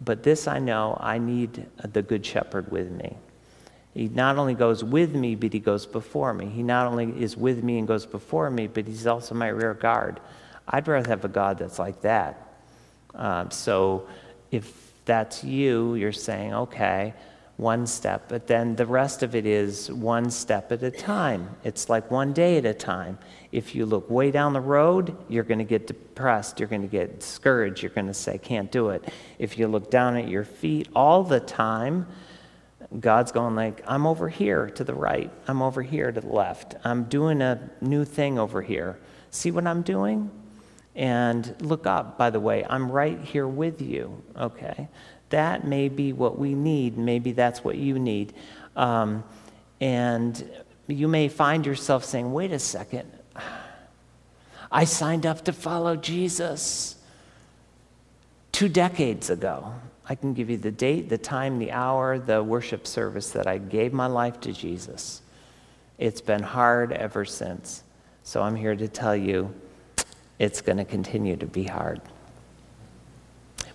But 0.00 0.22
this 0.22 0.48
I 0.48 0.58
know 0.58 0.96
I 1.00 1.18
need 1.18 1.66
the 1.76 2.02
Good 2.02 2.24
Shepherd 2.26 2.70
with 2.70 2.90
me. 2.90 3.16
He 3.94 4.08
not 4.08 4.38
only 4.38 4.54
goes 4.54 4.82
with 4.82 5.14
me, 5.14 5.34
but 5.34 5.52
he 5.52 5.60
goes 5.60 5.84
before 5.84 6.32
me. 6.32 6.46
He 6.46 6.62
not 6.62 6.86
only 6.86 7.12
is 7.22 7.36
with 7.36 7.62
me 7.62 7.78
and 7.78 7.86
goes 7.86 8.06
before 8.06 8.50
me, 8.50 8.66
but 8.66 8.86
he's 8.86 9.06
also 9.06 9.34
my 9.34 9.48
rear 9.48 9.74
guard. 9.74 10.20
I'd 10.66 10.88
rather 10.88 11.08
have 11.08 11.24
a 11.24 11.28
God 11.28 11.58
that's 11.58 11.78
like 11.78 12.00
that. 12.02 12.54
Um, 13.14 13.50
so 13.50 14.06
if 14.50 14.92
that's 15.04 15.44
you, 15.44 15.94
you're 15.94 16.12
saying, 16.12 16.54
okay, 16.54 17.12
one 17.58 17.86
step, 17.86 18.24
but 18.28 18.46
then 18.46 18.76
the 18.76 18.86
rest 18.86 19.22
of 19.22 19.34
it 19.34 19.44
is 19.44 19.90
one 19.92 20.30
step 20.30 20.72
at 20.72 20.82
a 20.82 20.90
time. 20.90 21.50
It's 21.62 21.90
like 21.90 22.10
one 22.10 22.32
day 22.32 22.56
at 22.56 22.64
a 22.64 22.72
time. 22.72 23.18
If 23.52 23.74
you 23.74 23.84
look 23.84 24.10
way 24.10 24.30
down 24.30 24.54
the 24.54 24.60
road, 24.60 25.14
you're 25.28 25.44
going 25.44 25.58
to 25.58 25.64
get 25.64 25.86
depressed, 25.86 26.58
you're 26.58 26.68
going 26.68 26.82
to 26.82 26.88
get 26.88 27.20
discouraged, 27.20 27.82
you're 27.82 27.90
going 27.90 28.06
to 28.06 28.14
say, 28.14 28.38
can't 28.38 28.72
do 28.72 28.88
it. 28.88 29.04
If 29.38 29.58
you 29.58 29.68
look 29.68 29.90
down 29.90 30.16
at 30.16 30.28
your 30.28 30.44
feet 30.44 30.88
all 30.96 31.22
the 31.22 31.40
time, 31.40 32.06
God's 33.00 33.32
going 33.32 33.54
like, 33.54 33.82
I'm 33.86 34.06
over 34.06 34.28
here 34.28 34.70
to 34.70 34.84
the 34.84 34.94
right. 34.94 35.30
I'm 35.48 35.62
over 35.62 35.82
here 35.82 36.12
to 36.12 36.20
the 36.20 36.28
left. 36.28 36.74
I'm 36.84 37.04
doing 37.04 37.40
a 37.40 37.70
new 37.80 38.04
thing 38.04 38.38
over 38.38 38.62
here. 38.62 38.98
See 39.30 39.50
what 39.50 39.66
I'm 39.66 39.82
doing? 39.82 40.30
And 40.94 41.54
look 41.60 41.86
up, 41.86 42.18
by 42.18 42.30
the 42.30 42.40
way, 42.40 42.66
I'm 42.68 42.92
right 42.92 43.18
here 43.20 43.48
with 43.48 43.80
you. 43.80 44.22
Okay. 44.36 44.88
That 45.30 45.66
may 45.66 45.88
be 45.88 46.12
what 46.12 46.38
we 46.38 46.54
need. 46.54 46.98
Maybe 46.98 47.32
that's 47.32 47.64
what 47.64 47.76
you 47.76 47.98
need. 47.98 48.34
Um, 48.76 49.24
and 49.80 50.50
you 50.86 51.08
may 51.08 51.28
find 51.28 51.64
yourself 51.64 52.04
saying, 52.04 52.32
wait 52.32 52.52
a 52.52 52.58
second. 52.58 53.10
I 54.70 54.84
signed 54.84 55.24
up 55.24 55.44
to 55.44 55.52
follow 55.52 55.96
Jesus 55.96 56.96
two 58.52 58.68
decades 58.68 59.30
ago. 59.30 59.74
I 60.12 60.14
can 60.14 60.34
give 60.34 60.50
you 60.50 60.58
the 60.58 60.70
date, 60.70 61.08
the 61.08 61.16
time, 61.16 61.58
the 61.58 61.72
hour, 61.72 62.18
the 62.18 62.42
worship 62.42 62.86
service 62.86 63.30
that 63.30 63.46
I 63.46 63.56
gave 63.56 63.94
my 63.94 64.08
life 64.08 64.40
to 64.42 64.52
Jesus. 64.52 65.22
It's 65.96 66.20
been 66.20 66.42
hard 66.42 66.92
ever 66.92 67.24
since. 67.24 67.82
So 68.22 68.42
I'm 68.42 68.54
here 68.54 68.76
to 68.76 68.88
tell 68.88 69.16
you 69.16 69.54
it's 70.38 70.60
going 70.60 70.76
to 70.76 70.84
continue 70.84 71.36
to 71.36 71.46
be 71.46 71.64
hard. 71.64 72.02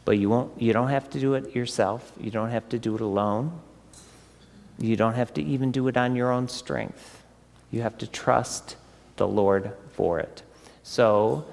But 0.06 0.20
you, 0.20 0.30
won't, 0.30 0.62
you 0.62 0.74
don't 0.74 0.90
have 0.90 1.10
to 1.10 1.20
do 1.20 1.34
it 1.34 1.56
yourself, 1.56 2.12
you 2.22 2.30
don't 2.30 2.52
have 2.52 2.70
to 2.70 2.78
do 2.78 2.94
it 2.94 3.02
alone. 3.02 3.60
You 4.78 4.96
don't 4.96 5.16
have 5.16 5.34
to 5.34 5.42
even 5.42 5.72
do 5.72 5.88
it 5.88 5.98
on 5.98 6.16
your 6.16 6.32
own 6.32 6.50
strength. 6.50 7.24
You 7.72 7.82
have 7.82 7.98
to 7.98 8.06
trust 8.06 8.76
the 9.16 9.28
Lord 9.28 9.72
for 9.94 10.20
it. 10.20 10.44
So, 10.84 11.46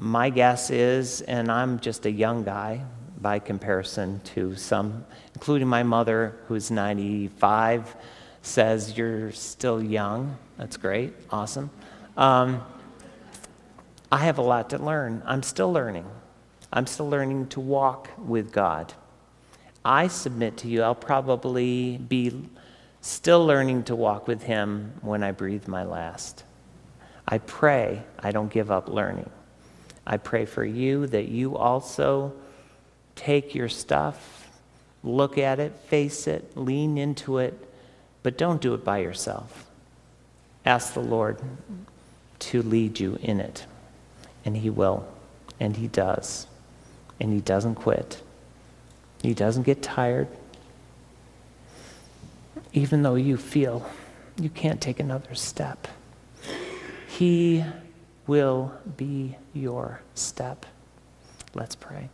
my 0.00 0.30
guess 0.30 0.70
is, 0.70 1.20
and 1.20 1.48
I'm 1.48 1.78
just 1.78 2.06
a 2.06 2.10
young 2.10 2.42
guy, 2.42 2.82
by 3.20 3.38
comparison 3.38 4.20
to 4.24 4.56
some, 4.56 5.04
including 5.34 5.68
my 5.68 5.82
mother, 5.82 6.36
who's 6.48 6.70
95, 6.70 7.96
says, 8.42 8.96
You're 8.96 9.32
still 9.32 9.82
young. 9.82 10.36
That's 10.56 10.76
great. 10.76 11.12
Awesome. 11.30 11.70
Um, 12.16 12.64
I 14.10 14.18
have 14.18 14.38
a 14.38 14.42
lot 14.42 14.70
to 14.70 14.78
learn. 14.78 15.22
I'm 15.26 15.42
still 15.42 15.72
learning. 15.72 16.06
I'm 16.72 16.86
still 16.86 17.08
learning 17.08 17.48
to 17.48 17.60
walk 17.60 18.10
with 18.18 18.52
God. 18.52 18.92
I 19.84 20.08
submit 20.08 20.56
to 20.58 20.68
you, 20.68 20.82
I'll 20.82 20.94
probably 20.94 21.96
be 21.96 22.48
still 23.00 23.46
learning 23.46 23.84
to 23.84 23.94
walk 23.94 24.26
with 24.26 24.42
Him 24.42 24.92
when 25.00 25.22
I 25.22 25.30
breathe 25.30 25.68
my 25.68 25.84
last. 25.84 26.44
I 27.28 27.38
pray 27.38 28.02
I 28.18 28.30
don't 28.32 28.52
give 28.52 28.70
up 28.70 28.88
learning. 28.88 29.30
I 30.06 30.16
pray 30.16 30.44
for 30.44 30.64
you 30.64 31.06
that 31.08 31.28
you 31.28 31.56
also 31.56 32.32
take 33.16 33.54
your 33.54 33.68
stuff, 33.68 34.48
look 35.02 35.36
at 35.38 35.58
it, 35.58 35.72
face 35.88 36.28
it, 36.28 36.56
lean 36.56 36.96
into 36.96 37.38
it, 37.38 37.58
but 38.22 38.38
don't 38.38 38.60
do 38.60 38.74
it 38.74 38.84
by 38.84 38.98
yourself. 38.98 39.68
Ask 40.64 40.94
the 40.94 41.00
Lord 41.00 41.40
to 42.38 42.62
lead 42.62 43.00
you 43.00 43.18
in 43.22 43.40
it, 43.40 43.66
and 44.44 44.56
He 44.56 44.70
will, 44.70 45.08
and 45.58 45.76
He 45.76 45.88
does, 45.88 46.46
and 47.18 47.32
He 47.32 47.40
doesn't 47.40 47.76
quit. 47.76 48.22
He 49.22 49.34
doesn't 49.34 49.64
get 49.64 49.82
tired, 49.82 50.28
even 52.72 53.02
though 53.02 53.14
you 53.14 53.36
feel 53.36 53.88
you 54.40 54.50
can't 54.50 54.80
take 54.80 55.00
another 55.00 55.34
step. 55.34 55.88
He 57.08 57.64
will 58.26 58.72
be 58.96 59.36
your 59.54 60.00
step. 60.14 60.66
Let's 61.54 61.74
pray. 61.74 62.10